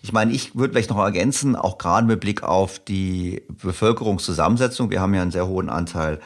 Ich 0.02 0.12
meine, 0.12 0.32
ich 0.32 0.54
würde 0.54 0.74
vielleicht 0.74 0.90
noch 0.90 0.98
ergänzen, 0.98 1.56
auch 1.56 1.78
gerade 1.78 2.06
mit 2.06 2.20
Blick 2.20 2.42
auf 2.42 2.80
die 2.80 3.42
Bevölkerungszusammensetzung. 3.48 4.90
Wir 4.90 5.00
haben 5.00 5.14
ja 5.14 5.22
einen 5.22 5.30
sehr 5.30 5.46
hohen 5.46 5.70
Anteil 5.70 6.20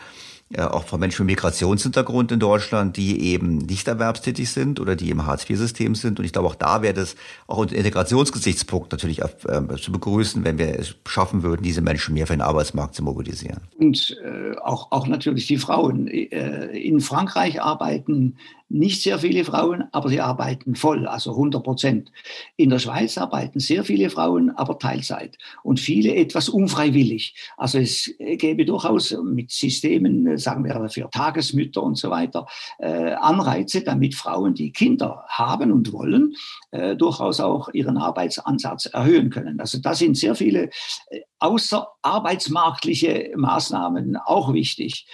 ja, 0.52 0.72
auch 0.72 0.84
von 0.84 0.98
Menschen 0.98 1.26
mit 1.26 1.36
Migrationshintergrund 1.36 2.32
in 2.32 2.40
Deutschland, 2.40 2.96
die 2.96 3.20
eben 3.22 3.58
nicht 3.58 3.86
erwerbstätig 3.86 4.50
sind 4.50 4.80
oder 4.80 4.96
die 4.96 5.10
im 5.10 5.24
Hartz-IV-System 5.24 5.94
sind. 5.94 6.18
Und 6.18 6.24
ich 6.24 6.32
glaube, 6.32 6.48
auch 6.48 6.56
da 6.56 6.82
wäre 6.82 6.94
das 6.94 7.14
auch 7.46 7.58
unter 7.58 7.76
Integrationsgesichtspunkt 7.76 8.90
natürlich 8.90 9.20
äh, 9.20 9.76
zu 9.80 9.92
begrüßen, 9.92 10.44
wenn 10.44 10.58
wir 10.58 10.76
es 10.76 10.96
schaffen 11.06 11.44
würden, 11.44 11.62
diese 11.62 11.82
Menschen 11.82 12.14
mehr 12.14 12.26
für 12.26 12.32
den 12.32 12.40
Arbeitsmarkt 12.40 12.96
zu 12.96 13.04
mobilisieren. 13.04 13.60
Und 13.78 14.16
äh, 14.24 14.56
auch, 14.58 14.90
auch 14.90 15.06
natürlich 15.06 15.46
die 15.46 15.58
Frauen. 15.58 16.08
Äh, 16.08 16.76
in 16.76 17.00
Frankreich 17.00 17.62
arbeiten 17.62 18.36
nicht 18.70 19.02
sehr 19.02 19.18
viele 19.18 19.44
Frauen, 19.44 19.84
aber 19.90 20.08
sie 20.08 20.20
arbeiten 20.20 20.76
voll, 20.76 21.06
also 21.06 21.32
100 21.32 21.62
Prozent. 21.62 22.12
In 22.56 22.70
der 22.70 22.78
Schweiz 22.78 23.18
arbeiten 23.18 23.58
sehr 23.58 23.84
viele 23.84 24.10
Frauen, 24.10 24.50
aber 24.50 24.78
Teilzeit 24.78 25.36
und 25.64 25.80
viele 25.80 26.14
etwas 26.14 26.48
unfreiwillig. 26.48 27.34
Also 27.56 27.78
es 27.78 28.14
gäbe 28.18 28.64
durchaus 28.64 29.16
mit 29.24 29.50
Systemen, 29.50 30.38
sagen 30.38 30.64
wir 30.64 30.88
für 30.88 31.10
Tagesmütter 31.10 31.82
und 31.82 31.96
so 31.98 32.10
weiter, 32.10 32.46
äh, 32.78 33.12
Anreize, 33.14 33.82
damit 33.82 34.14
Frauen, 34.14 34.54
die 34.54 34.70
Kinder 34.72 35.24
haben 35.28 35.72
und 35.72 35.92
wollen, 35.92 36.34
äh, 36.70 36.94
durchaus 36.94 37.40
auch 37.40 37.70
ihren 37.72 37.96
Arbeitsansatz 37.96 38.86
erhöhen 38.86 39.30
können. 39.30 39.58
Also 39.58 39.78
da 39.80 39.94
sind 39.94 40.16
sehr 40.16 40.36
viele 40.36 40.70
äh, 41.10 41.20
außerarbeitsmarktliche 41.40 43.32
Maßnahmen 43.36 44.16
auch 44.16 44.52
wichtig. 44.54 45.06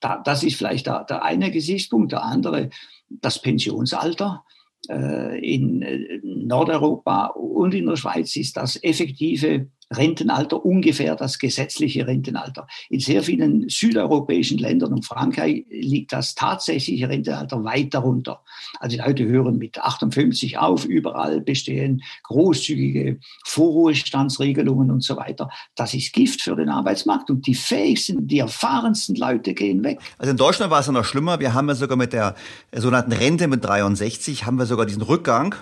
Da, 0.00 0.18
das 0.18 0.42
ist 0.42 0.56
vielleicht 0.56 0.86
der, 0.86 1.04
der 1.04 1.22
eine 1.22 1.50
Gesichtspunkt. 1.50 2.12
Der 2.12 2.22
andere, 2.22 2.68
das 3.08 3.40
Pensionsalter. 3.40 4.44
Äh, 4.88 5.38
in 5.38 5.80
äh, 5.80 6.20
Nordeuropa 6.22 7.28
und 7.28 7.72
in 7.72 7.86
der 7.86 7.96
Schweiz 7.96 8.36
ist 8.36 8.58
das 8.58 8.82
effektive 8.82 9.70
Rentenalter 9.96 10.64
ungefähr 10.64 11.16
das 11.16 11.38
gesetzliche 11.38 12.06
Rentenalter. 12.06 12.66
In 12.88 13.00
sehr 13.00 13.22
vielen 13.22 13.68
südeuropäischen 13.68 14.58
Ländern 14.58 14.92
und 14.92 15.04
Frankreich 15.04 15.64
liegt 15.70 16.12
das 16.12 16.34
tatsächliche 16.34 17.08
Rentenalter 17.08 17.64
weit 17.64 17.94
darunter. 17.94 18.42
Also 18.80 18.96
die 18.96 19.02
Leute 19.02 19.24
hören 19.26 19.58
mit 19.58 19.78
58 19.78 20.58
auf, 20.58 20.84
überall 20.84 21.40
bestehen 21.40 22.02
großzügige 22.24 23.18
Vorruhestandsregelungen 23.46 24.90
und 24.90 25.02
so 25.02 25.16
weiter. 25.16 25.48
Das 25.74 25.94
ist 25.94 26.12
Gift 26.12 26.42
für 26.42 26.56
den 26.56 26.68
Arbeitsmarkt 26.68 27.30
und 27.30 27.46
die 27.46 27.54
fähigsten, 27.54 28.26
die 28.26 28.38
erfahrensten 28.38 29.16
Leute 29.16 29.54
gehen 29.54 29.84
weg. 29.84 30.00
Also 30.18 30.30
in 30.30 30.36
Deutschland 30.36 30.70
war 30.70 30.80
es 30.80 30.88
noch 30.88 31.04
schlimmer. 31.04 31.40
Wir 31.40 31.54
haben 31.54 31.68
ja 31.68 31.74
sogar 31.74 31.96
mit 31.96 32.12
der 32.12 32.34
sogenannten 32.74 33.12
Rente 33.12 33.48
mit 33.48 33.64
63 33.64 34.46
haben 34.46 34.58
wir 34.58 34.66
sogar 34.66 34.86
diesen 34.86 35.02
Rückgang 35.02 35.54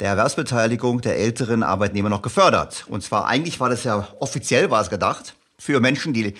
der 0.00 0.10
Erwerbsbeteiligung 0.10 1.00
der 1.00 1.16
älteren 1.16 1.62
Arbeitnehmer 1.62 2.08
noch 2.08 2.22
gefördert. 2.22 2.84
Und 2.88 3.02
zwar 3.02 3.26
eigentlich 3.26 3.60
war 3.60 3.68
das 3.68 3.84
ja 3.84 4.06
offiziell 4.20 4.70
war 4.70 4.80
es 4.80 4.90
gedacht 4.90 5.34
für 5.58 5.80
Menschen, 5.80 6.12
die 6.12 6.34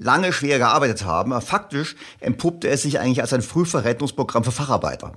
lange 0.00 0.32
schwer 0.32 0.58
gearbeitet 0.58 1.04
haben. 1.04 1.32
Aber 1.32 1.40
faktisch 1.40 1.94
entpuppte 2.18 2.68
es 2.68 2.82
sich 2.82 2.98
eigentlich 2.98 3.20
als 3.20 3.32
ein 3.32 3.42
Frühverrentungsprogramm 3.42 4.42
für 4.42 4.50
Facharbeiter. 4.50 5.12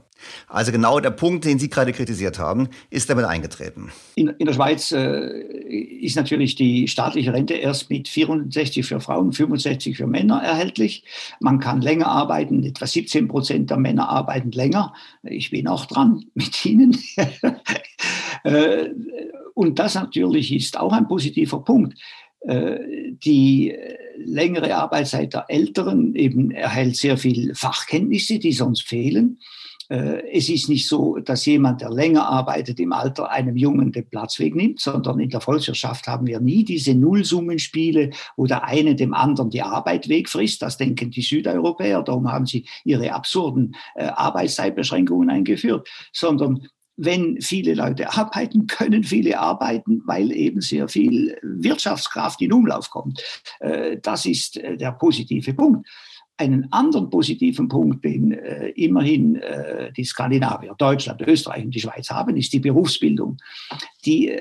Also 0.48 0.72
genau 0.72 1.00
der 1.00 1.12
Punkt, 1.12 1.46
den 1.46 1.60
Sie 1.60 1.70
gerade 1.70 1.94
kritisiert 1.94 2.40
haben, 2.40 2.70
ist 2.90 3.10
damit 3.10 3.26
eingetreten. 3.26 3.92
In, 4.16 4.30
in 4.30 4.46
der 4.46 4.54
Schweiz 4.54 4.92
äh, 4.92 5.42
ist 5.42 6.16
natürlich 6.16 6.56
die 6.56 6.88
staatliche 6.88 7.34
Rente 7.34 7.56
erst 7.56 7.90
mit 7.90 8.08
64 8.08 8.86
für 8.86 9.00
Frauen, 9.00 9.34
65 9.34 9.98
für 9.98 10.08
Männer 10.08 10.42
erhältlich. 10.42 11.04
Man 11.40 11.60
kann 11.60 11.82
länger 11.82 12.08
arbeiten, 12.08 12.64
etwa 12.64 12.86
17 12.86 13.28
Prozent 13.28 13.70
der 13.70 13.78
Männer 13.78 14.10
arbeiten 14.10 14.52
länger. 14.52 14.94
Ich 15.24 15.50
bin 15.52 15.68
auch 15.68 15.86
dran 15.86 16.26
mit 16.34 16.66
Ihnen. 16.66 16.98
äh, 18.44 18.90
und 19.54 19.78
das 19.80 19.96
natürlich 19.96 20.54
ist 20.54 20.80
auch 20.80 20.94
ein 20.94 21.08
positiver 21.08 21.64
Punkt. 21.64 21.98
Äh, 22.44 22.80
die 23.24 23.76
längere 24.18 24.76
Arbeitszeit 24.76 25.34
der 25.34 25.46
Älteren 25.48 26.16
eben 26.16 26.52
erhält 26.52 26.96
sehr 26.96 27.18
viel 27.18 27.56
Fachkenntnisse, 27.56 28.40
die 28.40 28.52
sonst 28.52 28.88
fehlen. 28.88 29.40
Äh, 29.90 30.30
es 30.32 30.50
ist 30.50 30.70
nicht 30.70 30.88
so, 30.88 31.18
dass 31.18 31.46
jemand, 31.46 31.82
der 31.82 31.90
länger 31.90 32.28
arbeitet, 32.28 32.80
im 32.80 32.94
Alter 32.94 33.30
einem 33.30 33.56
Jungen 33.56 33.92
den 33.92 34.10
Platz 34.10 34.40
wegnimmt, 34.40 34.80
sondern 34.80 35.20
in 35.20 35.30
der 35.30 35.42
Volkswirtschaft 35.42 36.08
haben 36.08 36.28
wir 36.28 36.40
nie 36.40 36.64
diese 36.64 36.96
Nullsummenspiele, 36.96 38.12
wo 38.36 38.46
der 38.46 38.64
eine 38.64 38.96
dem 38.96 39.14
anderen 39.14 39.50
die 39.50 39.62
Arbeit 39.62 40.10
wegfrisst. 40.10 40.62
Das 40.62 40.78
denken 40.78 41.12
die 41.12 41.22
Südeuropäer. 41.22 42.02
Darum 42.04 42.32
haben 42.32 42.46
sie 42.46 42.66
ihre 42.84 43.14
absurden 43.14 43.76
äh, 43.96 44.06
Arbeitszeitbeschränkungen 44.06 45.30
eingeführt, 45.30 45.88
sondern 46.12 46.68
wenn 46.96 47.42
viele 47.42 47.74
Leute 47.74 48.14
arbeiten, 48.14 48.68
können 48.68 49.04
viele 49.04 49.40
arbeiten, 49.40 50.02
weil 50.06 50.32
eben 50.32 50.62
sehr 50.62 50.88
viel 50.88 51.38
Wirtschaftskraft 51.42 52.42
in 52.42 52.54
Umlauf 52.54 52.90
kommt. 52.90 53.24
Äh, 53.60 53.98
das 54.02 54.26
ist 54.26 54.58
äh, 54.58 54.78
der 54.78 54.92
positive 54.94 55.54
Punkt. 55.54 55.88
Einen 56.38 56.72
anderen 56.72 57.10
positiven 57.10 57.68
Punkt, 57.68 58.04
den 58.04 58.32
äh, 58.32 58.70
immerhin 58.70 59.40
die 59.96 60.04
Skandinavier, 60.04 60.74
Deutschland, 60.78 61.22
Österreich 61.22 61.64
und 61.64 61.76
die 61.76 61.80
Schweiz 61.80 62.10
haben, 62.10 62.36
ist 62.36 62.52
die 62.54 62.60
Berufsbildung, 62.60 63.38
die 64.04 64.32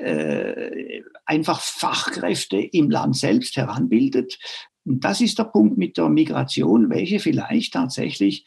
einfach 1.25 1.61
Fachkräfte 1.61 2.57
im 2.57 2.89
Land 2.89 3.15
selbst 3.15 3.55
heranbildet. 3.57 4.39
Und 4.85 5.03
das 5.03 5.21
ist 5.21 5.37
der 5.37 5.45
Punkt 5.45 5.77
mit 5.77 5.97
der 5.97 6.09
Migration, 6.09 6.89
welche 6.89 7.19
vielleicht 7.19 7.73
tatsächlich 7.73 8.43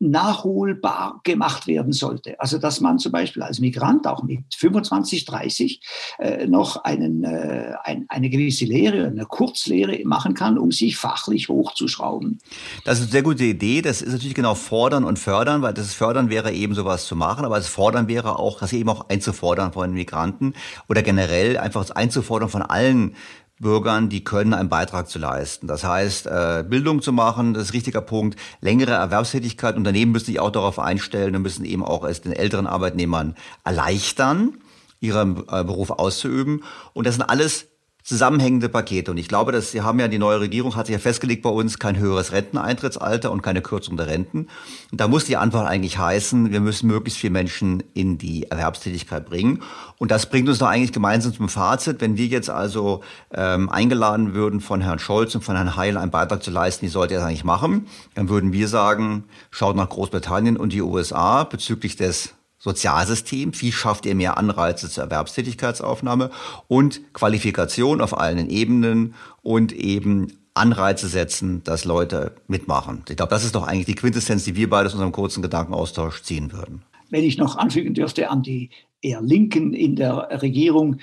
nachholbar 0.00 1.20
gemacht 1.24 1.66
werden 1.66 1.92
sollte. 1.92 2.38
Also 2.40 2.58
dass 2.58 2.80
man 2.80 2.98
zum 2.98 3.12
Beispiel 3.12 3.42
als 3.42 3.60
Migrant 3.60 4.06
auch 4.06 4.22
mit 4.22 4.40
25, 4.54 5.24
30 5.24 5.80
äh, 6.18 6.46
noch 6.46 6.84
einen, 6.84 7.24
äh, 7.24 7.72
ein, 7.84 8.04
eine 8.08 8.28
gewisse 8.28 8.64
Lehre, 8.64 9.06
eine 9.06 9.24
Kurzlehre 9.24 10.00
machen 10.04 10.34
kann, 10.34 10.58
um 10.58 10.72
sich 10.72 10.96
fachlich 10.96 11.48
hochzuschrauben. 11.48 12.40
Das 12.84 12.98
ist 12.98 13.04
eine 13.04 13.12
sehr 13.12 13.22
gute 13.22 13.44
Idee. 13.44 13.82
Das 13.82 14.02
ist 14.02 14.12
natürlich 14.12 14.34
genau 14.34 14.54
fordern 14.54 15.04
und 15.04 15.18
fördern, 15.18 15.62
weil 15.62 15.74
das 15.74 15.94
Fördern 15.94 16.28
wäre 16.28 16.52
eben 16.52 16.74
sowas 16.74 17.06
zu 17.06 17.16
machen, 17.16 17.44
aber 17.44 17.56
das 17.56 17.68
Fordern 17.68 18.08
wäre 18.08 18.38
auch, 18.38 18.60
das 18.60 18.72
eben 18.72 18.88
auch 18.88 19.08
einzufordern 19.08 19.72
von 19.72 19.92
Migranten 19.92 20.54
oder 20.88 21.02
generell 21.02 21.56
einfach 21.56 21.88
einzufordern 21.90 22.48
von 22.48 22.62
allen 22.62 23.14
Bürgern, 23.60 24.08
die 24.08 24.24
können 24.24 24.52
einen 24.52 24.68
Beitrag 24.68 25.08
zu 25.08 25.18
leisten. 25.18 25.66
Das 25.66 25.84
heißt, 25.84 26.26
äh, 26.26 26.64
Bildung 26.68 27.02
zu 27.02 27.12
machen, 27.12 27.54
das 27.54 27.64
ist 27.64 27.68
ein 27.70 27.76
richtiger 27.76 28.00
Punkt. 28.00 28.38
Längere 28.60 28.92
Erwerbstätigkeit. 28.92 29.76
Unternehmen 29.76 30.12
müssen 30.12 30.26
sich 30.26 30.40
auch 30.40 30.50
darauf 30.50 30.78
einstellen 30.78 31.36
und 31.36 31.42
müssen 31.42 31.64
eben 31.64 31.84
auch 31.84 32.04
es 32.04 32.20
den 32.20 32.32
älteren 32.32 32.66
Arbeitnehmern 32.66 33.36
erleichtern, 33.62 34.58
ihren 35.00 35.36
äh, 35.48 35.62
Beruf 35.64 35.90
auszuüben. 35.90 36.64
Und 36.94 37.06
das 37.06 37.14
sind 37.14 37.24
alles 37.24 37.68
zusammenhängende 38.04 38.68
Pakete. 38.68 39.10
Und 39.10 39.16
ich 39.16 39.28
glaube, 39.28 39.50
dass 39.50 39.70
Sie 39.70 39.80
haben 39.80 39.98
ja, 39.98 40.08
die 40.08 40.18
neue 40.18 40.38
Regierung 40.38 40.76
hat 40.76 40.86
sich 40.86 40.92
ja 40.92 40.98
festgelegt 40.98 41.42
bei 41.42 41.48
uns, 41.48 41.78
kein 41.78 41.98
höheres 41.98 42.32
Renteneintrittsalter 42.32 43.32
und 43.32 43.42
keine 43.42 43.62
Kürzung 43.62 43.96
der 43.96 44.06
Renten. 44.06 44.48
Und 44.92 45.00
da 45.00 45.08
muss 45.08 45.24
die 45.24 45.38
Antwort 45.38 45.66
eigentlich 45.66 45.96
heißen, 45.96 46.52
wir 46.52 46.60
müssen 46.60 46.86
möglichst 46.86 47.18
viele 47.18 47.32
Menschen 47.32 47.82
in 47.94 48.18
die 48.18 48.50
Erwerbstätigkeit 48.50 49.24
bringen. 49.24 49.62
Und 49.96 50.10
das 50.10 50.26
bringt 50.26 50.50
uns 50.50 50.58
doch 50.58 50.66
eigentlich 50.66 50.92
gemeinsam 50.92 51.32
zum 51.32 51.48
Fazit. 51.48 52.02
Wenn 52.02 52.18
wir 52.18 52.26
jetzt 52.26 52.50
also 52.50 53.00
ähm, 53.32 53.70
eingeladen 53.70 54.34
würden 54.34 54.60
von 54.60 54.82
Herrn 54.82 54.98
Scholz 54.98 55.34
und 55.34 55.42
von 55.42 55.56
Herrn 55.56 55.74
Heil 55.74 55.96
einen 55.96 56.10
Beitrag 56.10 56.42
zu 56.42 56.50
leisten, 56.50 56.84
die 56.84 56.90
sollte 56.90 57.14
er 57.14 57.20
das 57.20 57.28
eigentlich 57.28 57.44
machen, 57.44 57.86
dann 58.14 58.28
würden 58.28 58.52
wir 58.52 58.68
sagen, 58.68 59.24
schaut 59.50 59.76
nach 59.76 59.88
Großbritannien 59.88 60.58
und 60.58 60.74
die 60.74 60.82
USA 60.82 61.44
bezüglich 61.44 61.96
des 61.96 62.33
Sozialsystem. 62.64 63.52
Wie 63.60 63.72
schafft 63.72 64.06
ihr 64.06 64.14
mehr 64.14 64.38
Anreize 64.38 64.88
zur 64.88 65.04
Erwerbstätigkeitsaufnahme 65.04 66.30
und 66.66 67.12
Qualifikation 67.12 68.00
auf 68.00 68.18
allen 68.18 68.48
Ebenen 68.48 69.14
und 69.42 69.72
eben 69.72 70.32
Anreize 70.54 71.08
setzen, 71.08 71.62
dass 71.64 71.84
Leute 71.84 72.36
mitmachen. 72.46 73.02
Ich 73.08 73.16
glaube, 73.16 73.30
das 73.30 73.44
ist 73.44 73.54
doch 73.54 73.66
eigentlich 73.66 73.86
die 73.86 73.96
Quintessenz, 73.96 74.44
die 74.44 74.56
wir 74.56 74.70
beide 74.70 74.86
aus 74.86 74.94
unserem 74.94 75.12
kurzen 75.12 75.42
Gedankenaustausch 75.42 76.22
ziehen 76.22 76.52
würden. 76.52 76.82
Wenn 77.10 77.24
ich 77.24 77.36
noch 77.36 77.56
anfügen 77.56 77.92
dürfte 77.92 78.30
an 78.30 78.42
die 78.42 78.70
eher 79.02 79.20
Linken 79.20 79.74
in 79.74 79.96
der 79.96 80.28
Regierung, 80.40 81.00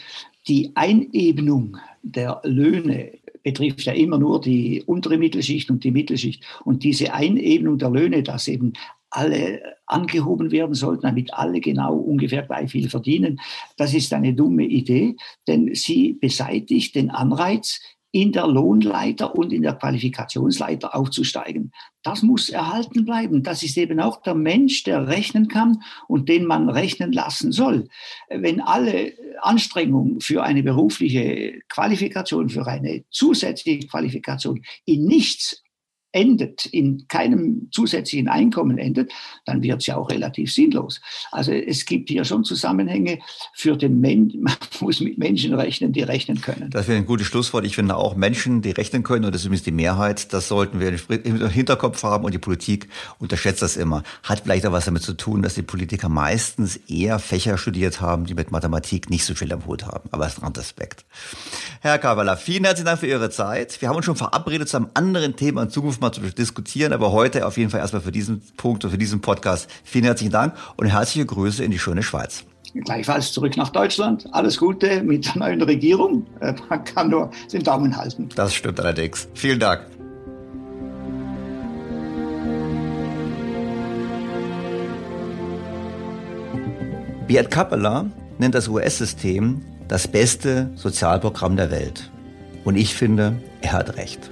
die 0.48 0.72
Einebnung 0.74 1.78
der 2.02 2.42
Löhne 2.44 3.12
betrifft 3.44 3.82
ja 3.82 3.94
immer 3.94 4.18
nur 4.18 4.42
die 4.42 4.84
untere 4.86 5.18
Mittelschicht 5.18 5.70
und 5.70 5.84
die 5.84 5.92
Mittelschicht. 5.92 6.44
Und 6.64 6.84
diese 6.84 7.14
Einebnung 7.14 7.78
der 7.78 7.90
Löhne, 7.90 8.24
dass 8.24 8.48
eben 8.48 8.74
alle 9.12 9.62
angehoben 9.86 10.52
werden 10.52 10.74
sollten, 10.74 11.04
damit 11.04 11.34
alle 11.34 11.60
genau 11.60 11.96
ungefähr 11.96 12.44
gleich 12.44 12.72
viel 12.72 12.90
verdienen. 12.90 13.40
Das 13.78 13.94
ist 13.94 14.14
eine 14.14 14.34
dumme 14.34 14.64
Idee, 14.64 15.16
denn 15.48 15.76
sie 15.76 16.14
beseitigt 16.14 16.96
den 16.96 17.12
Anreiz, 17.12 17.80
in 18.12 18.32
der 18.34 18.48
Lohnleiter 18.48 19.36
und 19.36 19.54
in 19.54 19.62
der 19.62 19.76
Qualifikationsleiter 19.76 20.96
aufzusteigen. 20.96 21.72
Das 22.04 22.24
muss 22.24 22.50
erhalten 22.50 23.06
bleiben. 23.06 23.42
Das 23.42 23.64
ist 23.64 23.78
eben 23.78 24.00
auch 24.02 24.22
der 24.22 24.36
Mensch, 24.36 24.84
der 24.84 25.08
rechnen 25.08 25.48
kann 25.48 25.82
und 26.08 26.28
den 26.28 26.46
man 26.46 26.70
rechnen 26.70 27.14
lassen 27.14 27.52
soll. 27.52 27.88
Wenn 28.30 28.60
alle 28.60 29.14
Anstrengungen 29.42 30.20
für 30.20 30.44
eine 30.44 30.62
berufliche 30.62 31.62
Qualifikation, 31.70 32.50
für 32.50 32.68
eine 32.68 33.06
zusätzliche 33.12 33.88
Qualifikation 33.88 34.62
in 34.86 35.06
nichts 35.06 35.64
endet, 36.12 36.66
in 36.66 37.08
keinem 37.08 37.70
zusätzlichen 37.72 38.28
Einkommen 38.28 38.78
endet, 38.78 39.12
dann 39.46 39.62
wird 39.64 39.82
es 39.82 39.88
ja 39.88 39.98
auch 39.98 40.10
relativ 40.10 40.52
sinnlos. 40.54 41.02
Also 41.32 41.52
es 41.52 41.86
gibt 41.86 42.10
hier 42.10 42.26
schon 42.26 42.44
Zusammenhänge 42.44 43.20
für 43.54 43.78
den 43.78 44.00
Menschen, 44.00 44.42
man 44.44 44.56
muss 44.80 45.00
mit 45.00 45.18
Menschen 45.18 45.54
rechnen, 45.54 45.94
die 45.94 46.04
rechnen 46.04 46.42
können. 46.42 46.70
Das 46.70 46.88
wäre 46.88 46.98
ein 46.98 47.06
gutes 47.06 47.28
Schlusswort. 47.28 47.66
Ich 47.66 47.76
finde 47.76 47.96
auch 47.96 48.16
Menschen, 48.16 48.62
die 48.62 48.72
rechnen 48.72 49.04
können, 49.04 49.26
und 49.26 49.34
das 49.34 49.42
ist 49.42 49.46
übrigens 49.46 49.64
die 49.64 49.72
Mehrheit, 49.72 50.34
das 50.34 50.48
sollten 50.48 50.80
wir 50.80 50.94
im 51.10 51.50
Hinterkopf 51.50 52.04
haben 52.04 52.26
und 52.26 52.34
die 52.34 52.40
Politik 52.40 52.90
unterschätzt 53.20 53.62
das 53.62 53.78
immer. 53.78 54.04
Hat 54.24 54.42
vielleicht 54.42 54.66
auch 54.66 54.72
was 54.72 54.86
damit 54.86 55.04
zu 55.04 55.14
tun, 55.14 55.42
dass 55.42 55.54
die 55.54 55.62
Politiker 55.62 56.10
meistens 56.10 56.78
eher 56.88 57.20
Fächer 57.20 57.58
studiert 57.58 58.02
haben, 58.02 58.26
die 58.26 58.34
mit 58.34 58.52
Mathematik 58.52 59.10
nicht 59.10 59.24
so 59.24 59.34
viel 59.34 59.52
am 59.54 59.66
Hut 59.66 59.86
haben. 59.86 60.10
Aber 60.12 60.26
das 60.26 60.34
ist 60.34 60.40
ein 60.40 60.46
anderer 60.46 60.64
Aspekt. 60.64 61.06
Herr 61.80 61.98
Kavala, 62.00 62.36
vielen 62.36 62.66
herzlichen 62.66 62.88
Dank 62.88 63.00
für 63.00 63.08
Ihre 63.08 63.30
Zeit. 63.30 63.82
Wir 63.82 63.90
haben 63.90 63.96
uns 63.96 64.06
schon 64.06 64.16
verabredet 64.16 64.68
zu 64.68 64.78
einem 64.78 64.90
anderen 64.94 65.36
Thema 65.36 65.64
in 65.64 65.70
Zukunft 65.70 66.01
mal 66.02 66.12
zu 66.12 66.22
diskutieren. 66.22 66.94
Aber 66.94 67.12
heute 67.12 67.46
auf 67.46 67.58
jeden 67.58 67.70
Fall 67.70 67.80
erstmal 67.80 68.02
für 68.02 68.12
diesen 68.12 68.42
Punkt 68.58 68.84
und 68.84 68.92
für 68.92 68.98
diesen 68.98 69.22
Podcast 69.22 69.70
vielen 69.84 70.06
herzlichen 70.06 70.32
Dank 70.32 70.56
und 70.78 70.88
herzliche 70.88 71.26
Grüße 71.26 71.64
in 71.64 71.72
die 71.72 71.80
schöne 71.80 72.04
Schweiz. 72.04 72.44
Gleichfalls 72.74 73.32
zurück 73.34 73.58
nach 73.58 73.70
Deutschland. 73.70 74.28
Alles 74.32 74.58
Gute 74.58 75.04
mit 75.04 75.26
der 75.26 75.38
neuen 75.38 75.62
Regierung. 75.62 76.26
Äh, 76.40 76.54
man 76.70 76.84
kann 76.84 77.10
nur 77.10 77.30
den 77.52 77.64
Daumen 77.64 77.96
halten. 77.96 78.30
Das 78.36 78.54
stimmt 78.54 78.80
allerdings. 78.80 79.28
Vielen 79.34 79.60
Dank. 79.60 79.82
Beat 87.28 87.50
Kappeler 87.50 88.08
nennt 88.40 88.56
das 88.56 88.68
US-System 88.68 89.62
das 89.88 90.08
beste 90.08 90.70
Sozialprogramm 90.76 91.56
der 91.56 91.72
Welt. 91.72 92.10
Und 92.64 92.76
ich 92.76 92.94
finde, 92.94 93.42
er 93.62 93.74
hat 93.74 93.98
recht 93.98 94.31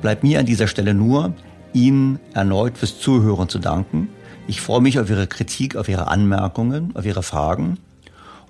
bleibt 0.00 0.22
mir 0.22 0.40
an 0.40 0.46
dieser 0.46 0.66
Stelle 0.66 0.94
nur, 0.94 1.34
Ihnen 1.72 2.18
erneut 2.32 2.78
fürs 2.78 2.98
Zuhören 2.98 3.48
zu 3.48 3.58
danken. 3.58 4.08
Ich 4.46 4.60
freue 4.60 4.80
mich 4.80 4.98
auf 4.98 5.10
Ihre 5.10 5.26
Kritik, 5.26 5.76
auf 5.76 5.88
Ihre 5.88 6.08
Anmerkungen, 6.08 6.94
auf 6.94 7.04
Ihre 7.04 7.22
Fragen. 7.22 7.78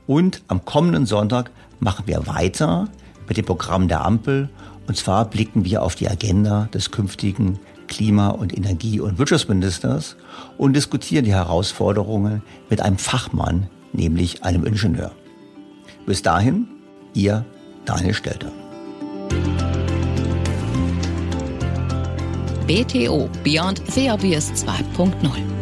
Und 0.06 0.42
am 0.48 0.64
kommenden 0.64 1.06
Sonntag 1.06 1.50
machen 1.80 2.06
wir 2.06 2.26
weiter 2.26 2.88
mit 3.26 3.36
dem 3.36 3.44
Programm 3.44 3.88
der 3.88 4.04
Ampel. 4.04 4.48
Und 4.86 4.96
zwar 4.96 5.24
blicken 5.24 5.64
wir 5.64 5.82
auf 5.82 5.94
die 5.94 6.08
Agenda 6.08 6.68
des 6.72 6.90
künftigen 6.90 7.58
Klima- 7.88 8.28
und 8.28 8.56
Energie- 8.56 9.00
und 9.00 9.18
Wirtschaftsministers 9.18 10.16
und 10.58 10.74
diskutieren 10.74 11.24
die 11.24 11.34
Herausforderungen 11.34 12.42
mit 12.68 12.80
einem 12.80 12.98
Fachmann, 12.98 13.68
nämlich 13.92 14.44
einem 14.44 14.64
Ingenieur. 14.64 15.12
Bis 16.04 16.22
dahin, 16.22 16.68
Ihr 17.14 17.44
Daniel 17.84 18.14
Stelter. 18.14 18.52
BTO 22.66 23.44
Beyond 23.44 23.76
the 23.94 24.08
Obvious 24.08 24.50
2.0. 24.50 25.55